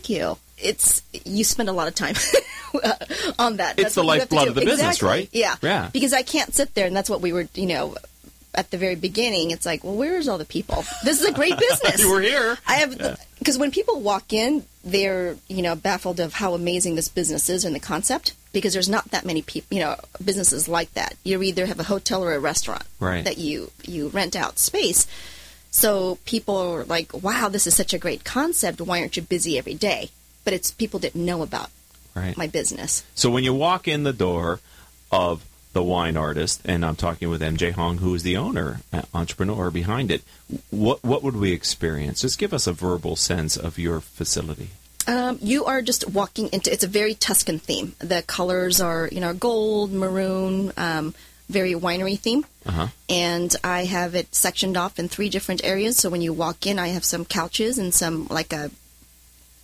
Thank 0.03 0.19
you. 0.21 0.37
It's 0.59 1.03
you 1.25 1.45
spend 1.45 1.69
a 1.69 1.73
lot 1.73 1.87
of 1.89 1.95
time 1.95 2.15
on 3.39 3.57
that. 3.59 3.79
It's 3.79 3.95
the 3.95 4.05
what 4.05 4.15
you 4.15 4.21
have 4.21 4.29
to 4.31 4.35
lifeblood 4.35 4.45
do. 4.45 4.49
of 4.51 4.55
the 4.57 4.61
business, 4.63 4.97
Exactly. 4.97 5.09
right? 5.09 5.29
Yeah, 5.33 5.57
Yeah. 5.63 5.91
Because 5.93 6.13
I 6.13 6.23
can't 6.23 6.53
sit 6.55 6.75
there, 6.75 6.87
and 6.87 6.95
that's 6.97 7.09
what 7.11 7.21
we 7.21 7.33
were, 7.33 7.47
you 7.55 7.67
know, 7.67 7.97
at 8.55 8.71
the 8.71 8.79
very 8.79 8.97
beginning. 8.97 9.51
It's 9.53 9.65
like, 9.67 9.83
well, 9.85 9.95
where's 9.95 10.27
all 10.29 10.39
the 10.39 10.45
people? 10.45 10.85
This 11.05 11.21
is 11.21 11.27
a 11.29 11.33
great 11.33 11.57
business. 11.69 12.01
You 12.01 12.11
were 12.11 12.21
here. 12.21 12.59
I 12.67 12.75
have 12.77 13.19
because 13.39 13.59
when 13.59 13.71
people 13.71 14.01
walk 14.01 14.33
in, 14.33 14.65
they're 14.85 15.37
you 15.49 15.63
know 15.63 15.75
baffled 15.77 16.19
of 16.21 16.35
how 16.35 16.55
amazing 16.55 16.97
this 16.97 17.09
business 17.09 17.49
is 17.49 17.65
and 17.65 17.75
the 17.75 17.81
concept. 17.81 18.35
Because 18.53 18.73
there's 18.75 18.89
not 18.89 19.11
that 19.13 19.25
many 19.25 19.41
people, 19.41 19.75
you 19.75 19.83
know, 19.83 19.97
businesses 20.23 20.69
like 20.69 20.93
that. 20.95 21.15
You 21.25 21.43
either 21.43 21.65
have 21.67 21.81
a 21.81 21.85
hotel 21.85 22.23
or 22.23 22.35
a 22.35 22.39
restaurant 22.41 22.83
Right. 23.01 23.25
that 23.25 23.39
you 23.39 23.71
you 23.85 24.09
rent 24.09 24.35
out 24.37 24.59
space. 24.59 25.07
So 25.73 26.19
people 26.27 26.57
are 26.57 26.85
like, 26.85 27.13
"Wow, 27.23 27.49
this 27.49 27.67
is 27.67 27.75
such 27.75 27.93
a 27.93 27.99
great 27.99 28.23
concept. 28.25 28.81
Why 28.81 29.01
aren't 29.01 29.17
you 29.17 29.23
busy 29.23 29.59
every 29.59 29.75
day?" 29.75 30.11
But 30.45 30.53
it's 30.55 30.71
people 30.71 31.01
didn't 31.01 31.25
know 31.25 31.43
about 31.43 31.71
Right. 32.15 32.37
my 32.37 32.47
business. 32.47 33.03
So 33.15 33.31
when 33.31 33.43
you 33.43 33.55
walk 33.55 33.89
in 33.89 34.03
the 34.05 34.13
door 34.13 34.61
of 35.11 35.43
the 35.73 35.83
wine 35.83 36.17
artist, 36.19 36.61
and 36.67 36.85
I'm 36.85 36.97
talking 36.97 37.31
with 37.31 37.41
MJ 37.43 37.71
Hong, 37.71 37.99
who 37.99 38.15
is 38.15 38.23
the 38.23 38.37
owner, 38.37 38.83
uh, 38.93 39.03
entrepreneur 39.15 39.71
behind 39.71 40.11
it, 40.11 40.23
what 40.71 41.03
what 41.03 41.23
would 41.23 41.37
we 41.37 41.53
experience? 41.53 42.21
Just 42.21 42.39
give 42.39 42.53
us 42.53 42.67
a 42.67 42.73
verbal 42.75 43.17
sense 43.17 43.57
of 43.57 43.79
your 43.79 44.01
facility. 44.03 44.69
Um, 45.07 45.39
you 45.43 45.65
are 45.65 45.81
just 45.83 46.07
walking 46.11 46.49
into. 46.53 46.71
It's 46.71 46.85
a 46.85 46.89
very 46.89 47.15
Tuscan 47.15 47.59
theme. 47.59 47.95
The 47.99 48.23
colors 48.23 48.81
are, 48.81 49.09
you 49.11 49.21
know, 49.21 49.33
gold, 49.33 49.91
maroon, 49.93 50.73
um, 50.77 51.15
very 51.53 51.75
winery 51.75 52.19
theme. 52.19 52.45
Uh-huh. 52.67 52.89
And 53.09 53.55
I 53.63 53.85
have 53.85 54.15
it 54.15 54.35
sectioned 54.35 54.77
off 54.77 54.99
in 54.99 55.09
three 55.09 55.29
different 55.29 55.63
areas. 55.65 55.97
So 55.97 56.11
when 56.11 56.23
you 56.23 56.33
walk 56.33 56.67
in, 56.67 56.79
I 56.79 56.89
have 56.89 57.05
some 57.05 57.25
couches 57.25 57.79
and 57.79 57.93
some 57.95 58.27
like 58.31 58.53
a, 58.53 58.71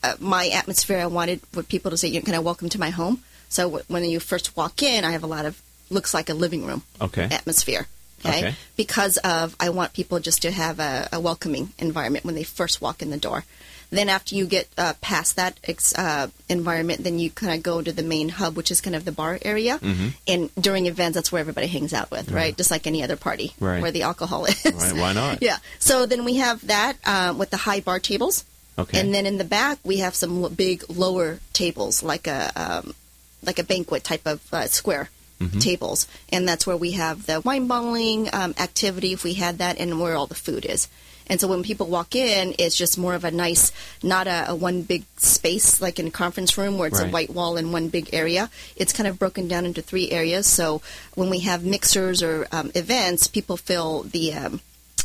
a 0.03 0.17
my 0.21 0.49
atmosphere. 0.49 0.99
I 0.99 1.07
wanted 1.07 1.41
for 1.53 1.63
people 1.63 1.91
to 1.91 1.97
say, 1.97 2.09
"You 2.09 2.23
kind 2.23 2.37
of 2.39 2.45
welcome 2.45 2.69
to 2.71 2.79
my 2.81 2.91
home." 2.91 3.23
So 3.49 3.63
w- 3.65 3.85
when 3.89 4.05
you 4.05 4.21
first 4.21 4.57
walk 4.57 4.83
in, 4.83 5.05
I 5.05 5.13
have 5.13 5.25
a 5.25 5.27
lot 5.37 5.47
of 5.47 5.61
looks 5.91 6.13
like 6.13 6.29
a 6.29 6.35
living 6.35 6.67
room 6.67 6.83
Okay. 7.01 7.27
atmosphere. 7.31 7.87
Okay? 8.21 8.39
Okay. 8.39 8.55
Because 8.77 9.17
of 9.19 9.57
I 9.59 9.69
want 9.71 9.93
people 9.95 10.19
just 10.21 10.43
to 10.43 10.51
have 10.51 10.81
a, 10.81 11.09
a 11.13 11.21
welcoming 11.21 11.73
environment 11.79 12.25
when 12.25 12.35
they 12.35 12.45
first 12.45 12.81
walk 12.83 13.01
in 13.03 13.11
the 13.11 13.17
door. 13.17 13.45
Then 13.91 14.09
after 14.11 14.35
you 14.35 14.47
get 14.47 14.69
uh, 14.77 14.93
past 15.01 15.37
that 15.37 15.59
ex, 15.65 15.95
uh, 15.97 16.29
environment, 16.49 17.05
then 17.05 17.19
you 17.19 17.31
kind 17.31 17.55
of 17.55 17.63
go 17.63 17.81
to 17.81 17.91
the 17.93 18.03
main 18.03 18.29
hub, 18.29 18.55
which 18.57 18.71
is 18.71 18.81
kind 18.83 18.95
of 18.95 19.05
the 19.07 19.13
bar 19.13 19.39
area. 19.43 19.79
Mm-hmm. 19.79 20.09
And 20.27 20.55
during 20.57 20.87
events, 20.87 21.15
that's 21.15 21.33
where 21.33 21.41
everybody 21.41 21.69
hangs 21.69 21.95
out 21.95 22.11
with, 22.11 22.31
right? 22.31 22.55
Just 22.57 22.71
like 22.71 22.87
any 22.87 23.03
other 23.03 23.17
party, 23.17 23.55
Right. 23.59 23.81
where 23.81 23.91
the 23.91 24.03
alcohol 24.03 24.45
is. 24.45 24.63
Right, 24.65 24.93
why 24.95 25.13
not? 25.15 25.39
yeah. 25.43 25.57
So 25.79 26.05
then 26.07 26.25
we 26.25 26.37
have 26.37 26.67
that 26.67 26.97
um, 27.07 27.39
with 27.39 27.49
the 27.51 27.57
high 27.57 27.81
bar 27.81 27.99
tables. 27.99 28.45
Okay. 28.79 29.01
And 29.01 29.13
then 29.15 29.25
in 29.27 29.39
the 29.39 29.45
back, 29.45 29.79
we 29.85 29.99
have 29.99 30.15
some 30.15 30.45
l- 30.45 30.51
big 30.51 30.85
lower 30.91 31.41
tables, 31.53 32.03
like 32.03 32.27
a 32.27 32.53
um, 32.55 32.95
like 33.43 33.59
a 33.59 33.65
banquet 33.65 34.05
type 34.05 34.27
of 34.27 34.41
uh, 34.53 34.67
square 34.67 35.09
Mm-hmm. 35.41 35.61
tables, 35.61 36.09
and 36.33 36.49
that's 36.49 36.67
where 36.67 36.77
we 36.77 36.91
have 36.99 37.27
the 37.27 37.41
wine 37.41 37.69
bottling 37.69 38.29
um, 38.33 38.57
activity, 38.59 39.13
if 39.13 39.23
we 39.23 39.35
had 39.35 39.59
that, 39.59 39.79
and 39.79 40.01
where 40.01 40.17
all 40.17 40.27
the 40.27 40.35
food 40.35 40.65
is. 40.67 40.89
And 41.29 41.41
so 41.41 41.47
when 41.49 41.63
people 41.63 41.87
walk 41.87 42.15
in, 42.17 42.55
it's 42.59 42.77
just 42.77 42.97
more 42.99 43.15
of 43.15 43.25
a 43.25 43.31
nice, 43.31 43.73
not 44.03 44.27
a, 44.27 44.51
a 44.51 44.55
one 44.55 44.83
big 44.83 45.05
space 45.19 45.81
like 45.81 45.99
in 45.99 46.07
a 46.09 46.11
conference 46.11 46.57
room 46.59 46.79
where 46.79 46.89
it's 46.89 46.99
Right. 47.01 47.09
a 47.09 47.13
white 47.13 47.31
wall 47.31 47.57
in 47.57 47.71
one 47.73 47.89
big 47.89 48.11
area. 48.13 48.49
It's 48.77 48.93
kind 48.93 49.07
of 49.07 49.19
broken 49.19 49.49
down 49.49 49.67
into 49.67 49.83
three 49.83 50.11
areas. 50.11 50.47
So 50.47 50.81
when 51.15 51.31
we 51.31 51.41
have 51.41 51.65
mixers 51.65 52.23
or 52.23 52.47
um, 52.53 52.71
events, 52.75 53.27
people 53.27 53.57
fill 53.57 54.03
the 54.05 54.33
um, 54.35 54.61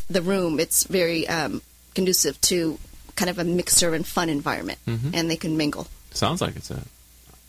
the 0.10 0.22
room. 0.22 0.60
It's 0.60 0.84
very 0.86 1.28
um, 1.28 1.62
conducive 1.96 2.40
to 2.42 2.78
kind 3.16 3.30
of 3.30 3.38
a 3.40 3.44
mixer 3.44 3.94
and 3.94 4.06
fun 4.08 4.30
environment, 4.30 4.80
Mm-hmm. 4.88 5.12
and 5.14 5.30
they 5.30 5.38
can 5.38 5.56
mingle. 5.58 5.88
Sounds 6.12 6.42
like 6.42 6.56
it's 6.56 6.72
a. 6.72 6.82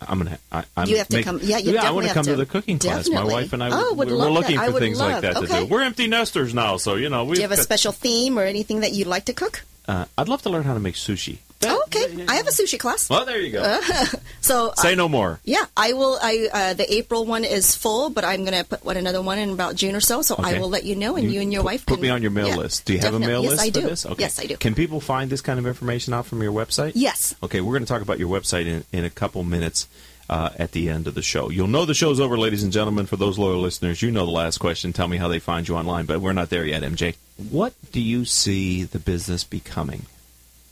I'm 0.09 0.19
gonna. 0.19 0.39
I, 0.53 0.65
I'm 0.77 0.89
You 0.89 0.99
have 0.99 1.09
to 1.09 1.17
make- 1.17 1.25
come- 1.25 1.41
yeah, 1.43 1.59
you 1.59 1.71
I 1.71 1.73
definitely 1.75 1.95
want 1.97 2.09
to 2.09 2.15
come 2.15 2.25
to. 2.25 2.31
to. 2.33 2.37
the 2.37 2.47
cooking 2.47 2.79
class. 2.79 3.09
My 3.09 3.25
wife 3.25 3.53
and 3.53 3.63
I. 3.63 3.71
Oh, 3.73 3.95
would 3.95 4.09
we're 4.09 4.15
love 4.17 4.33
looking 4.33 4.57
that. 4.57 4.71
For 4.73 4.79
things 4.79 4.99
like 4.99 5.13
love- 5.15 5.23
that 5.23 5.33
to 5.35 5.39
okay. 5.41 5.61
do. 5.61 5.67
We're 5.67 5.83
empty 5.83 6.07
nesters 6.07 6.55
now, 6.55 6.77
so 6.77 6.95
you 6.95 7.09
know 7.09 7.25
we. 7.25 7.35
Do 7.37 7.43
you 7.43 7.49
have 7.49 7.59
a 7.59 7.63
special 7.63 7.93
theme 7.93 8.39
or 8.39 8.45
anything 8.45 8.81
that 8.81 8.93
you'd 8.93 9.07
like 9.07 9.25
to 9.27 9.33
cook? 9.33 9.65
Uh, 9.87 10.07
I'd 10.17 10.29
love 10.29 10.43
to 10.43 10.51
learn 10.51 10.65
how 10.65 10.75
to 10.75 10.81
make 10.81 10.95
sushi. 10.95 11.39
Oh, 11.67 11.83
okay, 11.87 12.25
I 12.29 12.37
have 12.37 12.47
a 12.47 12.51
sushi 12.51 12.79
class. 12.79 13.09
Well, 13.09 13.25
there 13.25 13.41
you 13.41 13.53
go. 13.53 13.81
So 14.41 14.69
uh, 14.69 14.75
Say 14.75 14.95
no 14.95 15.09
more. 15.09 15.41
Yeah, 15.45 15.65
I 15.75 15.95
will. 15.95 16.19
I 16.21 16.49
uh, 16.53 16.75
the 16.75 16.93
April 16.93 17.25
one 17.25 17.45
is 17.45 17.75
full, 17.75 18.11
but 18.11 18.25
I'm 18.25 18.45
going 18.45 18.53
to 18.53 18.69
put 18.69 18.85
what 18.85 18.99
another 18.99 19.23
one 19.23 19.39
in 19.39 19.49
about 19.49 19.75
June 19.75 19.95
or 19.97 20.01
so. 20.01 20.21
So 20.21 20.35
I 20.39 20.59
will 20.59 20.69
let 20.69 20.85
you 20.85 20.97
know, 20.97 21.17
and 21.17 21.33
you, 21.33 21.41
and 21.41 21.51
your 21.51 21.63
put, 21.63 21.67
wife 21.67 21.87
put 21.87 21.95
can 21.95 22.03
me 22.03 22.11
on 22.11 22.21
your 22.21 22.31
mail 22.31 22.49
yeah, 22.49 22.57
list. 22.57 22.85
Do 22.85 22.93
you 22.93 22.99
have 22.99 23.15
a 23.15 23.19
definitely. 23.19 23.33
mail 23.33 23.43
yes, 23.45 23.51
list 23.53 23.63
I 23.63 23.67
for 23.69 23.81
do. 23.81 23.89
this? 23.89 24.07
Okay. 24.07 24.21
Yes, 24.23 24.41
I 24.41 24.45
do. 24.45 24.57
Can 24.59 24.75
people 24.75 25.01
find 25.01 25.31
this 25.31 25.41
kind 25.41 25.59
of 25.59 25.67
information 25.67 26.13
out 26.13 26.27
from 26.27 26.43
your 26.43 26.53
website? 26.53 26.93
yes. 26.95 27.35
Okay, 27.43 27.63
we're 27.63 27.73
going 27.73 27.85
to 27.85 27.89
talk 27.89 28.03
about 28.03 28.19
your 28.19 28.29
website 28.29 28.67
in, 28.67 28.85
in 28.93 29.07
a 29.07 29.11
couple 29.11 29.43
minutes. 29.45 29.89
uh, 30.29 30.51
at 30.59 30.73
the 30.73 30.89
end 30.89 31.07
of 31.07 31.15
the 31.15 31.23
show. 31.23 31.51
You'll 31.51 31.69
know 31.69 31.85
the 31.85 31.95
show's 31.95 32.19
over, 32.19 32.39
ladies 32.39 32.63
and 32.63 32.73
gentlemen. 32.73 33.07
For 33.07 33.17
those 33.17 33.39
loyal 33.39 33.61
listeners, 33.61 34.01
you 34.01 34.11
know 34.11 34.25
the 34.25 34.33
last 34.33 34.59
question. 34.59 34.93
Tell 34.93 35.09
me 35.09 35.19
how 35.19 35.29
they 35.29 35.39
find 35.39 35.69
you 35.69 35.77
online, 35.77 36.07
but 36.07 36.21
we're 36.21 36.33
not 36.33 36.49
there 36.51 36.65
yet, 36.65 36.83
MJ. 36.83 37.15
What 37.51 37.75
do 37.93 38.01
you 38.01 38.25
see 38.25 38.85
the 38.85 38.99
business 38.99 39.45
becoming? 39.45 40.07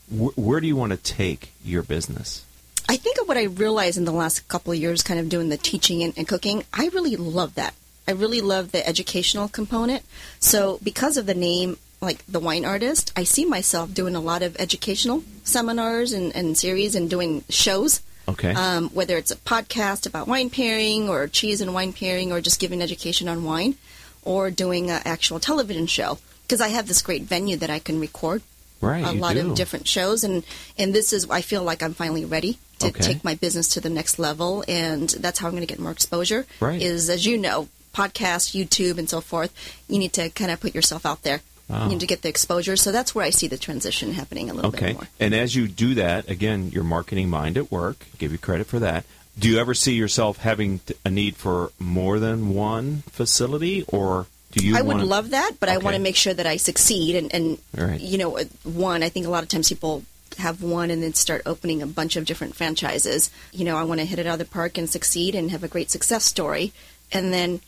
Wh- 0.09 0.37
where 0.37 0.59
do 0.59 0.67
you 0.67 0.75
want 0.75 0.91
to 0.91 0.97
take 0.97 1.53
your 1.63 1.83
business? 1.83 2.45
I 2.87 2.97
think 2.97 3.19
of 3.19 3.27
what 3.27 3.37
I 3.37 3.43
realized 3.43 3.97
in 3.97 4.05
the 4.05 4.11
last 4.11 4.47
couple 4.47 4.73
of 4.73 4.79
years, 4.79 5.03
kind 5.03 5.19
of 5.19 5.29
doing 5.29 5.49
the 5.49 5.57
teaching 5.57 6.03
and, 6.03 6.13
and 6.17 6.27
cooking. 6.27 6.63
I 6.73 6.89
really 6.89 7.15
love 7.15 7.55
that. 7.55 7.73
I 8.07 8.11
really 8.11 8.41
love 8.41 8.71
the 8.71 8.85
educational 8.85 9.47
component. 9.47 10.03
So, 10.39 10.79
because 10.83 11.15
of 11.15 11.25
the 11.25 11.33
name, 11.33 11.77
like 12.01 12.25
the 12.25 12.41
wine 12.41 12.65
artist, 12.65 13.13
I 13.15 13.23
see 13.23 13.45
myself 13.45 13.93
doing 13.93 14.15
a 14.15 14.19
lot 14.19 14.43
of 14.43 14.57
educational 14.59 15.23
seminars 15.43 16.11
and, 16.11 16.35
and 16.35 16.57
series 16.57 16.95
and 16.95 17.09
doing 17.09 17.45
shows. 17.49 18.01
Okay. 18.27 18.53
Um, 18.53 18.89
whether 18.89 19.17
it's 19.17 19.31
a 19.31 19.37
podcast 19.37 20.05
about 20.05 20.27
wine 20.27 20.49
pairing 20.49 21.09
or 21.09 21.27
cheese 21.27 21.61
and 21.61 21.73
wine 21.73 21.93
pairing 21.93 22.31
or 22.31 22.41
just 22.41 22.59
giving 22.59 22.81
education 22.81 23.27
on 23.27 23.43
wine 23.43 23.75
or 24.23 24.51
doing 24.51 24.89
an 24.89 25.01
actual 25.05 25.39
television 25.39 25.87
show. 25.87 26.19
Because 26.43 26.61
I 26.61 26.69
have 26.69 26.87
this 26.87 27.01
great 27.01 27.23
venue 27.23 27.57
that 27.57 27.69
I 27.69 27.79
can 27.79 27.99
record 27.99 28.41
Right, 28.83 29.03
a 29.05 29.11
lot 29.11 29.33
do. 29.35 29.49
of 29.49 29.55
different 29.55 29.87
shows 29.87 30.23
and 30.23 30.43
and 30.77 30.93
this 30.93 31.13
is 31.13 31.29
I 31.29 31.41
feel 31.41 31.63
like 31.63 31.81
I'm 31.81 31.93
finally 31.93 32.25
ready 32.25 32.57
to 32.79 32.87
Okay. 32.87 33.03
take 33.03 33.23
my 33.23 33.35
business 33.35 33.67
to 33.69 33.79
the 33.81 33.89
next 33.89 34.19
level 34.19 34.63
and 34.67 35.09
that's 35.09 35.39
how 35.39 35.47
I'm 35.47 35.53
going 35.53 35.61
to 35.67 35.73
get 35.73 35.79
more 35.79 35.91
exposure 35.91 36.45
Right. 36.59 36.81
is 36.81 37.09
as 37.09 37.25
you 37.25 37.37
know 37.37 37.67
podcast 37.93 38.53
YouTube 38.59 38.97
and 38.97 39.09
so 39.09 39.21
forth 39.21 39.51
you 39.87 39.99
need 39.99 40.13
to 40.13 40.29
kind 40.31 40.51
of 40.51 40.59
put 40.59 40.73
yourself 40.75 41.05
out 41.05 41.21
there 41.23 41.41
Wow. 41.69 41.83
you 41.83 41.89
need 41.91 41.95
ah. 41.95 41.99
to 41.99 42.07
get 42.07 42.21
the 42.23 42.29
exposure 42.29 42.75
so 42.75 42.91
that's 42.91 43.15
where 43.15 43.23
I 43.25 43.29
see 43.29 43.47
the 43.47 43.57
transition 43.57 44.13
happening 44.13 44.49
a 44.49 44.53
little 44.53 44.69
Okay. 44.69 44.87
bit 44.87 44.95
more 44.95 45.07
And 45.19 45.33
as 45.33 45.55
you 45.55 45.67
do 45.67 45.93
that, 45.95 46.29
again, 46.29 46.69
your 46.71 46.83
marketing 46.83 47.29
mind 47.29 47.57
at 47.57 47.71
work, 47.71 48.05
give 48.17 48.31
you 48.33 48.37
credit 48.37 48.67
for 48.67 48.79
that. 48.79 49.05
Do 49.39 49.47
you 49.49 49.57
ever 49.59 49.73
see 49.73 49.93
yourself 49.93 50.37
having 50.37 50.81
a 51.05 51.09
need 51.09 51.35
for 51.37 51.71
more 51.79 52.19
than 52.19 52.53
one 52.53 53.03
facility, 53.09 53.83
or 53.87 54.27
do 54.53 54.65
you? 54.65 54.77
I 54.77 54.81
would 54.81 54.95
wanna- 54.97 55.05
love 55.05 55.29
that, 55.31 55.51
but 55.59 55.69
I 55.69 55.77
want 55.77 55.95
to 55.95 56.01
make 56.01 56.15
sure 56.15 56.33
that 56.33 56.47
I 56.47 56.57
succeed. 56.57 57.15
And, 57.15 57.33
and 57.33 57.57
right. 57.75 57.99
you 57.99 58.17
know, 58.17 58.37
uh, 58.37 58.45
one, 58.63 59.03
I 59.03 59.09
think 59.09 59.25
a 59.25 59.29
lot 59.29 59.43
of 59.43 59.49
times 59.49 59.69
people 59.69 60.03
have 60.39 60.63
one 60.63 60.89
and 60.89 61.03
then 61.03 61.13
start 61.13 61.43
opening 61.45 61.81
a 61.81 61.87
bunch 61.87 62.15
of 62.15 62.25
different 62.25 62.55
franchises. 62.55 63.29
You 63.51 63.65
know, 63.65 63.77
I 63.77 63.83
want 63.83 63.99
to 63.99 64.05
hit 64.05 64.17
it 64.19 64.25
out 64.25 64.33
of 64.33 64.39
the 64.39 64.45
park 64.45 64.77
and 64.77 64.89
succeed 64.89 65.35
and 65.35 65.51
have 65.51 65.63
a 65.63 65.67
great 65.67 65.91
success 65.91 66.25
story, 66.25 66.71
and 67.11 67.31
then 67.33 67.61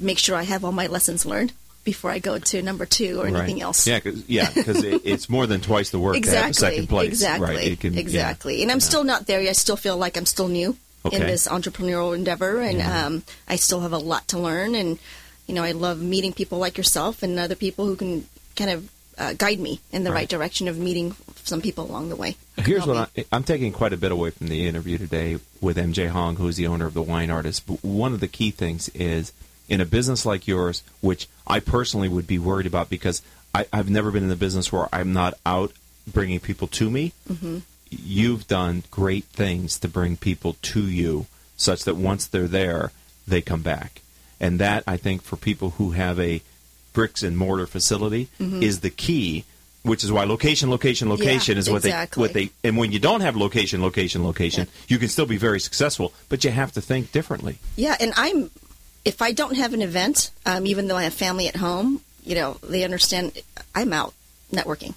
make 0.00 0.18
sure 0.18 0.34
I 0.36 0.42
have 0.44 0.64
all 0.64 0.72
my 0.72 0.86
lessons 0.86 1.24
learned 1.26 1.52
before 1.84 2.10
I 2.10 2.18
go 2.18 2.38
to 2.38 2.62
number 2.62 2.84
two 2.84 3.20
or 3.20 3.24
Right. 3.24 3.36
anything 3.36 3.62
else. 3.62 3.86
Yeah, 3.86 4.00
cause, 4.00 4.22
yeah, 4.26 4.50
'cause 4.50 4.82
it, 4.84 5.02
it's 5.04 5.28
more 5.30 5.46
than 5.46 5.60
twice 5.60 5.90
the 5.90 5.98
work 5.98 6.14
to 6.14 6.18
have 6.30 6.44
a 6.44 6.48
Exactly. 6.48 6.52
second 6.76 6.86
place. 6.88 7.08
Exactly. 7.12 7.46
Right. 7.56 7.80
Can- 7.80 7.94
yeah. 7.94 8.00
exactly. 8.00 8.62
And 8.62 8.70
I'm 8.72 8.80
still 8.80 9.04
not 9.04 9.26
there. 9.26 9.40
Yet. 9.40 9.50
I 9.50 9.52
still 9.52 9.76
feel 9.76 9.96
like 9.96 10.16
I'm 10.16 10.26
still 10.26 10.48
new 10.48 10.76
Okay. 11.06 11.16
in 11.16 11.22
this 11.26 11.48
entrepreneurial 11.48 12.14
endeavor, 12.14 12.60
and 12.60 12.78
Yeah. 12.78 13.06
um, 13.06 13.22
I 13.48 13.56
still 13.56 13.80
have 13.80 13.92
a 13.94 13.98
lot 13.98 14.28
to 14.28 14.38
learn. 14.38 14.74
And 14.74 14.98
you 15.50 15.56
know, 15.56 15.64
I 15.64 15.72
love 15.72 16.00
meeting 16.00 16.32
people 16.32 16.58
like 16.58 16.78
yourself 16.78 17.24
and 17.24 17.36
other 17.36 17.56
people 17.56 17.84
who 17.84 17.96
can 17.96 18.24
kind 18.54 18.70
of 18.70 18.88
uh, 19.18 19.32
guide 19.32 19.58
me 19.58 19.80
in 19.90 20.04
the 20.04 20.10
right. 20.10 20.18
Right. 20.20 20.28
direction 20.28 20.68
of 20.68 20.78
meeting 20.78 21.16
some 21.42 21.60
people 21.60 21.90
along 21.90 22.08
the 22.08 22.14
way. 22.14 22.36
Here's 22.56 22.86
what 22.86 23.10
I, 23.16 23.24
I'm 23.32 23.42
taking 23.42 23.72
quite 23.72 23.92
a 23.92 23.96
bit 23.96 24.12
away 24.12 24.30
from 24.30 24.46
the 24.46 24.68
interview 24.68 24.96
today 24.96 25.38
with 25.60 25.76
MJ 25.76 26.08
Hong, 26.08 26.36
who's 26.36 26.56
the 26.56 26.68
owner 26.68 26.86
of 26.86 26.94
the 26.94 27.02
Wine 27.02 27.30
Artist. 27.30 27.66
But 27.66 27.82
one 27.84 28.12
of 28.14 28.20
the 28.20 28.28
key 28.28 28.52
things 28.52 28.90
is 28.90 29.32
in 29.68 29.80
a 29.80 29.84
business 29.84 30.24
like 30.24 30.46
yours, 30.46 30.84
which 31.00 31.26
I 31.48 31.58
personally 31.58 32.08
would 32.08 32.28
be 32.28 32.38
worried 32.38 32.66
about 32.66 32.88
because 32.88 33.20
I, 33.52 33.66
I've 33.72 33.90
never 33.90 34.12
been 34.12 34.22
in 34.22 34.28
the 34.28 34.36
business 34.36 34.70
where 34.70 34.88
I'm 34.92 35.12
not 35.12 35.34
out 35.44 35.72
bringing 36.06 36.38
people 36.38 36.68
to 36.68 36.88
me. 36.88 37.12
hmm 37.26 37.58
You've 37.90 38.46
done 38.46 38.84
great 38.92 39.24
things 39.24 39.80
to 39.80 39.88
bring 39.88 40.16
people 40.16 40.56
to 40.62 40.86
you, 40.86 41.26
such 41.56 41.82
that 41.82 41.96
once 41.96 42.28
they're 42.28 42.46
there, 42.46 42.92
they 43.26 43.40
come 43.40 43.62
back. 43.62 44.00
And 44.40 44.58
that 44.58 44.84
I 44.86 44.96
think 44.96 45.22
for 45.22 45.36
people 45.36 45.70
who 45.70 45.90
have 45.92 46.18
a 46.18 46.42
bricks 46.92 47.22
and 47.22 47.36
mortar 47.36 47.66
facility 47.66 48.28
Mhm. 48.40 48.62
is 48.62 48.80
the 48.80 48.90
key. 48.90 49.44
Which 49.82 50.04
is 50.04 50.12
why 50.12 50.24
location, 50.24 50.68
location, 50.68 51.08
location 51.08 51.54
Yeah, 51.54 51.60
is 51.60 51.70
what 51.70 51.84
exactly. 51.86 52.20
they 52.20 52.22
what 52.22 52.32
they 52.34 52.50
and 52.68 52.76
when 52.76 52.92
you 52.92 52.98
don't 52.98 53.22
have 53.22 53.34
location, 53.34 53.80
location, 53.80 54.22
location, 54.22 54.68
you 54.88 54.98
can 54.98 55.08
still 55.08 55.24
be 55.24 55.38
very 55.38 55.58
successful, 55.58 56.12
but 56.28 56.44
you 56.44 56.50
have 56.50 56.70
to 56.72 56.82
think 56.82 57.12
differently. 57.12 57.58
Yeah, 57.76 57.96
and 57.98 58.12
I'm 58.14 58.50
if 59.06 59.22
I 59.22 59.32
don't 59.32 59.56
have 59.56 59.72
an 59.72 59.80
event, 59.80 60.30
um, 60.44 60.66
even 60.66 60.86
though 60.88 60.98
I 60.98 61.04
have 61.04 61.14
family 61.14 61.48
at 61.48 61.56
home, 61.56 62.02
you 62.26 62.34
know, 62.34 62.58
they 62.62 62.84
understand 62.84 63.32
I'm 63.74 63.94
out 63.94 64.12
networking. 64.52 64.92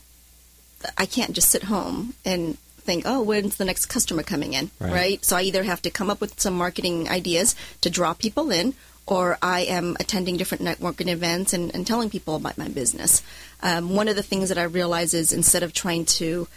I 0.97 1.05
can't 1.05 1.31
just 1.31 1.49
sit 1.49 1.63
home 1.63 2.15
and 2.25 2.57
think, 2.81 3.03
oh, 3.05 3.21
when's 3.21 3.55
the 3.55 3.63
next 3.63 3.85
customer 3.85 4.23
coming 4.23 4.51
in, 4.51 4.69
Right. 4.79 4.91
right? 4.91 5.25
So 5.25 5.37
I 5.37 5.43
either 5.43 5.63
have 5.63 5.81
to 5.83 5.89
come 5.89 6.09
up 6.09 6.19
with 6.19 6.37
some 6.41 6.57
marketing 6.57 7.07
ideas 7.07 7.55
to 7.79 7.89
draw 7.89 8.11
people 8.13 8.51
in, 8.51 8.73
or 9.05 9.37
I 9.41 9.61
am 9.61 9.97
attending 9.99 10.37
different 10.37 10.63
networking 10.63 11.07
events 11.09 11.53
and, 11.53 11.73
and 11.75 11.85
telling 11.85 12.09
people 12.09 12.35
about 12.35 12.57
my 12.57 12.67
business. 12.69 13.21
Um, 13.61 13.95
one 13.95 14.07
of 14.07 14.15
the 14.15 14.23
things 14.23 14.49
that 14.49 14.57
I 14.57 14.63
realize 14.63 15.13
is 15.13 15.33
instead 15.33 15.63
of 15.63 15.73
trying 15.73 16.05
to 16.05 16.47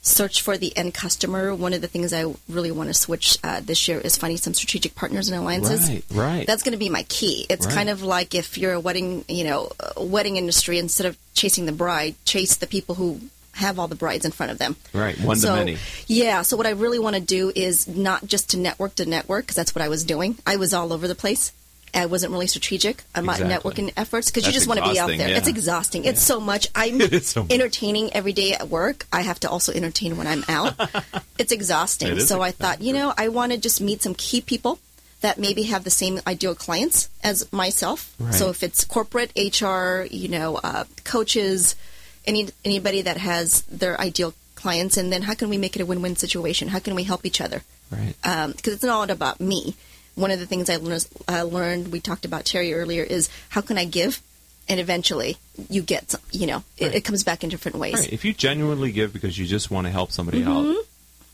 search 0.00 0.42
for 0.42 0.56
the 0.56 0.74
end 0.76 0.94
customer, 0.94 1.54
one 1.54 1.72
of 1.72 1.80
the 1.80 1.88
things 1.88 2.12
I 2.12 2.32
really 2.48 2.70
want 2.70 2.88
to 2.88 2.94
switch 2.94 3.36
uh, 3.42 3.60
this 3.60 3.88
year 3.88 3.98
is 3.98 4.16
finding 4.16 4.38
some 4.38 4.54
strategic 4.54 4.94
partners 4.94 5.28
and 5.28 5.38
alliances. 5.38 5.90
Right, 5.90 6.04
right. 6.12 6.46
That's 6.46 6.62
going 6.62 6.72
to 6.72 6.78
be 6.78 6.88
my 6.88 7.02
key. 7.04 7.46
It's 7.50 7.66
Right. 7.66 7.74
kind 7.74 7.88
of 7.90 8.02
like 8.02 8.34
if 8.34 8.56
you're 8.56 8.72
a 8.74 8.80
wedding, 8.80 9.24
you 9.28 9.44
know, 9.44 9.72
wedding 9.96 10.36
industry, 10.36 10.78
instead 10.78 11.06
of 11.06 11.18
chasing 11.34 11.66
the 11.66 11.72
bride, 11.72 12.14
chase 12.24 12.56
the 12.56 12.66
people 12.68 12.94
who 12.94 13.20
have 13.52 13.78
all 13.80 13.88
the 13.88 13.96
brides 13.96 14.24
in 14.24 14.30
front 14.30 14.52
of 14.52 14.58
them. 14.58 14.76
Right, 14.94 15.18
one 15.20 15.36
so, 15.36 15.48
to 15.48 15.56
many. 15.56 15.78
Yeah. 16.06 16.42
So 16.42 16.56
what 16.56 16.66
I 16.66 16.70
really 16.70 17.00
want 17.00 17.16
to 17.16 17.20
do 17.22 17.50
is 17.54 17.88
not 17.88 18.24
just 18.24 18.50
to 18.50 18.56
network 18.56 18.94
to 18.96 19.04
network 19.04 19.46
because 19.46 19.56
that's 19.56 19.74
what 19.74 19.82
I 19.82 19.88
was 19.88 20.04
doing. 20.04 20.38
I 20.46 20.56
was 20.56 20.72
all 20.72 20.92
over 20.92 21.08
the 21.08 21.16
place. 21.16 21.52
I 21.94 22.06
wasn't 22.06 22.32
really 22.32 22.46
strategic 22.46 23.02
on 23.14 23.24
my 23.24 23.34
Exactly. 23.36 23.56
networking 23.72 23.92
efforts 23.96 24.30
because 24.30 24.46
you 24.46 24.52
just 24.52 24.66
want 24.68 24.82
to 24.82 24.90
be 24.90 24.98
out 24.98 25.08
there. 25.08 25.28
yeah. 25.28 25.36
It's 25.36 25.48
exhausting. 25.48 26.04
It's 26.04 26.22
so 26.22 26.40
much. 26.40 26.68
I'm 26.74 27.00
so 27.20 27.42
much. 27.42 27.52
entertaining 27.52 28.12
every 28.12 28.32
day 28.32 28.52
at 28.52 28.68
work. 28.68 29.06
I 29.12 29.22
have 29.22 29.40
to 29.40 29.50
also 29.50 29.72
entertain 29.72 30.16
when 30.16 30.26
I'm 30.26 30.44
out. 30.48 30.74
it's 31.38 31.52
exhausting. 31.52 32.16
It 32.18 32.20
so 32.22 32.40
I 32.42 32.50
thought, 32.50 32.80
you 32.82 32.92
know, 32.92 33.12
I 33.16 33.28
want 33.28 33.52
to 33.52 33.58
just 33.58 33.80
meet 33.80 34.02
some 34.02 34.14
key 34.14 34.40
people 34.40 34.78
that 35.20 35.38
maybe 35.38 35.64
have 35.64 35.82
the 35.84 35.90
same 35.90 36.20
ideal 36.26 36.54
clients 36.54 37.08
as 37.24 37.50
myself. 37.52 38.14
Right. 38.20 38.32
So 38.34 38.50
if 38.50 38.62
it's 38.62 38.84
corporate, 38.84 39.32
HR, 39.36 40.02
you 40.10 40.28
know, 40.28 40.60
uh, 40.62 40.84
coaches, 41.04 41.74
any 42.26 42.48
anybody 42.64 43.02
that 43.02 43.16
has 43.16 43.62
their 43.62 44.00
ideal 44.00 44.34
clients, 44.54 44.96
and 44.96 45.12
then 45.12 45.22
how 45.22 45.34
can 45.34 45.48
we 45.48 45.58
make 45.58 45.74
it 45.76 45.82
a 45.82 45.86
win-win 45.86 46.16
situation? 46.16 46.68
How 46.68 46.78
can 46.78 46.94
we 46.94 47.04
help 47.04 47.24
each 47.26 47.40
other? 47.40 47.62
Right. 47.90 48.14
Because 48.22 48.74
it's 48.74 48.84
not 48.84 49.10
about 49.10 49.40
me. 49.40 49.74
One 50.18 50.30
of 50.32 50.40
the 50.40 50.46
things 50.46 50.68
I 50.68 50.76
learned, 50.76 51.06
uh, 51.28 51.44
learned, 51.44 51.92
we 51.92 52.00
talked 52.00 52.24
about 52.24 52.44
Terry 52.44 52.74
earlier, 52.74 53.04
is 53.04 53.28
how 53.50 53.60
can 53.60 53.78
I 53.78 53.84
give, 53.84 54.20
and 54.68 54.80
eventually 54.80 55.36
you 55.70 55.80
get, 55.82 56.10
some, 56.10 56.20
you 56.32 56.46
know, 56.46 56.64
it, 56.76 56.94
it 56.94 57.04
comes 57.04 57.22
back 57.22 57.44
in 57.44 57.50
different 57.50 57.78
ways. 57.78 57.94
Right. 57.94 58.12
If 58.12 58.24
you 58.24 58.32
genuinely 58.32 58.90
give 58.90 59.12
because 59.12 59.38
you 59.38 59.46
just 59.46 59.70
want 59.70 59.86
to 59.86 59.92
help 59.92 60.10
somebody 60.10 60.42
Mhm. 60.42 60.48
out, 60.78 60.84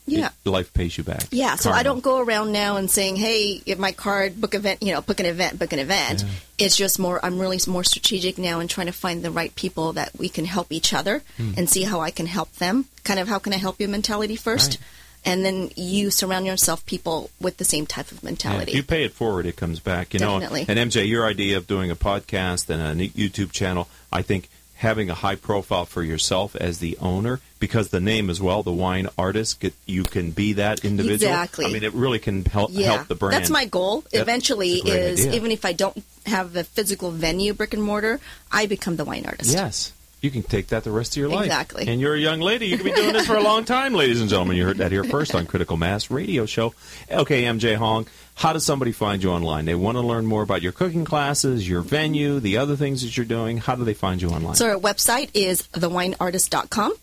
Yeah. 0.06 0.28
it- 0.44 0.50
life 0.50 0.70
pays 0.74 0.98
you 0.98 1.02
back. 1.04 1.24
Yeah, 1.30 1.56
so 1.56 1.70
Karma. 1.70 1.78
I 1.80 1.82
don't 1.82 2.02
go 2.02 2.18
around 2.18 2.52
now 2.52 2.76
and 2.76 2.90
saying, 2.90 3.16
"Hey, 3.16 3.62
if 3.64 3.78
my 3.78 3.92
card 3.92 4.38
book 4.38 4.54
event, 4.54 4.82
you 4.82 4.92
know, 4.92 5.00
book 5.00 5.18
an 5.18 5.24
event, 5.24 5.58
book 5.58 5.72
an 5.72 5.78
event." 5.78 6.24
It's 6.58 6.76
just 6.76 6.98
more. 6.98 7.24
I'm 7.24 7.38
really 7.38 7.58
more 7.66 7.84
strategic 7.84 8.36
now 8.36 8.60
and 8.60 8.68
trying 8.68 8.86
to 8.88 8.92
find 8.92 9.22
the 9.22 9.30
right 9.30 9.54
people 9.56 9.94
that 9.94 10.10
we 10.18 10.28
can 10.28 10.44
help 10.44 10.70
each 10.70 10.92
other 10.92 11.22
Hmm. 11.38 11.52
and 11.56 11.70
see 11.70 11.84
how 11.84 12.00
I 12.02 12.10
can 12.10 12.26
help 12.26 12.54
them. 12.56 12.84
Kind 13.02 13.18
of 13.18 13.28
how 13.28 13.38
can 13.38 13.54
I 13.54 13.56
help 13.56 13.80
you 13.80 13.88
mentality 13.88 14.36
first, 14.36 14.76
and 15.24 15.44
then 15.44 15.70
you 15.76 16.10
surround 16.10 16.46
yourself 16.46 16.84
people 16.86 17.30
with 17.40 17.56
the 17.56 17.64
same 17.64 17.86
type 17.86 18.10
of 18.12 18.18
Yeah, 18.22 18.28
mentality. 18.28 18.72
if 18.72 18.76
you 18.76 18.82
pay 18.82 19.04
it 19.04 19.12
forward, 19.12 19.46
it 19.46 19.56
comes 19.56 19.80
back. 19.80 20.12
You 20.14 20.20
Definitely. 20.20 20.60
know, 20.62 20.66
and 20.80 20.90
MJ, 20.90 21.06
your 21.08 21.26
idea 21.26 21.56
of 21.56 21.66
doing 21.66 21.90
a 21.90 21.96
podcast 21.96 22.68
and 22.70 23.00
a 23.00 23.08
YouTube 23.08 23.52
channel, 23.52 23.88
I 24.12 24.22
think 24.22 24.48
having 24.76 25.08
a 25.08 25.14
high 25.14 25.36
profile 25.36 25.86
for 25.86 26.02
yourself 26.02 26.54
as 26.56 26.78
the 26.80 26.98
owner, 27.00 27.40
because 27.58 27.88
the 27.88 28.00
name 28.00 28.28
as 28.28 28.42
well, 28.42 28.62
the 28.62 28.72
wine 28.72 29.08
artist, 29.16 29.60
get, 29.60 29.72
you 29.86 30.02
can 30.02 30.30
be 30.30 30.52
that 30.54 30.84
individual. 30.84 31.32
Exactly. 31.32 31.64
I 31.66 31.70
mean, 31.72 31.84
it 31.84 31.94
really 31.94 32.18
can 32.18 32.44
help 32.44 32.70
yeah, 32.72 32.92
help 32.92 33.08
the 33.08 33.14
brand. 33.14 33.34
that's 33.34 33.50
my 33.50 33.64
goal. 33.64 34.04
Yep, 34.12 34.22
Eventually, 34.22 34.72
it's 34.72 34.82
a 34.84 34.88
great 34.90 35.00
is 35.00 35.20
idea. 35.26 35.32
even 35.36 35.50
if 35.52 35.64
I 35.64 35.72
don't 35.72 36.04
have 36.26 36.54
a 36.56 36.64
physical 36.64 37.12
venue, 37.12 37.54
brick 37.54 37.72
and 37.72 37.82
mortar, 37.82 38.20
I 38.52 38.66
become 38.66 38.96
the 38.96 39.04
wine 39.04 39.24
artist. 39.26 39.54
Yes. 39.54 39.92
You 40.24 40.30
can 40.30 40.42
take 40.42 40.68
that 40.68 40.84
the 40.84 40.90
rest 40.90 41.12
of 41.12 41.16
your 41.18 41.28
life. 41.28 41.44
Exactly. 41.44 41.86
And 41.86 42.00
you're 42.00 42.14
a 42.14 42.18
young 42.18 42.40
lady. 42.40 42.66
You 42.66 42.78
can 42.78 42.86
be 42.86 42.92
doing 42.92 43.12
this 43.12 43.26
for 43.26 43.36
a 43.36 43.42
long 43.42 43.66
time, 43.66 43.92
ladies 44.02 44.22
and 44.22 44.30
gentlemen. 44.30 44.56
You 44.56 44.64
heard 44.64 44.78
that 44.78 44.90
here 44.90 45.04
first 45.04 45.34
on 45.34 45.44
Critical 45.44 45.76
Mass 45.76 46.10
Radio 46.10 46.46
Show. 46.46 46.72
Okay, 47.10 47.42
MJ 47.42 47.76
Hong, 47.76 48.06
how 48.34 48.54
does 48.54 48.64
somebody 48.64 48.92
find 48.92 49.22
you 49.22 49.30
online? 49.30 49.66
They 49.66 49.74
want 49.74 49.96
to 49.96 50.00
learn 50.00 50.24
more 50.24 50.42
about 50.42 50.62
your 50.62 50.72
cooking 50.72 51.04
classes, 51.04 51.68
your 51.68 51.82
venue, 51.82 52.40
the 52.40 52.56
other 52.56 52.74
things 52.74 53.02
that 53.02 53.14
you're 53.18 53.26
doing. 53.26 53.58
How 53.58 53.76
do 53.76 53.84
they 53.84 53.92
find 53.92 54.22
you 54.22 54.30
online? 54.30 54.54
So 54.54 54.70
our 54.70 54.80
website 54.80 55.28
is 55.34 55.60
thewineartist.com. 55.74 56.94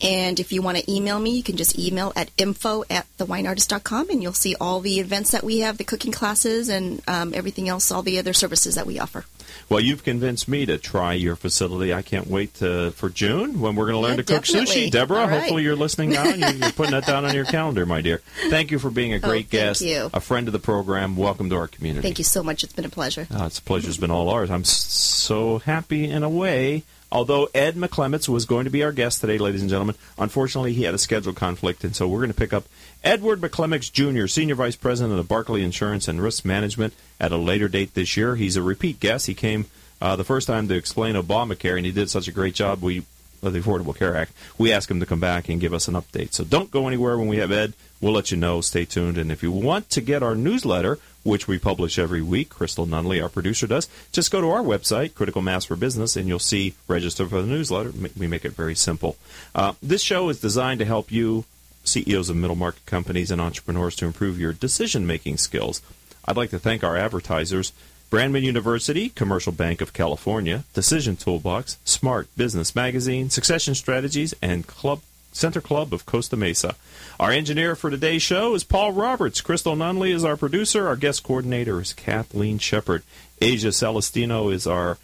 And 0.00 0.40
if 0.40 0.52
you 0.52 0.62
want 0.62 0.78
to 0.78 0.92
email 0.92 1.18
me, 1.18 1.30
you 1.30 1.42
can 1.42 1.56
just 1.56 1.78
email 1.78 2.12
at 2.14 2.30
info 2.36 2.84
at 2.90 3.06
thewineartist.com 3.18 4.10
and 4.10 4.22
you'll 4.22 4.32
see 4.32 4.54
all 4.60 4.80
the 4.80 5.00
events 5.00 5.30
that 5.32 5.42
we 5.42 5.60
have, 5.60 5.78
the 5.78 5.84
cooking 5.84 6.12
classes, 6.12 6.68
and 6.68 7.00
um, 7.08 7.32
everything 7.34 7.68
else, 7.68 7.90
all 7.90 8.02
the 8.02 8.18
other 8.18 8.32
services 8.32 8.76
that 8.76 8.86
we 8.86 8.98
offer. 8.98 9.24
Well, 9.68 9.80
you've 9.80 10.04
convinced 10.04 10.48
me 10.48 10.66
to 10.66 10.78
try 10.78 11.12
your 11.14 11.36
facility. 11.36 11.92
I 11.94 12.02
can't 12.02 12.26
wait 12.26 12.54
to, 12.54 12.90
for 12.92 13.08
June 13.08 13.60
when 13.60 13.74
we're 13.76 13.86
going 13.86 13.94
to 13.96 14.00
learn 14.00 14.12
Yeah, 14.18 14.24
to 14.24 14.34
cook 14.34 14.44
sushi. 14.44 14.90
Deborah, 14.90 15.26
right. 15.26 15.30
hopefully 15.40 15.62
you're 15.62 15.76
listening 15.76 16.10
now 16.10 16.24
and 16.24 16.40
you're, 16.40 16.50
you're 16.50 16.72
putting 16.72 16.92
that 16.92 17.06
down 17.06 17.24
on 17.24 17.34
your 17.34 17.44
calendar, 17.56 17.86
my 17.86 18.00
dear. 18.00 18.20
Thank 18.48 18.70
you 18.70 18.78
for 18.78 18.90
being 18.90 19.12
a 19.12 19.16
oh, 19.16 19.20
great 19.20 19.46
Oh, 19.46 19.48
thank 19.48 19.50
guest, 19.50 19.80
you. 19.82 20.10
a 20.12 20.20
friend 20.20 20.46
of 20.48 20.52
the 20.52 20.58
program. 20.58 21.16
Welcome 21.16 21.50
to 21.50 21.56
our 21.56 21.68
community. 21.68 22.02
Thank 22.02 22.18
you 22.18 22.24
so 22.24 22.42
much. 22.42 22.62
It's 22.64 22.72
been 22.72 22.84
a 22.84 22.88
pleasure. 22.90 23.26
Oh, 23.30 23.46
it's 23.46 23.58
a 23.58 23.62
pleasure. 23.62 23.88
It's 23.88 23.96
been 23.98 24.10
all 24.10 24.28
ours. 24.28 24.50
I'm 24.50 24.64
so 24.64 25.58
happy 25.58 26.08
in 26.10 26.22
a 26.22 26.28
way. 26.30 26.84
Although 27.12 27.50
Ed 27.54 27.74
McClements 27.74 28.26
was 28.26 28.46
going 28.46 28.64
to 28.64 28.70
be 28.70 28.82
our 28.82 28.90
guest 28.90 29.20
today, 29.20 29.36
ladies 29.36 29.60
and 29.60 29.68
gentlemen, 29.68 29.96
unfortunately 30.18 30.72
he 30.72 30.84
had 30.84 30.94
a 30.94 30.98
schedule 30.98 31.34
conflict, 31.34 31.84
and 31.84 31.94
so 31.94 32.08
we're 32.08 32.20
going 32.20 32.32
to 32.32 32.34
pick 32.34 32.54
up 32.54 32.64
Edward 33.04 33.42
McClements 33.42 33.92
Jr., 33.92 34.26
Senior 34.26 34.54
Vice 34.54 34.76
President 34.76 35.20
of 35.20 35.28
Barclay 35.28 35.62
Insurance 35.62 36.08
and 36.08 36.22
Risk 36.22 36.46
Management, 36.46 36.94
at 37.20 37.30
a 37.30 37.36
later 37.36 37.68
date 37.68 37.92
this 37.92 38.16
year. 38.16 38.36
He's 38.36 38.56
a 38.56 38.62
repeat 38.62 38.98
guest. 38.98 39.26
He 39.26 39.34
came 39.34 39.66
uh, 40.00 40.16
the 40.16 40.24
first 40.24 40.46
time 40.46 40.68
to 40.68 40.74
explain 40.74 41.14
Obamacare, 41.14 41.76
and 41.76 41.84
he 41.84 41.92
did 41.92 42.08
such 42.08 42.28
a 42.28 42.32
great 42.32 42.54
job. 42.54 42.80
We 42.80 43.02
of 43.42 43.52
the 43.52 43.60
Affordable 43.60 43.96
Care 43.96 44.16
Act. 44.16 44.32
We 44.56 44.72
ask 44.72 44.90
him 44.90 45.00
to 45.00 45.06
come 45.06 45.20
back 45.20 45.48
and 45.48 45.60
give 45.60 45.74
us 45.74 45.88
an 45.88 45.94
update. 45.94 46.32
So 46.32 46.44
don't 46.44 46.70
go 46.70 46.86
anywhere 46.86 47.18
when 47.18 47.28
we 47.28 47.38
have 47.38 47.50
Ed. 47.50 47.74
We'll 48.00 48.12
let 48.12 48.30
you 48.30 48.36
know. 48.36 48.60
Stay 48.60 48.84
tuned. 48.84 49.18
And 49.18 49.32
if 49.32 49.42
you 49.42 49.50
want 49.50 49.90
to 49.90 50.00
get 50.00 50.22
our 50.22 50.34
newsletter, 50.34 50.98
which 51.24 51.46
we 51.46 51.58
publish 51.58 51.98
every 51.98 52.22
week, 52.22 52.50
Crystal 52.50 52.86
Nunley, 52.86 53.22
our 53.22 53.28
producer, 53.28 53.66
does, 53.66 53.88
just 54.10 54.30
go 54.30 54.40
to 54.40 54.50
our 54.50 54.62
website, 54.62 55.14
Critical 55.14 55.42
Mass 55.42 55.64
for 55.64 55.76
Business, 55.76 56.16
and 56.16 56.28
you'll 56.28 56.38
see 56.38 56.74
register 56.88 57.26
for 57.26 57.42
the 57.42 57.48
newsletter. 57.48 57.92
We 58.16 58.26
make 58.26 58.44
it 58.44 58.52
very 58.52 58.74
simple. 58.74 59.16
Uh, 59.54 59.74
this 59.82 60.02
show 60.02 60.28
is 60.28 60.40
designed 60.40 60.80
to 60.80 60.84
help 60.84 61.12
you, 61.12 61.44
CEOs 61.84 62.28
of 62.28 62.36
middle 62.36 62.56
market 62.56 62.86
companies 62.86 63.30
and 63.30 63.40
entrepreneurs, 63.40 63.96
to 63.96 64.06
improve 64.06 64.38
your 64.38 64.52
decision 64.52 65.06
making 65.06 65.36
skills. 65.36 65.82
I'd 66.24 66.36
like 66.36 66.50
to 66.50 66.58
thank 66.58 66.84
our 66.84 66.96
advertisers. 66.96 67.72
Brandman 68.12 68.42
University, 68.42 69.08
Commercial 69.08 69.52
Bank 69.52 69.80
of 69.80 69.94
California, 69.94 70.64
Decision 70.74 71.16
Toolbox, 71.16 71.78
Smart 71.86 72.28
Business 72.36 72.74
Magazine, 72.74 73.30
Succession 73.30 73.74
Strategies, 73.74 74.34
and 74.42 74.66
Club 74.66 75.00
Center 75.32 75.62
Club 75.62 75.94
of 75.94 76.04
Costa 76.04 76.36
Mesa. 76.36 76.74
Our 77.18 77.30
engineer 77.30 77.74
for 77.74 77.88
today's 77.88 78.20
show 78.20 78.54
is 78.54 78.64
Paul 78.64 78.92
Roberts. 78.92 79.40
Crystal 79.40 79.74
Nunley 79.74 80.12
is 80.12 80.26
our 80.26 80.36
producer. 80.36 80.86
Our 80.88 80.96
guest 80.96 81.22
coordinator 81.22 81.80
is 81.80 81.94
Kathleen 81.94 82.58
Shepard. 82.58 83.02
Asia 83.40 83.72
Celestino 83.72 84.50
is 84.50 84.66
our 84.66 84.98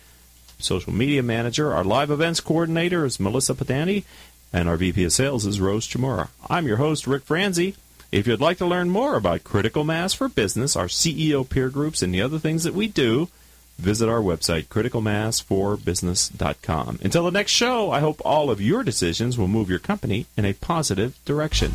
social 0.58 0.92
media 0.92 1.22
manager. 1.22 1.72
Our 1.72 1.84
live 1.84 2.10
events 2.10 2.40
coordinator 2.40 3.06
is 3.06 3.18
Melissa 3.18 3.54
Padani. 3.54 4.04
And 4.52 4.68
our 4.68 4.76
VP 4.76 5.04
of 5.04 5.12
Sales 5.12 5.46
is 5.46 5.62
Rose 5.62 5.88
Chamora. 5.88 6.28
I'm 6.50 6.66
your 6.66 6.76
host, 6.76 7.06
Rick 7.06 7.24
Franzi. 7.24 7.74
If 8.10 8.26
you'd 8.26 8.40
like 8.40 8.56
to 8.58 8.64
learn 8.64 8.88
more 8.88 9.16
about 9.16 9.44
Critical 9.44 9.84
Mass 9.84 10.14
for 10.14 10.30
Business, 10.30 10.76
our 10.76 10.86
CEO 10.86 11.46
peer 11.46 11.68
groups, 11.68 12.00
and 12.00 12.14
the 12.14 12.22
other 12.22 12.38
things 12.38 12.64
that 12.64 12.72
we 12.72 12.88
do, 12.88 13.28
visit 13.76 14.08
our 14.08 14.22
website, 14.22 14.68
criticalmassforbusiness.com. 14.68 17.00
Until 17.02 17.24
the 17.24 17.30
next 17.30 17.52
show, 17.52 17.90
I 17.90 18.00
hope 18.00 18.22
all 18.24 18.50
of 18.50 18.62
your 18.62 18.82
decisions 18.82 19.36
will 19.36 19.46
move 19.46 19.68
your 19.68 19.78
company 19.78 20.24
in 20.38 20.46
a 20.46 20.54
positive 20.54 21.22
direction. 21.26 21.72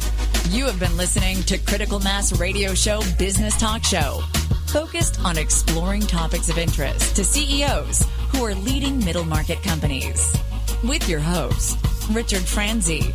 You 0.49 0.65
have 0.65 0.79
been 0.79 0.97
listening 0.97 1.43
to 1.43 1.59
Critical 1.59 1.99
Mass 1.99 2.39
Radio 2.39 2.73
Show 2.73 3.03
Business 3.19 3.55
Talk 3.59 3.83
Show, 3.83 4.21
focused 4.65 5.23
on 5.23 5.37
exploring 5.37 6.01
topics 6.01 6.49
of 6.49 6.57
interest 6.57 7.15
to 7.15 7.23
CEOs 7.23 8.07
who 8.31 8.43
are 8.43 8.55
leading 8.55 8.97
middle 9.05 9.25
market 9.25 9.61
companies. 9.61 10.35
With 10.83 11.07
your 11.07 11.19
host, 11.19 11.77
Richard 12.09 12.41
Franzi. 12.41 13.13